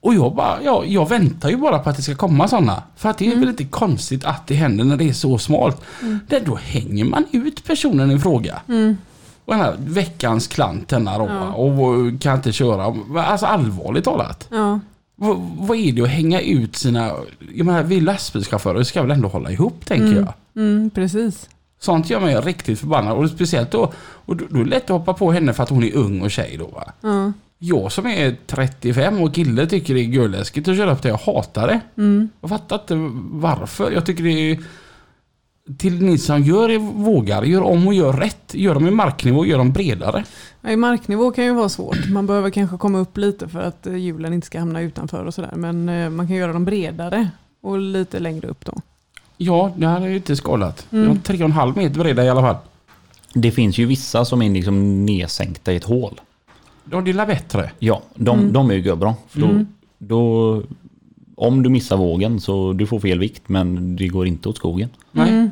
Och 0.00 0.14
jag 0.14 0.34
bara, 0.34 0.62
ja, 0.62 0.84
jag 0.86 1.08
väntar 1.08 1.50
ju 1.50 1.56
bara 1.56 1.78
på 1.78 1.90
att 1.90 1.96
det 1.96 2.02
ska 2.02 2.14
komma 2.14 2.48
sådana. 2.48 2.82
För 2.96 3.08
att 3.08 3.18
det 3.18 3.32
är 3.32 3.36
väl 3.36 3.48
inte 3.48 3.64
konstigt 3.64 4.24
att 4.24 4.46
det 4.46 4.54
händer 4.54 4.84
när 4.84 4.96
det 4.96 5.08
är 5.08 5.12
så 5.12 5.38
smalt. 5.38 5.82
Där 6.28 6.40
då 6.40 6.54
hänger 6.54 7.04
man 7.04 7.24
ut 7.32 7.64
personen 7.64 8.10
i 8.10 8.18
fråga. 8.18 8.60
Mm. 8.68 8.96
Och 9.44 9.54
den 9.54 9.60
här 9.64 9.74
veckans 9.78 10.46
klant 10.46 10.88
denna 10.88 11.18
då, 11.18 11.26
Ja. 11.28 11.52
och 11.52 12.20
kan 12.20 12.36
inte 12.36 12.52
köra. 12.52 12.94
Alltså 13.22 13.46
allvarligt 13.46 14.04
talat. 14.04 14.48
Ja. 14.50 14.80
Vad, 15.16 15.36
vad 15.58 15.76
är 15.76 15.92
det 15.92 16.02
att 16.02 16.08
hänga 16.08 16.40
ut 16.40 16.76
sina... 16.76 17.10
Jag 17.54 17.66
menar, 17.66 17.82
vi 17.82 18.00
lastbilschaufförer 18.00 18.82
ska 18.82 19.02
väl 19.02 19.10
ändå 19.10 19.28
hålla 19.28 19.50
ihop, 19.50 19.84
tänker 19.86 20.06
Mm. 20.06 20.24
jag. 20.24 20.32
Mm, 20.62 20.90
precis. 20.94 21.48
Sånt 21.80 22.10
gör 22.10 22.20
mig 22.20 22.36
riktigt 22.36 22.78
förbannad. 22.80 23.16
Och 23.16 23.30
speciellt 23.30 23.70
då, 23.70 23.92
och 24.02 24.36
då, 24.36 24.44
då 24.50 24.60
är 24.60 24.64
det 24.64 24.70
lätt 24.70 24.84
att 24.84 24.90
hoppa 24.90 25.12
på 25.14 25.32
henne 25.32 25.52
för 25.52 25.62
att 25.62 25.68
hon 25.70 25.84
är 25.84 25.94
ung 25.96 26.20
och 26.22 26.30
tjej 26.30 26.56
då 26.58 26.66
va. 26.66 26.92
Ja. 27.00 27.32
Jag 27.58 27.92
som 27.92 28.06
är 28.06 28.36
35 28.46 29.20
och 29.22 29.34
kille 29.34 29.66
tycker 29.66 29.94
det 29.94 30.00
är 30.00 30.04
görläskigt 30.04 30.68
att 30.68 30.76
köra 30.76 30.92
upp 30.92 31.02
det. 31.02 31.08
Jag 31.08 31.16
hatar 31.16 31.66
det. 31.66 31.80
Mm. 31.96 32.28
Jag 32.40 32.50
fattar 32.50 32.76
inte 32.76 32.94
varför. 33.32 33.90
Jag 33.90 34.06
tycker 34.06 34.24
det 34.24 34.30
är... 34.50 34.58
Till 35.78 36.02
ni 36.02 36.18
som 36.18 36.42
gör 36.42 36.78
vågar, 36.78 37.42
gör 37.42 37.62
om 37.62 37.86
och 37.86 37.94
gör 37.94 38.12
rätt. 38.12 38.54
Gör 38.54 38.74
dem 38.74 38.86
i 38.86 38.90
marknivå, 38.90 39.46
gör 39.46 39.58
dem 39.58 39.72
bredare. 39.72 40.24
Ja, 40.60 40.70
I 40.70 40.76
marknivå 40.76 41.30
kan 41.30 41.44
ju 41.44 41.54
vara 41.54 41.68
svårt. 41.68 42.08
Man 42.08 42.26
behöver 42.26 42.50
kanske 42.50 42.76
komma 42.76 42.98
upp 42.98 43.16
lite 43.16 43.48
för 43.48 43.60
att 43.60 43.86
eh, 43.86 43.94
hjulen 43.96 44.32
inte 44.32 44.46
ska 44.46 44.58
hamna 44.58 44.80
utanför 44.80 45.24
och 45.24 45.34
sådär. 45.34 45.52
Men 45.56 45.88
eh, 45.88 46.10
man 46.10 46.26
kan 46.26 46.36
göra 46.36 46.52
dem 46.52 46.64
bredare 46.64 47.30
och 47.62 47.78
lite 47.78 48.18
längre 48.18 48.48
upp 48.48 48.64
då. 48.64 48.72
Ja, 49.36 49.72
det 49.76 49.86
här 49.86 50.00
är 50.00 50.08
ju 50.08 50.16
inte 50.16 50.36
skalat. 50.36 50.86
Mm. 50.92 51.18
Tre 51.20 51.36
och 51.38 51.44
en 51.44 51.52
halv 51.52 51.76
meter 51.76 52.00
breda 52.00 52.24
i 52.24 52.28
alla 52.28 52.40
fall. 52.40 52.56
Det 53.34 53.50
finns 53.50 53.78
ju 53.78 53.86
vissa 53.86 54.24
som 54.24 54.42
är 54.42 54.50
liksom 54.50 55.06
nedsänkta 55.06 55.72
i 55.72 55.76
ett 55.76 55.84
hål. 55.84 56.20
Ja, 56.90 57.00
det 57.00 57.10
är 57.10 57.26
bättre. 57.26 57.70
Ja, 57.78 58.02
de, 58.14 58.38
Mm. 58.38 58.52
de 58.52 58.70
är 58.70 58.74
ju 58.74 58.96
bra. 58.96 59.14
För 59.28 59.40
då, 59.40 59.46
Mm. 59.46 59.66
då, 59.98 60.62
om 61.34 61.62
du 61.62 61.70
missar 61.70 61.96
vågen 61.96 62.40
så 62.40 62.72
du 62.72 62.86
får 62.86 63.00
fel 63.00 63.18
vikt 63.18 63.42
men 63.48 63.96
det 63.96 64.08
går 64.08 64.26
inte 64.26 64.48
åt 64.48 64.56
skogen. 64.56 64.88
Nej. 65.12 65.28
Mm. 65.28 65.50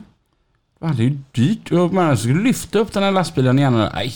Ja, 0.80 0.86
det 0.96 1.02
är 1.02 1.08
ju 1.08 1.18
dyrt. 1.32 1.70
Man 1.92 2.16
skulle 2.16 2.42
lyfta 2.42 2.78
upp 2.78 2.92
den 2.92 3.02
här 3.02 3.12
lastbilen 3.12 3.58
igen. 3.58 3.88
Nej. 3.94 4.14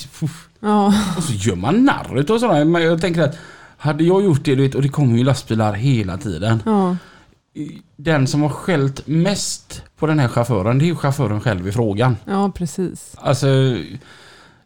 Ja. 0.61 0.95
Och 1.17 1.23
så 1.23 1.33
gör 1.33 1.57
man 1.57 1.85
narr 1.85 2.19
utav 2.19 2.39
sådana. 2.39 2.81
Jag 2.81 3.01
tänker 3.01 3.23
att 3.23 3.39
hade 3.77 4.05
jag 4.05 4.25
gjort 4.25 4.45
det, 4.45 4.55
du 4.55 4.63
vet, 4.63 4.75
och 4.75 4.83
det 4.83 4.89
kommer 4.89 5.19
ju 5.19 5.25
lastbilar 5.25 5.73
hela 5.73 6.19
tiden. 6.19 6.63
Ja. 6.65 6.97
Den 7.97 8.27
som 8.27 8.43
har 8.43 8.49
skällt 8.49 9.07
mest 9.07 9.83
på 9.99 10.07
den 10.07 10.19
här 10.19 10.29
chauffören, 10.29 10.79
det 10.79 10.85
är 10.85 10.87
ju 10.87 10.97
chauffören 10.97 11.41
själv 11.41 11.69
i 11.69 11.73
frågan. 11.73 12.17
ja, 12.25 12.53
precis. 12.55 13.15
Alltså, 13.19 13.47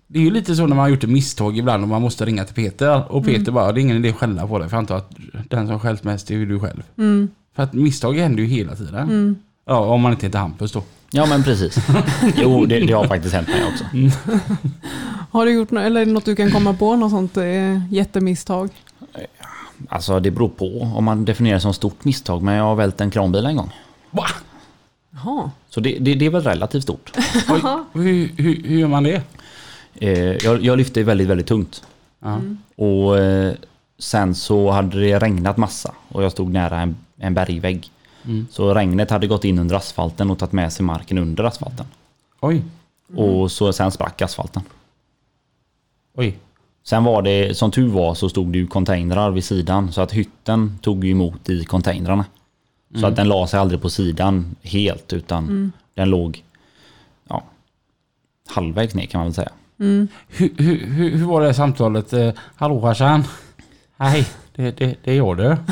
det 0.07 0.19
är 0.19 0.23
ju 0.23 0.31
lite 0.31 0.57
så 0.57 0.63
när 0.63 0.69
man 0.69 0.79
har 0.79 0.89
gjort 0.89 1.05
ett 1.05 1.11
misstag 1.11 1.59
ibland 1.59 1.83
och 1.83 1.89
man 1.89 2.03
måste 2.03 2.25
ringa 2.25 2.45
till 2.45 2.55
Peter. 2.55 3.13
Och 3.13 3.25
Peter 3.25 3.53
bara, 3.53 3.73
det 3.73 3.81
är 3.81 3.83
ingen 3.83 3.97
idé 3.97 4.09
att 4.09 4.17
skälla 4.17 4.47
på 4.47 4.59
det 4.59 4.69
för 4.69 4.77
jag 4.77 4.79
antar 4.79 4.97
att 4.97 5.13
den 5.49 5.67
som 5.67 5.81
skällt 5.81 6.05
mest 6.05 6.31
är 6.31 6.35
ju 6.35 6.47
du 6.47 6.61
själv. 6.61 6.83
Mm. 6.99 7.29
För 7.57 7.63
att 7.63 7.73
misstag 7.73 8.19
händer 8.19 8.43
ju 8.43 8.49
hela 8.49 8.77
tiden. 8.77 8.95
Mm. 8.95 9.37
Ja, 9.67 9.79
om 9.79 10.01
man 10.01 10.13
inte 10.13 10.27
heter 10.27 10.39
Hampus 10.39 10.73
då. 10.73 10.83
Ja 11.17 11.27
men 11.27 11.43
precis. 11.43 11.77
Jo 12.37 12.67
det, 12.67 12.81
det 12.81 12.93
har 12.93 13.07
faktiskt 13.07 13.35
hänt 13.35 13.49
mig 13.49 13.65
också. 13.73 13.85
Har 15.31 15.47
du 15.47 15.53
gjort 15.53 15.71
något, 15.71 15.83
eller 15.83 16.01
är 16.01 16.07
det 16.07 16.13
något 16.13 16.25
du 16.25 16.37
kan 16.37 16.51
komma 16.51 16.75
på, 16.75 16.97
något 16.97 17.11
sånt 17.11 17.37
eh, 17.37 17.93
jättemisstag? 17.93 18.71
Alltså 19.89 20.21
det 20.21 20.31
beror 20.31 20.49
på 20.49 20.81
om 20.97 21.05
man 21.05 21.25
definierar 21.25 21.57
det 21.57 21.61
som 21.61 21.75
stort 21.75 22.05
misstag 22.05 22.43
men 22.43 22.55
jag 22.55 22.65
har 22.65 22.75
vält 22.75 23.01
en 23.01 23.11
kranbil 23.11 23.47
en 23.47 23.57
gång. 23.57 23.75
Va? 24.11 24.25
Jaha. 25.11 25.51
Så 25.71 25.81
det, 25.81 25.99
det, 26.01 26.15
det 26.15 26.27
är 26.27 26.31
väl 26.31 26.43
relativt 26.43 26.83
stort. 26.83 27.13
Oj, 27.49 27.61
hur, 27.93 28.29
hur, 28.37 28.63
hur 28.65 28.79
gör 28.79 28.89
man 28.89 29.03
det? 29.03 29.23
Eh, 29.95 30.37
jag, 30.45 30.63
jag 30.63 30.79
lyfte 30.79 31.03
väldigt 31.03 31.29
väldigt 31.29 31.47
tungt. 31.47 31.83
Ja. 32.21 32.41
Och 32.77 33.19
eh, 33.19 33.55
sen 33.99 34.35
så 34.35 34.71
hade 34.71 35.01
det 35.01 35.19
regnat 35.19 35.57
massa 35.57 35.95
och 36.09 36.25
jag 36.25 36.33
stod 36.33 36.53
nära 36.53 36.81
en, 36.81 36.97
en 37.19 37.35
bergvägg. 37.35 37.91
Mm. 38.27 38.47
Så 38.51 38.75
regnet 38.75 39.11
hade 39.11 39.27
gått 39.27 39.45
in 39.45 39.59
under 39.59 39.77
asfalten 39.77 40.31
och 40.31 40.39
tagit 40.39 40.53
med 40.53 40.73
sig 40.73 40.85
marken 40.87 41.19
under 41.19 41.45
asfalten. 41.45 41.87
Oj, 42.41 42.63
Och 43.17 43.53
så 43.53 43.73
sen 43.73 43.91
sprack 43.91 44.23
asfalten. 44.23 44.63
oj. 46.15 46.39
Sen 46.85 47.05
var 47.05 47.23
det, 47.23 47.57
som 47.57 47.71
tur 47.71 47.89
var 47.89 48.15
så 48.15 48.29
stod 48.29 48.53
det 48.53 48.59
ju 48.59 48.67
containrar 48.67 49.31
vid 49.31 49.45
sidan 49.45 49.93
så 49.93 50.01
att 50.01 50.13
hytten 50.13 50.79
tog 50.83 51.05
ju 51.05 51.11
emot 51.11 51.49
i 51.49 51.65
containrarna. 51.65 52.25
Så 53.01 53.07
att 53.07 53.17
den 53.17 53.29
la 53.29 53.47
sig 53.47 53.61
aldrig 53.61 53.83
på 53.83 53.91
sidan 53.91 54.57
helt 54.63 55.13
utan 55.13 55.73
den 55.95 56.11
låg 56.11 56.45
ja, 57.29 57.43
halvvägs 58.49 58.95
ner 58.95 59.07
kan 59.07 59.19
man 59.19 59.27
väl 59.27 59.35
säga. 59.35 59.53
Mm. 59.81 60.09
Hur, 60.29 60.51
hur, 60.59 60.87
hur, 60.87 61.11
hur 61.11 61.27
var 61.27 61.41
det 61.41 61.55
samtalet? 61.55 62.13
Eh, 62.13 62.33
Hallå 62.57 62.81
farsan? 62.81 63.25
Hej, 63.97 64.27
det, 64.55 64.79
det, 64.79 64.97
det 65.05 65.13
är 65.13 65.17
jag 65.17 65.37
du. 65.37 65.57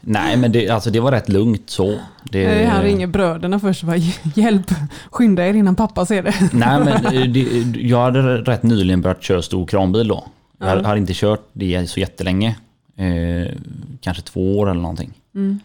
Nej 0.00 0.36
men 0.36 0.52
det, 0.52 0.68
alltså 0.68 0.90
det 0.90 1.00
var 1.00 1.12
rätt 1.12 1.28
lugnt 1.28 1.70
så. 1.70 1.98
Det, 2.24 2.64
Han 2.66 2.82
ringer 2.82 3.06
bröderna 3.06 3.60
först 3.60 3.82
och 3.82 3.86
bara 3.86 3.96
hjälp, 4.34 4.70
skynda 5.10 5.46
er 5.46 5.54
innan 5.54 5.74
pappa 5.76 6.06
ser 6.06 6.22
det. 6.22 6.34
Nej 6.52 6.80
men 6.84 6.88
eh, 7.16 7.22
det, 7.28 7.40
jag 7.80 7.98
hade 8.02 8.36
rätt 8.36 8.62
nyligen 8.62 9.00
börjat 9.02 9.22
köra 9.22 9.42
stor 9.42 9.66
kranbil 9.66 10.08
då. 10.08 10.24
Jag 10.58 10.78
Ja. 10.78 10.86
hade- 10.86 10.98
inte 11.00 11.12
kört 11.14 11.48
det 11.52 11.90
så 11.90 12.00
jättelänge. 12.00 12.56
Eh, 12.96 13.52
kanske 14.00 14.22
två 14.22 14.58
år 14.58 14.70
eller 14.70 14.80
någonting. 14.80 15.10
Mm. 15.34 15.60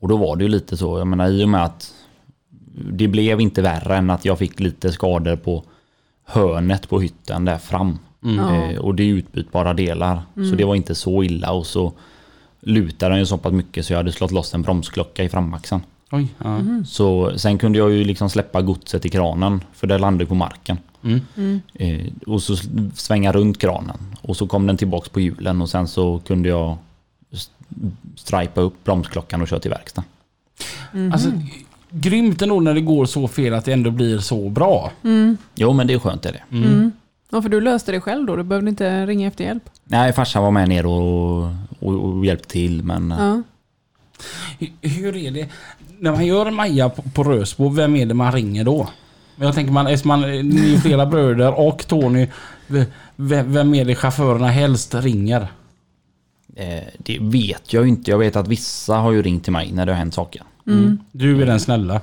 Och 0.00 0.08
då 0.08 0.16
var 0.16 0.36
det 0.36 0.44
ju 0.44 0.50
lite 0.50 0.76
så, 0.76 0.98
jag 0.98 1.06
menar 1.06 1.28
i 1.28 1.44
och 1.44 1.48
med 1.48 1.64
att 1.64 1.90
det 2.92 3.08
blev 3.08 3.40
inte 3.40 3.62
värre 3.62 3.96
än 3.96 4.10
att 4.10 4.24
jag 4.24 4.38
fick 4.38 4.60
lite 4.60 4.92
skador 4.92 5.36
på 5.36 5.62
hörnet 6.24 6.88
på 6.88 7.00
hytten 7.00 7.44
där 7.44 7.58
fram. 7.58 7.98
Ja. 8.20 8.54
Eh, 8.70 8.78
och 8.78 8.94
det 8.94 9.02
är 9.02 9.06
utbytbara 9.06 9.74
delar. 9.74 10.22
Så 10.34 10.56
det 10.56 10.64
var 10.64 10.74
inte 10.74 10.94
så 10.94 11.22
illa 11.24 11.52
och 11.52 11.66
så 11.66 11.92
lutade 12.60 13.12
den 13.12 13.18
ju 13.18 13.26
så 13.26 13.38
pass 13.38 13.52
mycket 13.52 13.86
så 13.86 13.92
jag 13.92 13.98
hade 13.98 14.12
slått 14.12 14.30
loss 14.32 14.54
en 14.54 14.62
bromsklocka 14.62 15.24
i 15.24 15.28
framaxeln. 15.28 15.82
Oj, 16.10 16.28
ja. 16.38 16.58
Så 16.86 17.38
sen 17.38 17.58
kunde 17.58 17.78
jag 17.78 17.92
ju 17.92 18.04
liksom 18.04 18.30
släppa 18.30 18.62
godset 18.62 19.04
i 19.06 19.08
kranen 19.08 19.60
för 19.72 19.86
det 19.86 19.98
landade 19.98 20.26
på 20.26 20.34
marken. 20.34 20.78
Mm. 21.04 21.20
Mm. 21.36 21.60
Eh, 21.74 22.06
och 22.26 22.42
så 22.42 22.56
svänga 22.94 23.32
runt 23.32 23.58
kranen. 23.58 23.96
Och 24.22 24.36
så 24.36 24.46
kom 24.46 24.66
den 24.66 24.76
tillbaks 24.76 25.08
på 25.08 25.20
hjulen 25.20 25.62
och 25.62 25.70
sen 25.70 25.88
så 25.88 26.18
kunde 26.26 26.48
jag 26.48 26.76
st- 27.32 27.52
stripa 28.16 28.60
upp 28.60 28.84
bromsklockan 28.84 29.42
och 29.42 29.48
köra 29.48 29.60
till 29.60 29.70
verkstad. 29.70 30.02
Mhm. 30.92 31.12
Alltså, 31.12 31.30
grymt 31.90 32.42
ändå 32.42 32.60
när 32.60 32.74
det 32.74 32.80
går 32.80 33.06
så 33.06 33.28
fel 33.28 33.54
att 33.54 33.64
det 33.64 33.72
ändå 33.72 33.90
blir 33.90 34.18
så 34.18 34.48
bra. 34.48 34.92
Mm. 35.04 35.36
Jo 35.54 35.72
men 35.72 35.86
det 35.86 35.94
är 35.94 35.98
skönt 35.98 36.26
är 36.26 36.32
det. 36.32 36.42
Mm. 37.30 37.38
Ja, 37.38 37.42
för 37.42 37.48
du 37.48 37.60
löste 37.60 37.92
det 37.92 38.00
själv 38.00 38.26
då? 38.26 38.36
Du 38.36 38.42
behövde 38.42 38.70
inte 38.70 39.06
ringa 39.06 39.28
efter 39.28 39.44
hjälp? 39.44 39.70
Nej 39.84 40.12
farsan 40.12 40.42
var 40.42 40.50
med 40.50 40.68
ner 40.68 40.86
och, 40.86 41.42
och, 41.78 41.94
och 42.04 42.26
hjälpte 42.26 42.48
till 42.48 42.82
men 42.82 43.12
eh, 43.12 43.18
Ja. 43.18 43.42
Hur, 44.58 44.88
hur 44.88 45.16
är 45.16 45.30
det? 45.30 45.48
När 45.98 46.12
man 46.12 46.26
gör 46.26 46.50
Maja 46.50 46.88
på, 46.88 47.02
på 47.02 47.24
Rösbo, 47.24 47.68
vem 47.68 47.96
är 47.96 48.06
det 48.06 48.14
man 48.14 48.32
ringer 48.32 48.64
då? 48.64 48.88
Jag 49.36 49.54
tänker 49.54 49.72
man, 49.72 49.86
eftersom 49.86 50.08
man, 50.08 50.20
ni 50.30 50.74
är 50.74 50.78
flera 50.78 51.06
bröder 51.06 51.60
och 51.60 51.86
Tony, 51.86 52.28
vem, 53.16 53.52
vem 53.52 53.74
är 53.74 53.84
det 53.84 53.94
chaufförerna 53.94 54.48
helst 54.48 54.94
ringer? 54.94 55.48
eh, 56.56 56.84
det 56.98 57.18
vet 57.20 57.72
jag 57.72 57.88
inte. 57.88 58.10
Jag 58.10 58.18
vet 58.18 58.36
att 58.36 58.48
vissa 58.48 58.94
har 58.96 59.12
ju 59.12 59.22
ringt 59.22 59.44
till 59.44 59.52
mig 59.52 59.72
när 59.72 59.86
det 59.86 59.92
har 59.92 59.98
hänt 59.98 60.14
saker. 60.14 60.42
Mm. 60.66 60.98
Du 61.12 61.42
är 61.42 61.46
den 61.46 61.60
snälla. 61.60 62.00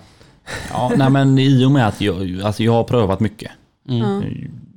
Ja, 0.72 0.92
nej 0.98 1.10
men 1.10 1.40
i 1.40 1.66
och 1.66 1.72
med 1.72 1.88
att 1.88 2.02
jag, 2.02 2.42
alltså 2.42 2.64
jag 2.64 2.72
har 2.72 2.84
prövat 2.84 3.20
mycket. 3.20 3.52
Mm. 3.90 4.24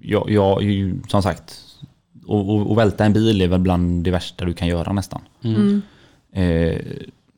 Ja. 0.07 0.25
Jag, 0.29 0.31
jag 0.31 0.63
ju, 0.63 1.01
som 1.09 1.23
sagt, 1.23 1.61
och, 2.27 2.51
och, 2.51 2.71
och 2.71 2.79
välta 2.79 3.05
en 3.05 3.13
bil 3.13 3.43
är 3.43 3.49
väl 3.49 3.61
bland 3.61 4.05
det 4.05 4.11
värsta 4.11 4.45
du 4.45 4.55
kan 4.55 4.69
göra 4.69 4.93
nästan. 4.93 5.21
Mm. 5.43 5.83
Eh, 6.33 6.81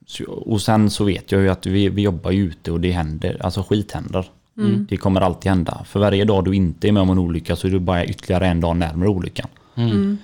så, 0.07 0.25
och 0.25 0.61
sen 0.61 0.91
så 0.91 1.05
vet 1.05 1.33
jag 1.33 1.41
ju 1.41 1.49
att 1.49 1.67
vi, 1.67 1.89
vi 1.89 2.03
jobbar 2.03 2.31
ju 2.31 2.45
ute 2.45 2.73
och 2.73 2.81
det 2.81 2.91
händer, 2.91 3.37
alltså 3.41 3.63
skit 3.63 3.93
händer. 3.93 4.31
Mm. 4.59 4.87
Det 4.91 4.97
kommer 4.97 5.21
alltid 5.21 5.51
hända. 5.51 5.85
För 5.85 6.01
varje 6.01 6.25
dag 6.25 6.45
du 6.45 6.55
inte 6.55 6.89
är 6.89 6.93
med 6.93 7.03
om 7.03 7.11
en 7.11 7.19
olycka 7.19 7.57
så 7.57 7.67
är 7.67 7.71
du 7.71 7.79
bara 7.79 8.05
ytterligare 8.05 8.47
en 8.47 8.61
dag 8.61 8.77
närmare 8.77 9.09
olyckan. 9.09 9.49
Mm. 9.75 10.19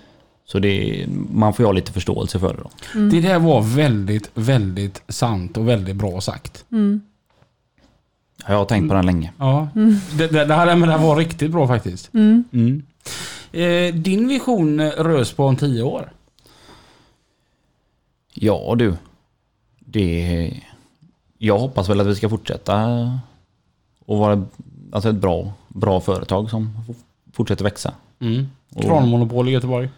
Så 0.47 0.59
det, 0.59 1.05
man 1.30 1.55
får 1.55 1.62
ju 1.62 1.66
ha 1.66 1.72
lite 1.72 1.92
förståelse 1.92 2.38
för 2.38 2.55
det 2.55 2.61
då. 2.62 2.70
Det 3.11 3.20
där 3.20 3.38
var 3.38 3.62
väldigt, 3.62 4.30
väldigt 4.34 5.03
sant 5.09 5.57
och 5.57 5.68
väldigt 5.68 5.97
bra 5.97 6.20
sagt. 6.20 6.64
Mm. 8.45 8.53
Jag 8.53 8.59
har 8.59 8.64
tänkt 8.64 8.88
på 8.88 8.95
den 8.95 9.07
länge. 9.07 9.32
Ja, 9.38 9.68
det, 10.18 10.26
det, 10.26 10.45
det, 10.45 10.55
här, 10.55 10.76
men 10.76 10.88
det 10.88 10.97
här 10.97 11.07
var 11.07 11.16
riktigt 11.16 11.51
bra 11.51 11.66
faktiskt. 11.66 12.14
Mm. 12.14 12.45
Mm. 12.53 12.82
Eh, 13.53 13.95
din 13.95 14.28
vision 14.28 14.80
eh, 14.80 14.90
Rösbo 14.90 15.45
om 15.45 15.57
tio 15.57 15.82
år? 15.82 16.12
Ja 18.34 18.74
du. 18.78 18.95
Det, 19.78 20.53
jag 21.38 21.59
hoppas 21.59 21.88
väl 21.88 22.01
att 22.01 22.07
vi 22.07 22.14
ska 22.14 22.28
fortsätta 22.28 22.84
och 24.07 24.18
vara 24.18 24.45
alltså 24.92 25.09
ett 25.11 25.16
bra, 25.16 25.53
bra 25.68 26.01
företag 26.01 26.51
som 26.51 26.78
fortsätter 27.32 27.64
växa. 27.64 27.95
Mm. 28.20 28.47
Kranmonopol 28.80 29.49
i 29.49 29.53
Göteborg. 29.53 29.88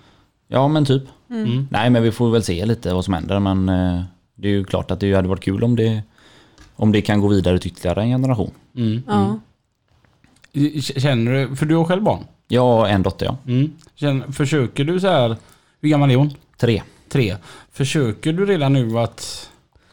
Ja 0.49 0.69
men 0.69 0.85
typ. 0.85 1.03
Mm. 1.31 1.69
Nej 1.71 1.91
men 1.91 2.03
vi 2.03 2.13
får 2.13 2.31
väl 2.31 2.43
se 2.43 2.67
lite 2.67 2.95
vad 2.95 3.05
som 3.05 3.15
händer 3.15 3.39
men 3.39 3.69
eh, 3.69 4.03
det 4.35 4.49
är 4.49 4.53
ju 4.53 4.65
klart 4.65 4.91
att 4.91 5.01
det 5.01 5.15
hade 5.15 5.29
varit 5.29 5.45
kul 5.45 5.65
om 5.65 5.77
det, 5.77 6.03
om 6.77 6.93
det 6.93 7.01
kan 7.03 7.21
gå 7.21 7.29
vidare 7.29 7.59
till 7.59 7.71
ytterligare 7.71 8.03
en 8.03 8.09
generation. 8.09 8.51
Mm. 8.77 9.03
Ja. 9.07 9.39
K- 10.55 10.81
Känner 11.01 11.33
du, 11.33 11.57
för 11.57 11.67
du 11.67 11.75
har 11.77 11.85
själv 11.85 12.03
barn? 12.03 12.25
Jag 12.49 12.63
har 12.63 12.89
en 12.89 13.03
dotter 13.03 13.27
ja. 13.27 13.37
Mm. 13.47 13.73
Känner, 13.95 14.33
försöker 14.33 14.85
du 14.85 15.01
så 15.01 15.07
här, 15.09 15.37
hur 15.81 15.89
gammal 15.89 16.11
är 16.11 16.17
hon? 16.17 16.31
Tre. 16.59 16.83
Tre. 17.09 17.37
Försöker 17.73 18.33
du 18.33 18.47
redan 18.47 18.73
nu 18.73 18.99
att, 18.99 19.51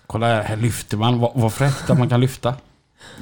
kolla 0.08 0.26
här, 0.28 0.44
här 0.44 0.58
lyfter 0.58 0.98
man, 0.98 1.20
vad, 1.20 1.32
vad 1.36 1.54
fräckt 1.54 1.90
att 1.90 2.00
man 2.00 2.10
kan 2.10 2.22
lyfta. 2.22 2.54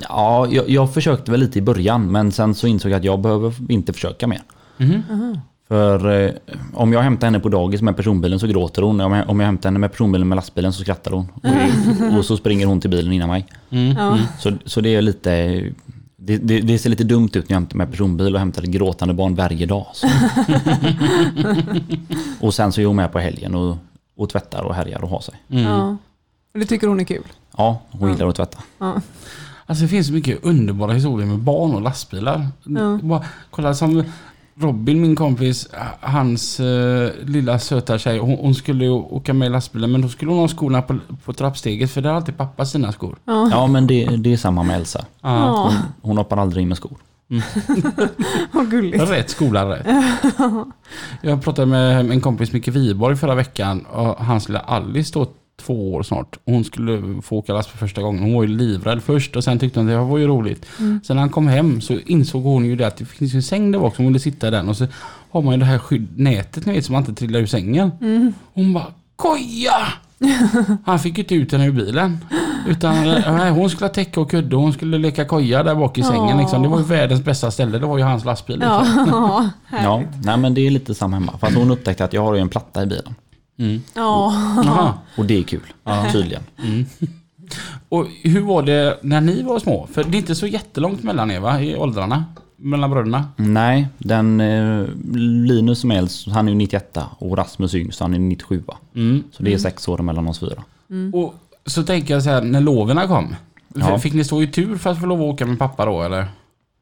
Ja, 0.09 0.47
jag, 0.51 0.69
jag 0.69 0.93
försökte 0.93 1.31
väl 1.31 1.39
lite 1.39 1.59
i 1.59 1.61
början 1.61 2.11
men 2.11 2.31
sen 2.31 2.55
så 2.55 2.67
insåg 2.67 2.91
jag 2.91 2.97
att 2.97 3.03
jag 3.03 3.19
behöver 3.19 3.53
inte 3.69 3.93
försöka 3.93 4.27
mer. 4.27 4.41
Mhm. 4.77 5.39
För 5.71 6.25
eh, 6.25 6.31
om 6.73 6.93
jag 6.93 7.01
hämtar 7.01 7.27
henne 7.27 7.39
på 7.39 7.49
dagis 7.49 7.81
med 7.81 7.95
personbilen 7.95 8.39
så 8.39 8.47
gråter 8.47 8.81
hon. 8.81 9.01
Om 9.01 9.13
jag, 9.13 9.29
om 9.29 9.39
jag 9.39 9.45
hämtar 9.45 9.69
henne 9.69 9.79
med 9.79 9.91
personbilen 9.91 10.27
med 10.27 10.35
lastbilen 10.35 10.73
så 10.73 10.81
skrattar 10.81 11.11
hon. 11.11 11.27
Och, 12.11 12.17
och 12.17 12.25
så 12.25 12.37
springer 12.37 12.65
hon 12.65 12.81
till 12.81 12.89
bilen 12.89 13.13
innan 13.13 13.29
mig. 13.29 13.45
Mm. 13.69 13.97
Ja. 13.97 14.17
Så, 14.39 14.51
så 14.65 14.81
det 14.81 14.95
är 14.95 15.01
lite... 15.01 15.63
Det, 16.17 16.37
det, 16.37 16.59
det 16.61 16.79
ser 16.79 16.89
lite 16.89 17.03
dumt 17.03 17.29
ut 17.33 17.49
när 17.49 17.53
jag 17.53 17.55
hämtar 17.55 17.77
med 17.77 17.91
personbil 17.91 18.33
och 18.33 18.39
hämtar 18.39 18.61
ett 18.63 18.69
gråtande 18.69 19.13
barn 19.13 19.35
varje 19.35 19.65
dag. 19.65 19.85
Så. 19.93 20.07
och 22.39 22.53
sen 22.53 22.71
så 22.71 22.81
är 22.81 22.85
hon 22.85 22.95
med 22.95 23.11
på 23.11 23.19
helgen 23.19 23.55
och, 23.55 23.77
och 24.17 24.29
tvättar 24.29 24.63
och 24.63 24.75
härjar 24.75 25.03
och 25.03 25.09
har 25.09 25.19
sig. 25.21 25.35
Mm. 25.49 25.63
Ja. 25.63 25.97
Och 26.53 26.59
Det 26.59 26.65
tycker 26.65 26.87
hon 26.87 26.99
är 26.99 27.03
kul. 27.03 27.23
Ja, 27.57 27.81
hon 27.91 28.09
Ja. 28.09 28.13
gillar 28.15 28.27
att 28.27 28.35
tvätta. 28.35 28.57
Ja. 28.79 29.01
Alltså 29.65 29.83
det 29.83 29.87
finns 29.87 30.07
så 30.07 30.13
mycket 30.13 30.43
underbara 30.43 30.93
historier 30.93 31.27
med 31.27 31.39
barn 31.39 31.73
och 31.73 31.81
lastbilar. 31.81 32.47
Ja. 32.63 32.99
Bara, 33.03 33.23
kolla 33.49 33.73
som 33.73 34.03
Robin, 34.61 35.01
min 35.01 35.15
kompis, 35.15 35.67
hans 35.99 36.59
eh, 36.59 37.09
lilla 37.25 37.59
söta 37.59 37.97
tjej, 37.97 38.19
hon, 38.19 38.37
hon 38.37 38.55
skulle 38.55 38.85
ju 38.85 38.91
åka 38.91 39.33
med 39.33 39.45
i 39.45 39.49
lastbilen 39.49 39.91
men 39.91 40.01
då 40.01 40.09
skulle 40.09 40.31
hon 40.31 40.39
ha 40.39 40.47
skorna 40.47 40.81
på, 40.81 40.97
på 41.25 41.33
trappsteget 41.33 41.91
för 41.91 42.01
där 42.01 42.09
har 42.09 42.15
alltid 42.15 42.37
pappa 42.37 42.65
sina 42.65 42.91
skor. 42.91 43.17
Ja. 43.25 43.47
Ja, 43.51 43.67
men 43.67 43.87
det, 43.87 44.05
det 44.05 44.33
är 44.33 44.37
samma 44.37 44.63
med 44.63 44.75
Elsa. 44.75 45.05
Ja. 45.21 45.69
Hon, 45.69 45.77
hon 46.01 46.17
hoppar 46.17 46.37
aldrig 46.37 46.61
in 46.61 46.67
med 46.67 46.77
skor. 46.77 46.97
Vad 48.51 48.71
gulligt. 48.71 49.09
Rätt 49.09 49.29
skola 49.29 49.69
rätt. 49.69 49.85
Jag 51.21 51.43
pratade 51.43 51.67
med 51.67 52.11
en 52.11 52.21
kompis, 52.21 52.51
Micke 52.51 52.67
Wiborg, 52.67 53.15
förra 53.15 53.35
veckan 53.35 53.85
och 53.85 54.25
hans 54.25 54.47
lilla 54.47 54.59
Alice 54.59 55.13
då 55.13 55.27
två 55.61 55.93
år 55.93 56.03
snart. 56.03 56.37
Hon 56.45 56.63
skulle 56.63 57.21
få 57.21 57.37
åka 57.37 57.53
lastbil 57.53 57.79
första 57.79 58.01
gången. 58.01 58.23
Hon 58.23 58.33
var 58.33 58.43
ju 58.43 58.49
livrädd 58.49 59.03
först 59.03 59.35
och 59.35 59.43
sen 59.43 59.59
tyckte 59.59 59.79
hon 59.79 59.87
det 59.87 59.97
var 59.97 60.17
ju 60.17 60.27
roligt. 60.27 60.65
Sen 60.77 61.15
när 61.15 61.19
han 61.19 61.29
kom 61.29 61.47
hem 61.47 61.81
så 61.81 61.99
insåg 62.05 62.43
hon 62.43 62.65
ju 62.65 62.75
det 62.75 62.87
att 62.87 62.97
det 62.97 63.05
finns 63.05 63.33
en 63.33 63.43
säng 63.43 63.71
där 63.71 63.79
bak 63.79 63.95
som 63.95 64.05
hon 64.05 64.13
ville 64.13 64.19
sitta 64.23 64.47
i 64.47 64.51
den 64.51 64.69
och 64.69 64.77
så 64.77 64.87
har 65.31 65.41
man 65.41 65.53
ju 65.53 65.59
det 65.59 65.65
här 65.65 65.77
skydd, 65.79 66.07
nätet 66.15 66.65
ni 66.65 66.73
vet 66.73 66.85
som 66.85 66.93
man 66.93 67.01
inte 67.01 67.13
trillar 67.13 67.39
ur 67.39 67.45
sängen. 67.45 67.91
Hon 68.53 68.73
bara 68.73 68.87
koja! 69.15 69.87
Han 70.85 70.99
fick 70.99 71.17
ju 71.17 71.23
inte 71.23 71.35
ut 71.35 71.51
henne 71.51 71.65
ur 71.65 71.71
bilen. 71.71 72.17
Utan 72.67 72.95
nej, 73.05 73.51
hon 73.51 73.69
skulle 73.69 73.85
ha 73.85 73.93
täcke 73.93 74.19
och 74.19 74.31
kudde 74.31 74.55
och 74.55 74.61
hon 74.61 74.73
skulle 74.73 74.97
leka 74.97 75.25
koja 75.25 75.63
där 75.63 75.75
bak 75.75 75.97
i 75.97 76.03
sängen. 76.03 76.37
Liksom. 76.37 76.61
Det 76.61 76.67
var 76.67 76.79
ju 76.79 76.85
världens 76.85 77.23
bästa 77.23 77.51
ställe. 77.51 77.79
Det 77.79 77.85
var 77.85 77.97
ju 77.97 78.03
hans 78.03 78.25
lastbil. 78.25 78.59
Liksom. 78.59 79.07
Ja, 79.11 79.49
Ja, 79.83 80.03
nej 80.23 80.37
men 80.37 80.53
det 80.53 80.67
är 80.67 80.71
lite 80.71 80.95
samma 80.95 81.15
hemma. 81.15 81.33
Fast 81.41 81.55
hon 81.55 81.71
upptäckte 81.71 82.05
att 82.05 82.13
jag 82.13 82.21
har 82.21 82.35
ju 82.35 82.41
en 82.41 82.49
platta 82.49 82.83
i 82.83 82.85
bilen. 82.85 83.15
Mm. 83.61 83.81
Ja. 83.93 84.33
Jaha. 84.65 84.93
Och 85.17 85.25
det 85.25 85.37
är 85.39 85.43
kul, 85.43 85.73
tydligen. 86.11 86.43
Och 87.89 88.07
hur 88.23 88.41
var 88.41 88.63
det 88.63 88.99
när 89.01 89.21
ni 89.21 89.43
var 89.43 89.59
små? 89.59 89.87
För 89.91 90.03
det 90.03 90.17
är 90.17 90.19
inte 90.19 90.35
så 90.35 90.47
jättelångt 90.47 91.03
mellan 91.03 91.31
er 91.31 91.39
va? 91.39 91.61
I 91.61 91.75
åldrarna? 91.75 92.25
Mellan 92.55 92.89
bröderna? 92.89 93.25
Nej, 93.35 93.87
den 93.97 94.41
eh, 94.41 94.85
Linus 95.15 95.79
som 95.79 95.91
är 95.91 95.97
äldst, 95.97 96.27
han 96.27 96.47
är 96.47 96.51
ju 96.51 96.57
91 96.57 96.97
och 97.17 97.37
Rasmus 97.37 97.75
yngst, 97.75 97.99
han 97.99 98.13
är 98.13 98.19
97. 98.19 98.63
Mm. 98.95 99.23
Så 99.31 99.43
det 99.43 99.53
är 99.53 99.57
sex 99.57 99.87
år 99.87 99.97
mellan 99.97 100.27
oss 100.27 100.39
fyra. 100.39 100.63
Och 101.13 101.33
så 101.65 101.83
tänker 101.83 102.13
jag 102.13 102.23
så 102.23 102.29
här, 102.29 102.41
när 102.41 102.61
loven 102.61 103.07
kom. 103.07 103.35
Ja. 103.75 103.99
Fick 103.99 104.13
ni 104.13 104.23
stå 104.23 104.43
i 104.43 104.47
tur 104.47 104.77
för 104.77 104.89
att 104.89 104.99
få 104.99 105.05
lov 105.05 105.21
att 105.21 105.33
åka 105.33 105.45
med 105.45 105.59
pappa 105.59 105.85
då 105.85 106.01
eller? 106.01 106.27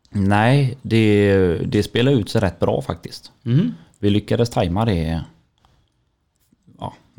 Nej, 0.09 0.77
det, 0.81 1.57
det 1.65 1.83
spelar 1.83 2.11
ut 2.11 2.29
sig 2.29 2.41
rätt 2.41 2.59
bra 2.59 2.81
faktiskt. 2.81 3.31
Mm. 3.45 3.73
Vi 3.99 4.09
lyckades 4.09 4.49
tajma 4.49 4.85
det. 4.85 5.21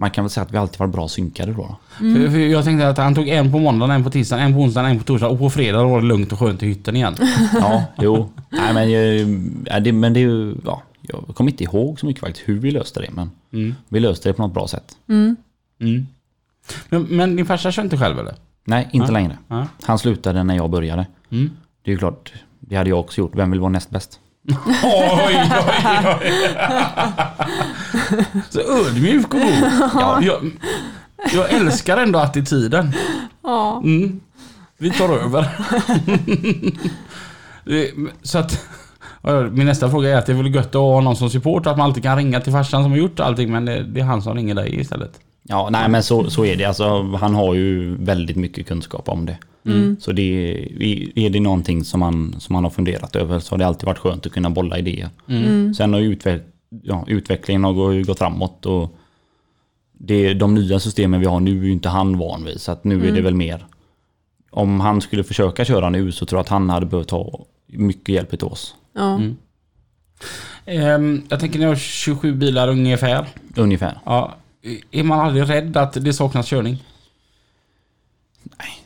Man 0.01 0.11
kan 0.11 0.25
väl 0.25 0.31
säga 0.31 0.45
att 0.45 0.53
vi 0.53 0.57
alltid 0.59 0.79
varit 0.79 0.93
bra 0.93 1.09
synkade 1.09 1.53
då. 1.53 1.77
För 1.99 2.39
jag 2.39 2.65
tänkte 2.65 2.89
att 2.89 2.99
han 2.99 3.15
tog 3.15 3.29
en 3.29 3.53
på 3.53 3.59
måndagen, 3.59 3.91
en 3.95 4.05
på 4.05 4.11
tisdagen, 4.11 4.45
en 4.45 4.53
på 4.55 4.59
onsdagen, 4.61 4.91
en 4.91 4.99
på 4.99 5.05
torsdagen 5.05 5.33
och 5.33 5.39
på 5.39 5.51
fredag 5.51 5.85
var 5.85 6.01
det 6.01 6.07
lugnt 6.07 6.33
och 6.33 6.39
skönt 6.39 6.63
i 6.63 6.67
hytten 6.67 6.97
igen. 6.97 7.15
Ja, 7.53 7.85
jo. 7.99 8.29
Nej, 8.51 8.75
men, 8.75 8.91
jag- 8.91 9.41
ja, 9.67 9.81
det, 9.81 9.93
men 9.93 10.13
det 10.13 10.21
är 10.21 10.23
ju... 10.23 10.55
Ja, 10.65 10.83
jag 11.01 11.35
kommer 11.35 11.51
inte 11.51 11.65
ihåg 11.65 12.01
så 12.01 12.07
mycket 12.07 12.21
faktiskt 12.21 12.49
hur 12.49 12.59
vi 12.59 12.71
löste 12.71 13.01
det, 13.01 13.11
men 13.13 13.31
Mm. 13.53 13.75
vi 13.89 14.01
löste 14.01 14.29
det 14.29 14.33
på 14.33 14.43
något 14.43 14.55
bra 14.55 14.69
sätt. 14.69 14.97
Mm. 15.09 15.37
Mm. 15.81 16.07
Men, 16.89 17.03
men 17.03 17.37
din 17.37 17.47
farsa 17.47 17.73
kör 17.73 17.83
inte 17.83 17.97
själv 17.99 18.19
eller? 18.19 18.35
Nej, 18.65 18.89
inte 18.93 19.07
Ja. 19.07 19.13
längre. 19.13 19.39
Ja. 19.49 19.67
Han 19.83 19.99
slutade 19.99 20.43
när 20.45 20.57
jag 20.57 20.71
började. 20.71 21.07
Mm. 21.31 21.51
Det 21.85 21.91
är 21.91 21.93
ju 21.93 21.99
klart, 21.99 22.33
det 22.61 22.77
hade 22.77 22.91
jag 22.91 23.01
också 23.01 23.21
gjort. 23.21 23.33
Vem 23.37 23.51
vill 23.51 23.61
vara 23.61 23.71
näst 23.73 23.91
bäst? 23.91 24.21
Oj, 24.49 24.55
oj, 25.27 25.37
oj. 26.21 26.33
Så 28.51 28.61
ödmjuk 28.61 29.35
och 29.35 29.41
god. 29.41 29.73
Ja. 29.95 30.23
Jag, 30.23 30.51
jag 31.35 31.53
älskar 31.53 31.97
ändå 31.97 32.19
attityden. 32.19 32.93
Ja. 33.43 33.81
Mm. 33.85 34.21
Vi 34.79 34.91
tar 34.91 35.09
över. 35.09 35.49
Så 38.23 38.39
att... 38.39 38.67
Min 39.51 39.67
nästa 39.67 39.91
fråga 39.91 40.09
är 40.11 40.17
att 40.17 40.27
det 40.27 40.33
är 40.33 40.37
väl 40.37 40.55
gött 40.55 40.67
att 40.67 40.75
ha 40.75 41.01
någon 41.01 41.17
som 41.17 41.31
support, 41.31 41.67
att 41.67 41.77
man 41.79 41.87
alltid 41.87 42.03
kan 42.03 42.17
ringa 42.17 42.41
till 42.41 42.53
farsan 42.53 42.83
som 42.83 42.93
har 42.93 42.99
gjort 42.99 43.21
allting 43.21 43.53
men 43.53 43.65
det, 43.65 43.83
det 43.83 44.01
är 44.01 44.05
han 44.05 44.23
som 44.23 44.37
ringer 44.37 44.55
dig 44.55 44.81
istället. 44.81 45.21
Ja, 45.51 45.69
nej 45.71 45.89
men 45.89 46.03
så, 46.03 46.31
så 46.31 46.45
är 46.45 46.57
det. 46.57 46.65
Alltså, 46.65 47.03
han 47.03 47.35
har 47.35 47.55
ju 47.55 47.97
väldigt 47.97 48.37
mycket 48.37 48.67
kunskap 48.67 49.09
om 49.09 49.27
det. 49.27 49.39
Mm. 49.67 49.97
Så 50.01 50.13
det, 50.13 50.23
är 51.15 51.31
det 51.31 51.41
någonting 51.41 51.85
som 51.85 52.03
han, 52.03 52.35
som 52.41 52.55
han 52.55 52.65
har 52.65 52.71
funderat 52.71 53.17
över 53.17 53.39
så 53.39 53.53
har 53.53 53.59
det 53.59 53.67
alltid 53.67 53.87
varit 53.87 53.99
skönt 53.99 54.27
att 54.27 54.33
kunna 54.33 54.51
bolla 54.51 54.79
idéer. 54.79 55.09
Mm. 55.29 55.75
Sen 55.75 55.93
har 55.93 56.01
utveck, 56.01 56.43
ja, 56.83 57.05
utvecklingen 57.07 57.65
har 57.65 57.73
gå- 57.73 58.03
gått 58.03 58.19
framåt 58.19 58.67
och 58.67 58.97
det, 59.93 60.35
de 60.35 60.55
nya 60.55 60.81
systemen 60.81 61.21
vi 61.21 61.27
har 61.27 61.41
nu 61.41 61.61
är 61.61 61.65
ju 61.65 61.73
inte 61.73 61.89
han 61.89 62.19
van 62.19 62.45
vid. 62.45 62.61
Så 62.61 62.73
att 62.73 62.85
nu 62.85 63.09
är 63.09 63.13
det 63.13 63.21
väl 63.21 63.35
mer, 63.35 63.67
om 64.51 64.81
han 64.81 65.01
skulle 65.01 65.25
försöka 65.25 65.65
köra 65.65 65.91
nu 65.91 66.13
så 66.13 66.27
tror 66.27 66.39
jag 66.39 66.43
att 66.45 66.49
han 66.49 66.71
hade 66.71 66.87
behövt 66.87 67.11
ha 67.11 67.45
mycket 67.67 68.09
hjälp 68.15 68.31
till 68.31 68.45
oss. 68.45 68.75
Ja. 68.95 69.15
Mm. 69.15 69.37
Ehm, 70.65 71.23
jag 71.29 71.41
tänker 71.41 71.59
ni 71.59 71.65
har 71.65 71.75
27 71.77 72.35
bilar 72.35 72.69
ungefär. 72.69 73.27
Ungefär. 73.57 73.99
Ja, 74.05 74.35
är 74.91 75.03
man 75.03 75.21
aldrig 75.21 75.49
rädd 75.49 75.77
att 75.77 75.93
det 75.93 76.13
saknas 76.13 76.47
körning? 76.47 76.85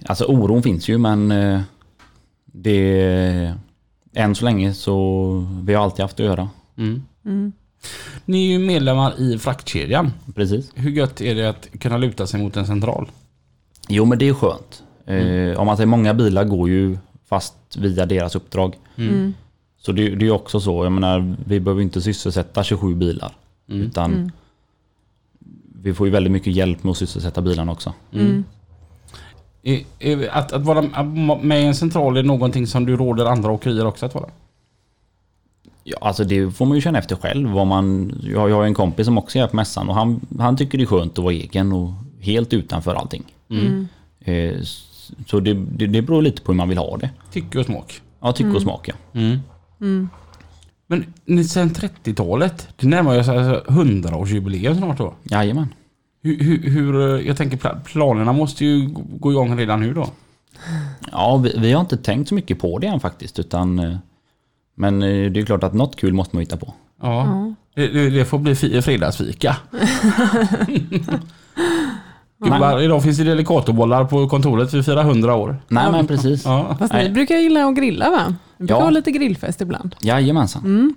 Alltså 0.06 0.24
oron 0.24 0.62
finns 0.62 0.88
ju 0.88 0.98
men 0.98 1.30
eh, 1.30 1.60
det... 2.46 3.54
Än 4.16 4.34
så 4.34 4.44
länge 4.44 4.74
så 4.74 5.46
vi 5.62 5.74
har 5.74 5.84
alltid 5.84 6.02
haft 6.02 6.20
att 6.20 6.26
göra. 6.26 6.48
Mm. 6.76 7.02
Mm. 7.24 7.52
Ni 8.24 8.46
är 8.46 8.52
ju 8.52 8.58
medlemmar 8.58 9.20
i 9.20 9.38
fraktkedjan. 9.38 10.12
Precis. 10.34 10.70
Hur 10.74 10.90
gött 10.90 11.20
är 11.20 11.34
det 11.34 11.48
att 11.48 11.68
kunna 11.80 11.96
luta 11.96 12.26
sig 12.26 12.40
mot 12.42 12.56
en 12.56 12.66
central? 12.66 13.10
Jo 13.88 14.04
men 14.04 14.18
det 14.18 14.28
är 14.28 14.34
skönt. 14.34 14.82
Eh, 15.06 15.60
om 15.60 15.66
man 15.66 15.76
säger 15.76 15.86
många 15.86 16.14
bilar 16.14 16.44
går 16.44 16.68
ju 16.68 16.98
fast 17.28 17.76
via 17.76 18.06
deras 18.06 18.34
uppdrag. 18.34 18.76
Mm. 18.96 19.34
Så 19.78 19.92
det, 19.92 20.02
det 20.02 20.24
är 20.24 20.26
ju 20.26 20.30
också 20.30 20.60
så, 20.60 20.84
jag 20.84 20.92
menar 20.92 21.36
vi 21.46 21.60
behöver 21.60 21.82
inte 21.82 22.02
sysselsätta 22.02 22.64
27 22.64 22.94
bilar. 22.94 23.32
Mm. 23.68 23.82
Utan 23.82 24.12
Mm. 24.14 24.30
Vi 25.84 25.94
får 25.94 26.06
ju 26.06 26.12
väldigt 26.12 26.32
mycket 26.32 26.52
hjälp 26.52 26.84
med 26.84 26.90
att 26.90 26.96
sysselsätta 26.96 27.40
bilarna 27.42 27.72
också. 27.72 27.92
Mm. 28.12 28.44
Är- 29.62 30.28
Att, 30.36 30.52
att 30.52 30.62
vara 30.62 30.82
med 31.42 31.62
i 31.62 31.64
en 31.64 31.74
central 31.74 32.16
är 32.16 32.22
någonting 32.22 32.66
som 32.66 32.86
du 32.86 32.96
råder 32.96 33.24
andra 33.26 33.50
åkerier 33.52 33.86
också 33.86 34.06
att 34.06 34.14
vara? 34.14 34.28
Ja, 35.84 35.96
alltså 36.00 36.24
det 36.24 36.50
får 36.50 36.66
man 36.66 36.74
ju 36.74 36.80
känna 36.80 36.98
efter 36.98 37.16
själv. 37.16 37.50
Vad 37.50 37.66
man, 37.66 38.14
jag, 38.22 38.50
jag 38.50 38.54
har 38.56 38.62
ju 38.62 38.68
en 38.68 38.74
kompis 38.74 39.06
som 39.06 39.18
också 39.18 39.38
är 39.38 39.46
på 39.46 39.56
mässan 39.56 39.88
och 39.88 39.94
han, 39.94 40.20
han 40.38 40.56
tycker 40.56 40.78
det 40.78 40.84
är 40.84 40.86
skönt 40.86 41.18
att 41.18 41.24
vara 41.24 41.34
egen 41.34 41.72
och 41.72 41.90
helt 42.20 42.52
utanför 42.52 42.94
allting. 42.94 43.24
Mm. 43.50 43.88
Eh, 44.20 44.34
s- 44.60 45.10
Så 45.26 45.40
det, 45.40 45.54
det, 45.54 45.86
det 45.86 46.02
beror 46.02 46.22
lite 46.22 46.42
på 46.42 46.52
hur 46.52 46.56
man 46.56 46.68
vill 46.68 46.78
ha 46.78 46.96
det. 46.96 47.10
Tycke 47.32 47.58
och 47.58 47.64
smak. 47.66 48.00
Ja, 48.20 48.32
tycke 48.32 48.50
och 48.50 48.62
smak 48.62 48.88
ja. 48.88 48.94
Mm. 49.80 50.08
Men 50.86 51.04
sen 51.48 51.70
30-talet, 51.70 52.68
det 52.76 52.86
närmar 52.86 53.22
sig 53.22 53.38
alltså 53.38 53.72
100-årsjubileum 53.72 54.76
snart 54.78 54.98
då. 54.98 55.14
Jajamän. 55.22 55.68
Hur, 56.22 56.38
hur, 56.38 56.70
hur, 56.70 57.18
jag 57.18 57.36
tänker 57.36 57.56
pla- 57.56 57.80
planerna 57.84 58.32
måste 58.32 58.64
ju 58.64 58.88
gå 59.18 59.30
igång 59.32 59.58
redan 59.58 59.80
nu 59.80 59.94
då. 59.94 60.08
Ja, 61.12 61.36
vi, 61.36 61.54
vi 61.58 61.72
har 61.72 61.80
inte 61.80 61.96
tänkt 61.96 62.28
så 62.28 62.34
mycket 62.34 62.58
på 62.58 62.78
det 62.78 62.86
än 62.86 63.00
faktiskt. 63.00 63.38
Utan, 63.38 63.78
eh, 63.78 63.96
men 64.74 65.02
eh, 65.02 65.30
det 65.30 65.40
är 65.40 65.46
klart 65.46 65.64
att 65.64 65.74
något 65.74 65.96
kul 65.96 66.12
måste 66.12 66.36
man 66.36 66.40
hitta 66.40 66.56
på. 66.56 66.74
Ja. 67.02 67.54
Det, 67.74 68.10
det 68.10 68.24
får 68.24 68.38
bli 68.38 68.54
fi- 68.54 68.76
Gubbar, 72.38 72.80
idag 72.82 73.02
finns 73.02 73.18
det 73.18 73.24
Delicatobollar 73.24 74.04
på 74.04 74.28
kontoret. 74.28 74.74
Vi 74.74 74.82
firar 74.82 75.00
100 75.04 75.34
år. 75.34 75.56
Nej 75.68 75.92
men 75.92 76.06
precis. 76.06 76.44
Ja. 76.44 76.76
Fast 76.78 76.92
Nej. 76.92 77.08
ni 77.08 77.14
brukar 77.14 77.36
gilla 77.36 77.66
att 77.66 77.76
grilla 77.76 78.10
va? 78.10 78.20
Vi 78.56 78.66
brukar 78.66 78.74
Ja. 78.74 78.80
ha 78.82 78.90
lite 78.90 79.10
grillfest 79.10 79.60
ibland. 79.60 79.96
Jajamensan. 80.00 80.94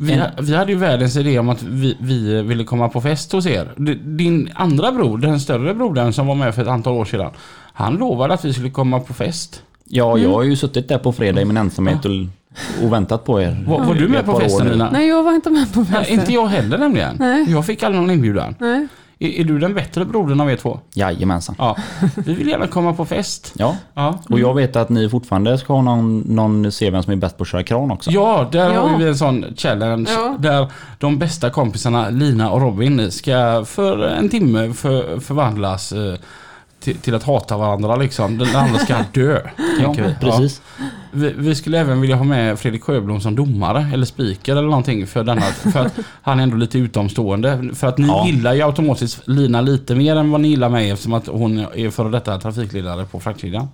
Vi, 0.00 0.22
vi 0.40 0.54
hade 0.54 0.72
ju 0.72 0.78
världens 0.78 1.16
idé 1.16 1.38
om 1.38 1.48
att 1.48 1.62
vi, 1.62 1.96
vi 2.00 2.42
ville 2.42 2.64
komma 2.64 2.88
på 2.88 3.00
fest 3.00 3.32
hos 3.32 3.46
er. 3.46 3.72
D- 3.76 3.94
Din 4.04 4.50
andra 4.54 4.92
bror, 4.92 5.18
den 5.18 5.40
större 5.40 5.74
brodern 5.74 6.12
som 6.12 6.26
var 6.26 6.34
med 6.34 6.54
för 6.54 6.62
ett 6.62 6.68
antal 6.68 6.92
år 6.92 7.04
sedan. 7.04 7.30
Han 7.72 7.94
lovade 7.96 8.34
att 8.34 8.44
vi 8.44 8.52
skulle 8.52 8.70
komma 8.70 9.00
på 9.00 9.14
fest. 9.14 9.62
Ja, 9.84 10.18
jag 10.18 10.30
har 10.30 10.42
ju 10.42 10.56
suttit 10.56 10.88
där 10.88 10.98
på 10.98 11.12
fredag 11.12 11.40
i 11.42 11.44
min 11.44 11.56
ensamhet 11.56 12.04
och, 12.04 12.10
och 12.84 12.92
väntat 12.92 13.24
på 13.24 13.40
er. 13.40 13.64
Var, 13.68 13.84
var 13.84 13.94
du 13.94 14.08
med 14.08 14.24
på 14.24 14.32
par 14.32 14.38
år 14.38 14.40
festen 14.40 14.66
nu. 14.66 14.72
Lina? 14.72 14.90
Nej, 14.90 15.08
jag 15.08 15.22
var 15.22 15.32
inte 15.32 15.50
med 15.50 15.72
på 15.72 15.80
Nej, 15.80 15.88
festen. 15.88 16.20
inte 16.20 16.32
jag 16.32 16.46
heller 16.46 16.78
nämligen. 16.78 17.16
Nej. 17.18 17.46
Jag 17.50 17.66
fick 17.66 17.82
aldrig 17.82 18.02
någon 18.02 18.10
inbjudan. 18.10 18.54
Nej. 18.58 18.86
Är, 19.24 19.40
är 19.40 19.44
du 19.44 19.58
den 19.58 19.74
bättre 19.74 20.04
brodern 20.04 20.40
av 20.40 20.50
er 20.50 20.56
två? 20.56 20.80
Jajamensan. 20.94 21.54
Ja. 21.58 21.76
Vi 22.16 22.34
vill 22.34 22.48
gärna 22.48 22.66
komma 22.66 22.92
på 22.92 23.04
fest. 23.04 23.52
Ja, 23.58 23.76
Ja. 23.94 24.18
och 24.30 24.40
jag 24.40 24.54
vet 24.54 24.76
att 24.76 24.88
ni 24.88 25.08
fortfarande 25.08 25.58
ska 25.58 25.72
ha 25.72 25.82
någon, 25.82 26.18
någon 26.20 26.72
se 26.72 26.90
vem 26.90 27.02
som 27.02 27.12
är 27.12 27.16
bäst 27.16 27.36
på 27.38 27.42
att 27.42 27.48
köra 27.48 27.62
kran 27.62 27.90
också. 27.90 28.10
Ja, 28.10 28.48
där 28.52 28.72
Ja. 28.74 28.80
har 28.88 28.98
vi 28.98 29.08
en 29.08 29.16
sån 29.16 29.44
challenge 29.56 30.10
Ja. 30.10 30.36
där 30.38 30.66
de 30.98 31.18
bästa 31.18 31.50
kompisarna 31.50 32.10
Lina 32.10 32.50
och 32.50 32.60
Robin 32.60 33.10
ska 33.10 33.64
för 33.66 34.06
en 34.06 34.28
timme 34.28 34.72
för, 34.72 35.20
förvandlas 35.20 35.92
eh, 35.92 36.14
till, 36.84 36.96
till 36.98 37.14
att 37.14 37.22
hata 37.22 37.56
varandra 37.56 37.96
liksom. 37.96 38.38
Den 38.38 38.56
andra 38.56 38.78
ska 38.78 38.96
dö, 39.12 39.40
tänker 39.80 40.02
vi. 40.08 40.14
precis. 40.20 40.62
Ja. 40.78 40.84
Vi, 41.12 41.32
vi 41.36 41.54
skulle 41.54 41.78
även 41.80 42.00
vilja 42.00 42.16
ha 42.16 42.24
med 42.24 42.58
Fredrik 42.58 42.82
Sjöblom 42.82 43.20
som 43.20 43.34
domare 43.36 43.90
eller 43.92 44.06
speaker 44.06 44.52
eller 44.52 44.68
någonting 44.68 45.06
för 45.06 45.24
denna. 45.24 45.40
För 45.42 45.78
att 45.86 45.98
han 46.22 46.38
är 46.38 46.42
ändå 46.42 46.56
lite 46.56 46.78
utomstående. 46.78 47.70
För 47.74 47.86
att 47.86 47.98
ni 47.98 48.06
Ja. 48.06 48.26
gillar 48.26 48.54
ju 48.54 48.62
automatiskt 48.62 49.20
Lina 49.28 49.60
lite 49.60 49.94
mer 49.94 50.16
än 50.16 50.30
vad 50.30 50.40
ni 50.40 50.48
gillar 50.48 50.68
mig 50.68 50.90
eftersom 50.90 51.12
att 51.12 51.26
hon 51.26 51.58
är 51.74 51.90
före 51.90 52.08
detta 52.10 52.38
trafikledare 52.40 53.04
på 53.04 53.20
fraktkedjan. 53.20 53.68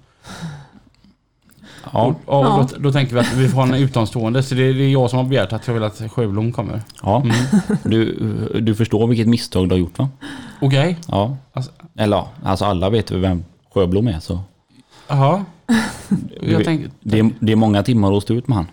Ja, 1.93 2.01
Och, 2.27 2.41
och 2.41 2.47
Ja. 2.47 2.69
då, 2.73 2.79
då 2.79 2.93
tänker 2.93 3.15
vi 3.15 3.21
att 3.21 3.33
vi 3.35 3.49
får 3.49 3.57
ha 3.57 3.63
en 3.69 3.75
utomstående. 3.75 4.43
Så 4.43 4.55
det 4.55 4.63
är, 4.63 4.75
det 4.75 4.85
är 4.85 4.89
jag 4.93 5.11
som 5.11 5.17
har 5.19 5.27
begärt 5.27 5.53
att 5.53 5.67
jag 5.67 5.75
vill 5.75 5.83
att 5.85 6.03
Sjöblom 6.13 6.53
kommer. 6.53 6.83
ja. 7.03 7.23
Mm. 7.23 7.37
Du, 7.85 8.15
du 8.61 8.75
förstår 8.75 9.07
vilket 9.07 9.29
misstag 9.29 9.69
du 9.69 9.75
har 9.75 9.81
gjort 9.81 9.99
va? 9.99 10.09
Okej. 10.61 10.99
Ja. 11.09 11.37
Alltså- 11.53 11.73
Eller 11.97 12.17
ja, 12.17 12.29
alltså 12.45 12.65
alla 12.65 12.91
vet 12.91 13.11
vem 13.11 13.45
Sjöblom 13.75 14.09
är 14.09 14.21
så. 14.21 14.41
Jaha. 15.09 15.45
Jag 16.41 16.65
tänker, 16.65 16.91
Det 17.01 17.19
är, 17.19 17.31
det 17.41 17.53
är 17.53 17.57
många 17.57 17.83
timmar 17.83 18.17
att 18.17 18.23
stå 18.23 18.35
ut 18.35 18.49
med 18.49 18.57
han. 18.57 18.67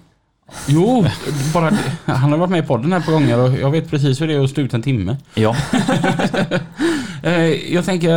jo, 0.67 1.05
bara. 1.53 1.71
Han 2.05 2.31
har 2.31 2.37
varit 2.37 2.49
med 2.51 2.63
i 2.63 2.67
podden 2.67 2.93
här 2.93 2.99
på 2.99 3.11
gånger 3.11 3.39
och 3.39 3.53
jag 3.53 3.71
vet 3.71 3.89
precis 3.89 4.21
hur 4.21 4.27
det 4.27 4.33
är 4.33 4.43
att 4.43 4.49
stå 4.49 4.61
ut 4.61 4.73
en 4.73 4.81
timme. 4.81 5.17
Ja, 5.33 5.55
Jag 7.69 7.85
tänker, 7.85 8.09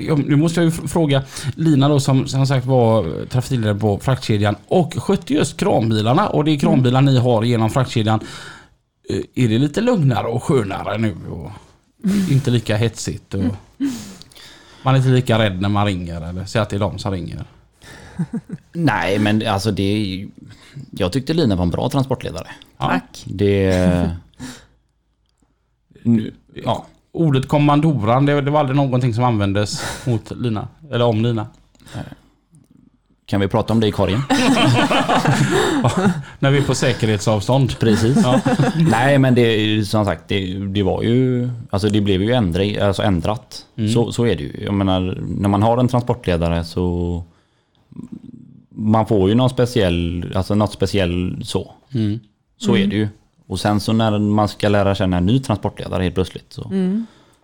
jag- 0.00 0.26
nu 0.28 0.36
måste 0.36 0.60
jag 0.60 0.64
ju 0.64 0.70
fr- 0.70 0.86
fråga 0.86 1.22
Lina 1.54 1.88
då 1.88 2.00
som 2.00 2.26
som 2.28 2.46
sagt 2.46 2.66
var 2.66 3.26
trafikledare 3.26 3.74
på 3.78 3.98
fraktkedjan 3.98 4.56
och 4.68 4.94
skötte 4.94 5.34
just 5.34 5.56
kranbilarna 5.56 6.28
och 6.28 6.44
det 6.44 6.50
är 6.50 6.58
kranbilar 6.58 7.00
ni 7.00 7.18
har 7.18 7.42
genom 7.42 7.70
fraktkedjan. 7.70 8.20
Eh, 9.10 9.44
Är 9.44 9.48
det 9.48 9.58
lite 9.58 9.80
lugnare 9.80 10.26
och 10.26 10.42
skönare 10.42 10.98
nu 10.98 11.14
och 11.30 11.50
inte 12.30 12.50
lika 12.50 12.76
hetsigt? 12.76 13.34
Och 13.34 13.42
man 14.82 14.94
är 14.94 14.98
inte 14.98 15.08
lika 15.10 15.38
rädd 15.38 15.60
när 15.60 15.68
man 15.68 15.86
ringer 15.86 16.28
eller 16.28 16.44
säger 16.44 16.62
att 16.62 16.70
det 16.70 16.76
är 16.76 16.80
de 16.80 16.98
som 16.98 17.12
ringer. 17.12 17.44
nej 18.72 19.18
men 19.18 19.46
alltså 19.46 19.70
det 19.70 19.82
är 19.82 19.98
ju... 19.98 20.28
Jag 20.90 21.12
tyckte 21.12 21.34
Lina 21.34 21.56
var 21.56 21.62
en 21.62 21.70
bra 21.70 21.88
transportledare. 21.90 22.46
Tack. 22.78 23.22
Det... 23.24 24.10
Nu, 26.02 26.34
ja, 26.64 26.86
Ordet 27.16 27.48
kommandoran, 27.48 28.26
det, 28.26 28.40
det 28.40 28.50
var 28.50 28.60
aldrig 28.60 28.76
någonting 28.76 29.14
som 29.14 29.24
användes 29.24 29.82
mot 30.06 30.30
Lina. 30.30 30.68
Eller 30.90 31.04
om 31.04 31.22
Lina. 31.22 31.46
kan 33.26 33.40
vi 33.40 33.48
prata 33.48 33.72
om 33.72 33.80
det 33.80 33.86
i 33.86 33.92
korgen? 33.92 34.20
När 36.38 36.50
vi 36.50 36.58
är 36.58 36.62
på 36.62 36.74
säkerhetsavstånd. 36.74 37.78
Precis. 37.78 38.18
Ja. 38.22 38.40
Nej 38.90 39.18
men 39.18 39.34
det 39.34 39.84
som 39.88 40.04
sagt 40.04 40.28
det, 40.28 40.58
det 40.58 40.82
var 40.82 41.02
ju 41.02 41.50
Alltså 41.70 41.88
det 41.88 42.00
blev 42.00 42.22
ju 42.22 42.32
ändring, 42.32 42.78
alltså 42.78 43.02
ändrat. 43.02 43.66
Mm. 43.76 43.90
Så, 43.90 44.12
så 44.12 44.26
är 44.26 44.36
det 44.36 44.42
ju. 44.42 44.64
Jag 44.64 44.74
menar 44.74 45.18
när 45.20 45.48
man 45.48 45.62
har 45.62 45.78
en 45.78 45.88
transportledare 45.88 46.64
så 46.64 47.24
Man 48.70 49.06
får 49.06 49.28
ju 49.28 49.34
någon 49.34 49.50
speciell, 49.50 50.32
alltså 50.34 50.54
något 50.54 50.72
speciell 50.72 51.40
så. 51.44 51.72
Mm. 51.94 52.20
Så 52.58 52.76
är 52.76 52.86
det 52.86 52.96
ju. 52.96 53.08
Och 53.48 53.60
sen 53.60 53.80
så 53.80 53.92
när 53.92 54.18
man 54.18 54.48
ska 54.48 54.68
lära 54.68 54.94
känna 54.94 55.16
en 55.16 55.26
ny 55.26 55.38
transportledare 55.40 56.02
helt 56.02 56.14
plötsligt 56.14 56.52
så. 56.52 56.70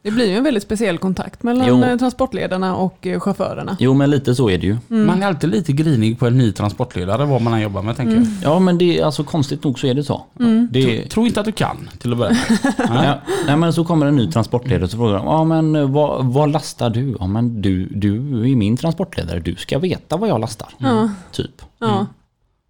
Det 0.02 0.10
blir 0.10 0.30
ju 0.30 0.36
en 0.36 0.44
väldigt 0.44 0.62
speciell 0.62 0.98
kontakt 0.98 1.42
mellan 1.42 1.68
Jo. 1.68 1.84
eh, 1.84 1.96
transportledarna 1.96 2.76
och 2.76 3.06
eh, 3.06 3.20
chaufförerna. 3.20 3.76
Jo 3.80 3.94
men 3.94 4.10
lite 4.10 4.34
så 4.34 4.50
är 4.50 4.58
det 4.58 4.66
ju. 4.66 4.76
Man 4.88 5.22
är 5.22 5.26
alltid 5.26 5.50
lite 5.50 5.72
grinig 5.72 6.18
på 6.18 6.26
en 6.26 6.38
ny 6.38 6.52
transportledare 6.52 7.24
vad 7.24 7.42
man 7.42 7.52
än 7.52 7.60
jobbar 7.60 7.82
med 7.82 7.96
tänker 7.96 8.14
jag. 8.14 8.26
Ja 8.42 8.58
men 8.58 8.78
det 8.78 8.98
är 8.98 9.04
alltså 9.04 9.24
konstigt 9.24 9.64
nog 9.64 9.78
så 9.78 9.86
är 9.86 9.94
det 9.94 10.04
så. 10.04 10.22
Det, 10.70 11.08
Tro 11.08 11.26
inte 11.26 11.40
att 11.40 11.46
du 11.46 11.52
kan 11.52 11.88
till 11.98 12.12
att 12.12 12.18
börja 12.18 12.30
med. 12.32 12.58
Nej. 12.90 13.06
Ja, 13.06 13.18
nej 13.46 13.56
men 13.56 13.72
så 13.72 13.84
kommer 13.84 14.06
en 14.06 14.16
ny 14.16 14.30
transportledare 14.30 14.84
och 14.84 14.90
så 14.90 14.96
frågar 14.96 15.14
de, 15.14 15.26
ja 15.26 15.44
men 15.44 15.76
eh, 15.76 15.90
vad, 15.90 16.24
vad 16.24 16.50
lastar 16.50 16.90
du? 16.90 17.16
Ja 17.20 17.26
men 17.26 17.62
du, 17.62 17.86
du 17.86 18.16
är 18.50 18.56
min 18.56 18.76
transportledare, 18.76 19.40
du 19.40 19.56
ska 19.56 19.78
veta 19.78 20.16
vad 20.16 20.28
jag 20.28 20.40
lastar. 20.40 20.68
Ja. 20.78 21.10
Typ. 21.32 21.62
Ja. 21.78 22.06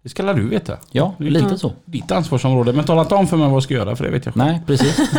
Det 0.03 0.09
ska 0.09 0.33
du 0.33 0.47
veta. 0.47 0.77
Ja, 0.91 1.15
lite 1.19 1.57
så. 1.57 1.73
Ditt 1.85 2.11
ansvarsområde. 2.11 2.73
Men 2.73 2.85
tala 2.85 3.01
inte 3.01 3.15
om 3.15 3.27
för 3.27 3.37
mig 3.37 3.47
vad 3.47 3.55
jag 3.55 3.63
ska 3.63 3.73
göra 3.73 3.95
för 3.95 4.03
det 4.03 4.11
vet 4.11 4.25
jag. 4.25 4.37
Nej, 4.37 4.61
precis. 4.67 4.97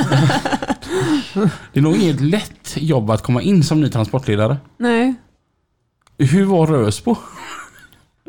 Det 1.72 1.80
är 1.80 1.82
nog 1.82 1.96
inget 1.96 2.20
lätt 2.20 2.76
jobb 2.76 3.10
att 3.10 3.22
komma 3.22 3.42
in 3.42 3.64
som 3.64 3.80
ny 3.80 3.90
transportledare. 3.90 4.56
Nej. 4.76 5.14
Hur 6.18 6.44
var 6.44 6.66
Rösbo? 6.66 7.16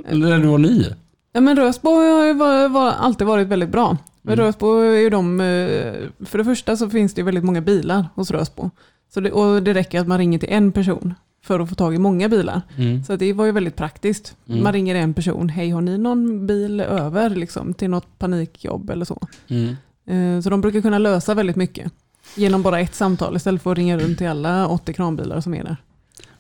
När 0.10 0.40
du 0.40 0.48
var 0.48 0.58
ny? 0.58 0.86
Ja, 1.34 1.42
men 1.42 1.56
Rösbo 1.56 1.90
har 1.90 2.26
ju 2.26 2.34
var, 2.34 2.70
var, 2.70 2.92
alltid 2.92 3.28
varit 3.28 3.48
väldigt 3.48 3.70
bra. 3.70 3.98
Men 4.22 4.36
Rösbo 4.36 4.80
är 4.80 5.00
ju 5.00 5.10
de, 5.10 5.42
eh, 5.42 6.26
för 6.26 6.38
det 6.38 6.44
första 6.44 6.78
så 6.78 6.90
finns 6.90 7.14
det 7.14 7.22
ju 7.22 7.26
väldigt 7.26 7.44
många 7.44 7.62
bilar 7.62 8.06
hos 8.16 8.32
Rösbo. 8.32 8.70
Så 9.14 9.20
det, 9.20 9.32
och 9.32 9.64
det 9.64 9.74
räcker 9.74 10.00
att 10.00 10.08
man 10.08 10.18
ringer 10.18 10.40
till 10.40 10.50
en 10.50 10.72
person 10.72 11.14
för 11.46 11.60
att 11.60 11.70
få 11.70 11.76
tag 11.76 11.96
i 11.96 11.98
många 11.98 12.30
bilar. 12.30 12.62
Mm. 12.78 13.04
Så 13.04 13.16
det 13.16 13.34
var 13.34 13.46
ju 13.46 13.52
väldigt 13.52 13.76
praktiskt. 13.76 14.36
Mm. 14.50 14.64
Man 14.64 14.74
ringer 14.74 14.96
en 14.96 15.14
person, 15.14 15.50
hej 15.50 15.70
har 15.70 15.82
ni 15.82 15.98
någon 15.98 16.48
bil 16.48 16.82
över 16.82 17.30
liksom, 17.30 17.74
till 17.74 17.90
något 17.90 18.20
panikjobb 18.20 18.90
eller 18.90 19.06
så. 19.06 19.28
Mm. 19.48 19.76
Eh, 20.08 20.42
Så 20.42 20.50
de 20.50 20.62
brukar 20.62 20.82
kunna 20.82 20.98
lösa 20.98 21.34
väldigt 21.34 21.56
mycket 21.56 21.92
genom 22.36 22.62
bara 22.62 22.80
ett 22.80 22.96
samtal 22.96 23.36
istället 23.36 23.62
för 23.62 23.72
att 23.72 23.78
ringa 23.78 23.98
runt 23.98 24.18
till 24.18 24.28
alla 24.28 24.68
80 24.68 24.94
kranbilar 24.94 25.42
som 25.42 25.54
är 25.54 25.64
där. 25.64 25.78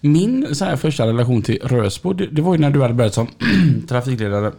Min 0.01 0.55
så 0.55 0.65
här 0.65 0.75
första 0.75 1.07
relation 1.07 1.41
till 1.41 1.59
Rösbo, 1.63 2.13
det, 2.13 2.41
var 2.41 2.55
ju 2.55 2.61
när 2.61 2.69
du 2.69 2.81
hade 2.81 2.93
börjat 2.93 3.13
som 3.13 3.27
trafikledare. 3.87 4.51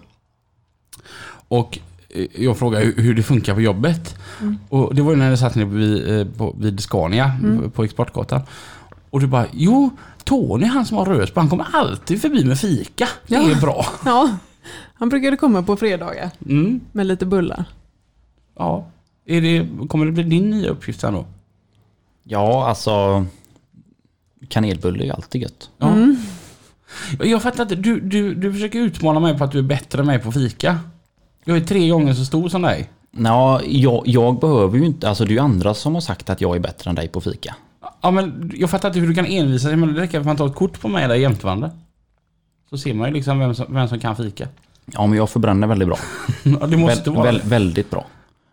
Och 1.49 1.79
eh, 2.09 2.27
jag 2.35 2.59
frågade 2.59 2.85
hur, 2.85 3.15
det 3.15 3.23
funkar 3.23 3.55
på 3.55 3.61
jobbet. 3.61 4.17
Och 4.69 4.95
det 4.95 5.03
var 5.03 5.11
ju 5.13 5.17
när 5.17 5.31
jag 5.31 5.39
satt 5.39 5.55
nere 5.55 5.65
vid, 5.65 6.19
eh, 6.19 6.27
på, 6.27 6.57
vid 6.59 6.81
Scania 6.81 7.33
på 7.75 7.85
Exportgatan. 7.85 8.41
Och 9.11 9.21
du 9.21 9.27
bara, 9.27 9.47
jo, 9.53 9.91
Tony 10.27 10.67
han 10.67 10.87
som 10.87 10.97
har 10.97 11.05
Rösbo, 11.07 11.41
han 11.41 11.51
kommer 11.51 11.67
alltid 11.73 12.21
förbi 12.21 12.45
med 12.45 12.59
fika. 12.59 13.09
Det 13.27 13.35
Ja. 13.35 13.51
är 13.51 13.61
bra. 13.61 13.87
Ja, 14.05 14.37
han 14.95 15.09
brukade 15.09 15.37
komma 15.37 15.63
på 15.63 15.77
fredagar 15.77 16.31
Mm. 16.49 16.81
med 16.93 17.07
lite 17.07 17.27
bullar. 17.27 17.65
Ja. 18.59 18.87
Är 19.27 19.41
det, 19.41 19.69
kommer 19.89 20.07
det 20.07 20.13
bli 20.13 20.23
din 20.23 20.51
nya 20.51 20.71
uppgift 20.71 21.01
sen 21.01 21.15
då? 21.15 21.25
Ja, 22.25 22.69
alltså 22.69 23.27
kanelbulle 24.49 25.03
är 25.03 25.07
ju 25.07 25.13
alltid 25.13 25.43
gött. 25.43 25.71
Ja. 25.79 25.95
Jag 27.21 27.43
fattar 27.43 27.63
inte, 27.63 27.75
du, 27.75 28.01
du, 28.01 28.35
du 28.35 28.53
försöker 28.53 28.79
utmana 28.79 29.21
mig 29.21 29.39
på 29.39 29.45
att 29.45 29.53
du 29.53 29.59
är 29.59 29.63
bättre 29.63 30.01
än 30.01 30.07
mig 30.07 30.19
på 30.19 30.33
fika. 30.33 30.79
Jag 31.45 31.57
är 31.57 31.61
tre 31.61 31.89
gånger 31.89 32.15
så 32.15 32.25
stor 32.25 32.49
som 32.49 32.63
dig. 32.63 32.91
Ja, 33.11 33.61
jag, 33.67 34.03
jag 34.07 34.41
behöver 34.41 34.79
ju 34.79 34.87
inte, 34.87 35.09
alltså 35.09 35.25
det 35.25 35.31
är 35.31 35.33
ju 35.33 35.39
andra 35.39 35.75
som 35.75 35.95
har 35.95 36.01
sagt 36.01 36.31
att 36.31 36.41
jag 36.41 36.57
är 36.57 36.61
bättre 36.61 36.89
än 36.91 36.95
dig 36.97 37.09
på 37.09 37.21
fika. 37.21 37.55
Ja 38.07 38.11
men 38.11 38.53
jag 38.55 38.71
fattar 38.71 38.89
inte 38.89 39.01
hur 39.01 39.09
du 39.09 39.15
kan 39.15 39.27
envisa 39.27 39.69
dig, 39.69 39.77
men 39.77 39.95
det 39.95 40.01
räcker 40.01 40.21
att 40.21 40.27
man 40.27 40.37
tar 40.37 40.47
ett 40.47 40.55
kort 40.55 40.81
på 40.81 40.89
mig 40.89 41.09
där 41.09 41.15
jämtvarande. 41.15 41.71
Så 42.71 42.79
ser 42.79 42.95
man 42.95 43.09
ju 43.09 43.15
liksom 43.15 43.39
vem 43.39 43.55
som, 43.55 43.67
vem 43.69 43.89
som 43.89 43.99
kan 43.99 44.17
fika. 44.17 44.49
Ja, 44.93 45.07
men 45.07 45.19
jag 45.19 45.31
förbränner 45.31 45.67
väldigt 45.67 45.89
bra. 45.89 45.99
Ja, 46.61 46.67
det 46.67 46.77
måste 46.77 47.11
Väl, 47.11 47.17
vara 47.17 47.33
väl, 47.33 47.41
väldigt 47.45 47.91
bra. 47.91 48.07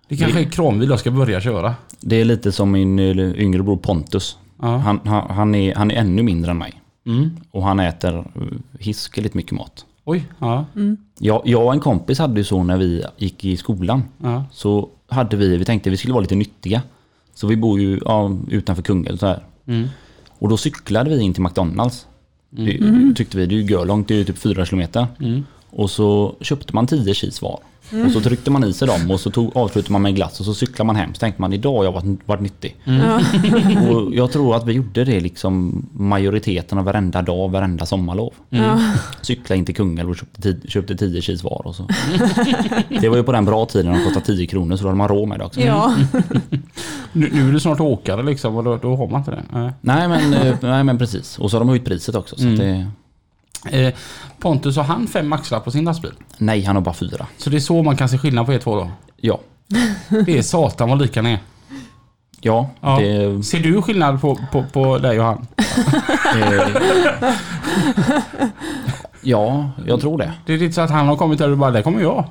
Det 0.08 0.18
kanske 0.18 0.40
är 0.40 0.44
kranbil 0.44 0.90
jag 0.90 1.00
ska 1.00 1.12
börja 1.12 1.42
köra. 1.42 1.76
Det 2.00 2.16
är 2.16 2.26
lite 2.26 2.52
som 2.52 2.72
min 2.72 3.00
eh, 3.00 3.42
yngre 3.42 3.64
bror 3.64 3.78
Pontus. 3.78 4.38
Ja. 4.62 4.78
Han, 4.78 5.00
han, 5.06 5.36
han, 5.36 5.56
är, 5.56 5.76
han 5.76 5.92
är 5.92 5.96
ännu 5.96 6.24
mindre 6.24 6.52
än 6.52 6.58
mig. 6.58 6.82
Mm. 7.06 7.30
Och 7.52 7.64
han 7.64 7.80
äter 7.80 8.18
eh, 8.18 8.24
hiskeligt 8.80 9.34
mycket 9.34 9.52
mat. 9.52 9.86
Oj, 10.04 10.28
ja. 10.40 10.66
Jag, 11.20 11.42
jag 11.46 11.66
och 11.66 11.74
en 11.74 11.80
kompis 11.80 12.20
hade 12.20 12.40
ju 12.40 12.44
så 12.44 12.64
när 12.64 12.78
vi 12.78 13.04
gick 13.18 13.46
i 13.46 13.58
skolan. 13.58 14.04
ja. 14.18 14.46
Så 14.52 14.90
hade 15.08 15.38
vi, 15.38 15.58
vi 15.58 15.66
tänkte 15.66 15.90
vi 15.90 15.98
skulle 15.98 16.14
vara 16.14 16.22
lite 16.22 16.36
nyttiga. 16.36 16.82
Så 17.34 17.48
vi 17.48 17.56
bor 17.56 17.80
ju 17.80 18.00
ja, 18.06 18.38
utanför 18.50 18.84
Kungälv 18.84 19.18
så 19.18 19.26
här. 19.26 19.44
Mm. 19.66 19.88
Och 20.40 20.50
då 20.50 20.58
cyklade 20.58 21.10
vi 21.10 21.22
in 21.22 21.34
till 21.34 21.44
McDonalds. 21.44 22.08
Det, 22.50 23.14
tyckte 23.16 23.38
vi, 23.38 23.46
det 23.46 23.56
är 23.56 23.58
ju 23.58 23.66
görlångt, 23.66 24.08
det 24.08 24.14
är 24.14 24.18
ju 24.18 24.24
typ 24.24 24.38
fyra 24.38 24.66
kilometer. 24.66 25.08
Mm. 25.20 25.44
Och 25.76 25.90
så 25.90 26.36
köpte 26.42 26.76
man 26.76 26.88
10 26.88 27.14
cheese 27.14 27.46
var. 27.46 27.60
Och 28.06 28.12
så 28.12 28.22
tryckte 28.22 28.52
man 28.52 28.64
i 28.64 28.74
sig 28.74 28.88
dem 28.88 29.12
och 29.12 29.20
så 29.20 29.32
tog, 29.32 29.58
avslutade 29.58 29.92
man 29.94 30.02
med 30.02 30.10
en 30.10 30.16
glass 30.16 30.40
och 30.40 30.46
så 30.46 30.54
cyklade 30.54 30.88
man 30.88 30.96
hem. 30.96 31.14
Så 31.14 31.20
tänkte 31.20 31.42
man 31.42 31.54
idag 31.54 31.78
har 31.78 31.84
jag 31.84 31.92
varit, 31.92 32.20
varit 32.26 32.42
nyttig. 32.42 32.76
Ja. 32.84 33.20
Och 33.90 34.16
jag 34.16 34.32
tror 34.32 34.56
att 34.56 34.68
vi 34.68 34.74
gjorde 34.74 35.04
det 35.04 35.20
liksom 35.20 35.86
majoriteten 35.94 36.78
av 36.78 36.86
varenda 36.86 37.22
dag, 37.22 37.52
varenda 37.52 37.86
sommarlov. 37.86 38.34
Ja. 38.50 38.80
Cykla 39.22 39.56
in 39.56 39.66
till 39.66 39.76
Kungälv 39.76 40.10
och 40.10 40.18
köpte, 40.18 40.42
tid, 40.42 40.66
köpte 40.68 40.96
10 40.96 41.22
cheese 41.22 41.44
var 41.44 41.68
och 41.68 41.76
så. 41.76 41.88
Det 43.02 43.10
var 43.10 43.18
ju 43.18 43.24
på 43.24 43.32
den 43.32 43.46
bra 43.46 43.66
tiden 43.66 43.94
de 43.94 44.04
kostade 44.04 44.26
10 44.26 44.48
kronor 44.48 44.76
så 44.76 44.84
då 44.84 44.90
hade 44.90 44.98
man 44.98 45.08
råd 45.08 45.28
med 45.28 45.40
det 45.40 45.46
också. 45.46 45.62
ja. 45.62 45.96
Nu, 47.16 47.30
nu 47.34 47.48
är 47.50 47.52
du 47.52 47.60
snart 47.60 47.80
åkare 47.80 48.24
liksom 48.24 48.56
och 48.56 48.64
då, 48.64 48.78
då 48.78 48.96
har 48.96 49.08
man 49.08 49.20
inte 49.22 49.32
det. 49.32 49.44
Nej. 49.52 49.72
Nej 49.82 50.08
men, 50.08 50.34
eh, 50.34 50.56
nej 50.62 50.84
men 50.84 50.98
precis. 50.98 51.40
Och 51.40 51.52
så 51.52 51.58
har 51.58 51.60
de 51.60 51.70
höjt 51.70 51.86
priset 51.86 52.16
också. 52.16 52.36
Så 52.36 52.48
att 52.48 52.58
det, 52.58 52.88
Eh, 53.72 53.94
Pontus, 54.40 54.78
har 54.78 54.84
han 54.84 55.08
fem 55.08 55.34
axlar 55.34 55.60
på 55.60 55.72
sin 55.72 55.86
lastbil? 55.86 56.12
nej, 56.38 56.64
han 56.64 56.76
har 56.76 56.84
bara 56.84 56.94
fyra. 56.94 57.28
Så 57.38 57.50
det 57.50 57.58
är 57.58 57.60
så 57.62 57.84
man 57.84 57.98
kan 57.98 58.10
se 58.10 58.18
skillnad 58.18 58.46
på 58.46 58.54
er 58.54 58.60
två 58.60 58.76
då? 58.76 58.92
Ja. 59.18 59.40
Det 60.26 60.38
är 60.38 60.42
satan 60.42 60.90
vad 60.90 61.02
lika 61.02 61.22
ni 61.22 61.32
är. 61.32 61.40
Ja, 62.42 62.70
Ja. 62.82 63.00
Det, 63.00 63.44
Ser 63.44 63.60
du 63.60 63.82
skillnad 63.82 64.22
på, 64.22 64.40
på, 64.52 64.64
på 64.74 64.98
dig 64.98 65.20
och 65.20 65.26
han? 65.26 65.48
eh, 66.42 66.62
ja, 69.22 69.70
jag 69.86 70.02
tror 70.02 70.18
det. 70.18 70.34
Det 70.46 70.54
är 70.54 70.58
lite 70.58 70.74
så 70.74 70.82
att 70.82 70.90
han 70.90 71.08
har 71.08 71.16
kommit 71.16 71.40
där 71.40 71.52
och 71.52 71.58
bara, 71.58 71.72
där 71.72 71.82
kommer 71.82 72.02
jag. 72.02 72.26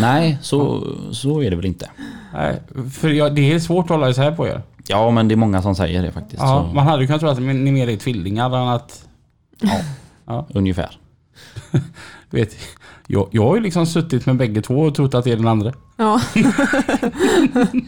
Nej, 0.00 0.38
så, 0.42 0.86
så 1.12 1.42
är 1.42 1.50
det 1.50 1.56
väl 1.56 1.66
inte. 1.66 1.90
Nej, 2.34 2.62
för 2.92 3.08
jag, 3.08 3.34
det 3.34 3.52
är 3.52 3.58
svårt 3.58 3.84
att 3.84 3.90
hålla 3.90 4.10
isär 4.10 4.32
på 4.32 4.46
er. 4.46 4.62
Ja, 4.86 5.10
men 5.10 5.28
det 5.28 5.34
är 5.34 5.36
många 5.36 5.62
som 5.62 5.74
säger 5.74 6.02
det 6.02 6.12
faktiskt. 6.12 6.42
Ja, 6.42 6.66
Så, 6.68 6.74
man 6.74 6.86
hade 6.86 7.00
ju 7.02 7.06
kunnat 7.06 7.20
tro 7.20 7.30
att 7.30 7.38
ni 7.42 7.72
mer 7.72 7.88
är 7.88 7.96
tvillingar 7.96 8.46
än 8.56 8.68
att... 8.68 9.04
ungefär. 10.54 10.98
Du 11.70 11.80
vet, 12.38 12.56
jag, 13.06 13.28
jag 13.30 13.42
har 13.48 13.54
ju 13.56 13.62
liksom 13.62 13.86
suttit 13.86 14.26
med 14.26 14.36
bägge 14.36 14.62
två 14.62 14.74
och 14.80 14.94
trott 14.94 15.14
att 15.14 15.24
det 15.24 15.32
är 15.32 15.36
den 15.36 15.48
andra. 15.48 15.72
ja. 15.96 16.20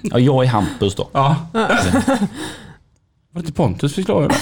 Ja, 0.02 0.18
jag 0.18 0.44
är 0.44 0.48
Hampus 0.48 0.94
då. 0.94 1.08
Ja. 1.12 1.36
Var 1.52 1.68
det 3.32 3.40
inte 3.40 3.52
Pontus 3.52 3.94
förslag 3.94 4.28
då? 4.28 4.34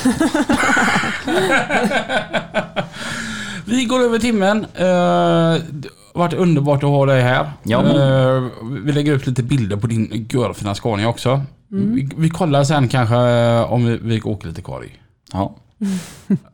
Vi 3.64 3.84
går 3.84 4.00
över 4.00 4.18
timmen. 4.18 4.64
Eh, 4.74 5.62
det 5.70 5.88
har 6.14 6.18
varit 6.20 6.32
underbart 6.34 6.82
att 6.82 6.90
ha 6.90 7.06
dig 7.06 7.22
här. 7.22 7.50
Ja, 7.62 7.82
men- 7.82 7.96
Eh, 7.96 8.42
vi 8.84 8.92
lägger 8.92 9.12
upp 9.12 9.26
lite 9.26 9.42
bilder 9.42 9.76
på 9.76 9.86
din 9.86 10.26
görfina 10.30 10.74
Scania 10.74 11.08
också. 11.08 11.42
Vi, 11.68 12.08
vi 12.16 12.30
kollar 12.30 12.64
sen 12.64 12.88
kanske 12.88 13.16
eh, 13.16 13.72
om 13.72 13.84
vi, 13.84 13.96
vi 14.02 14.22
åker 14.22 14.48
lite 14.48 14.62
korg. 14.62 14.98
Ja. 15.32 15.56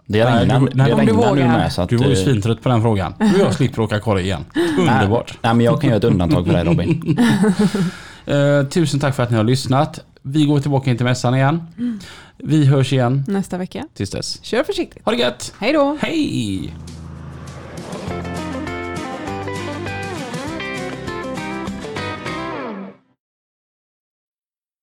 Det 0.06 0.24
regnar, 0.24 0.60
nej, 0.60 0.90
det 0.90 0.96
du 1.00 1.06
nu 1.06 1.12
vågar. 1.12 1.34
med 1.48 1.72
så 1.72 1.82
att... 1.82 1.88
Du 1.88 1.96
var 1.96 2.06
ju 2.06 2.12
eh, 2.12 2.24
svintrött 2.24 2.62
på 2.62 2.68
den 2.68 2.82
frågan. 2.82 3.12
Och 3.12 3.40
jag 3.40 3.54
slipper 3.54 3.82
åka 3.82 4.00
korg 4.00 4.22
igen. 4.24 4.44
Underbart. 4.78 5.38
Nej, 5.42 5.54
men 5.54 5.66
jag 5.66 5.80
kan 5.80 5.88
göra 5.90 5.98
ett 5.98 6.04
undantag 6.04 6.46
för 6.46 6.52
dig 6.52 6.64
Robin. 6.64 7.18
Eh, 8.26 8.62
tusen 8.66 9.00
tack 9.00 9.14
för 9.16 9.22
att 9.22 9.30
ni 9.30 9.36
har 9.36 9.44
lyssnat. 9.44 10.00
Vi 10.22 10.44
går 10.46 10.60
tillbaka 10.60 10.90
in 10.90 10.96
till 10.96 11.06
mässan 11.06 11.34
igen. 11.34 11.62
Vi 12.36 12.64
hörs 12.66 12.92
igen 12.92 13.24
Nästa 13.28 13.58
vecka. 13.58 13.84
tills 13.94 14.10
dess. 14.10 14.44
Kör 14.44 14.62
försiktigt. 14.62 15.04
Ha 15.04 15.12
det 15.12 15.18
gött! 15.18 15.54
Hej 15.58 15.72
då! 15.72 15.96
Hej! 16.00 16.74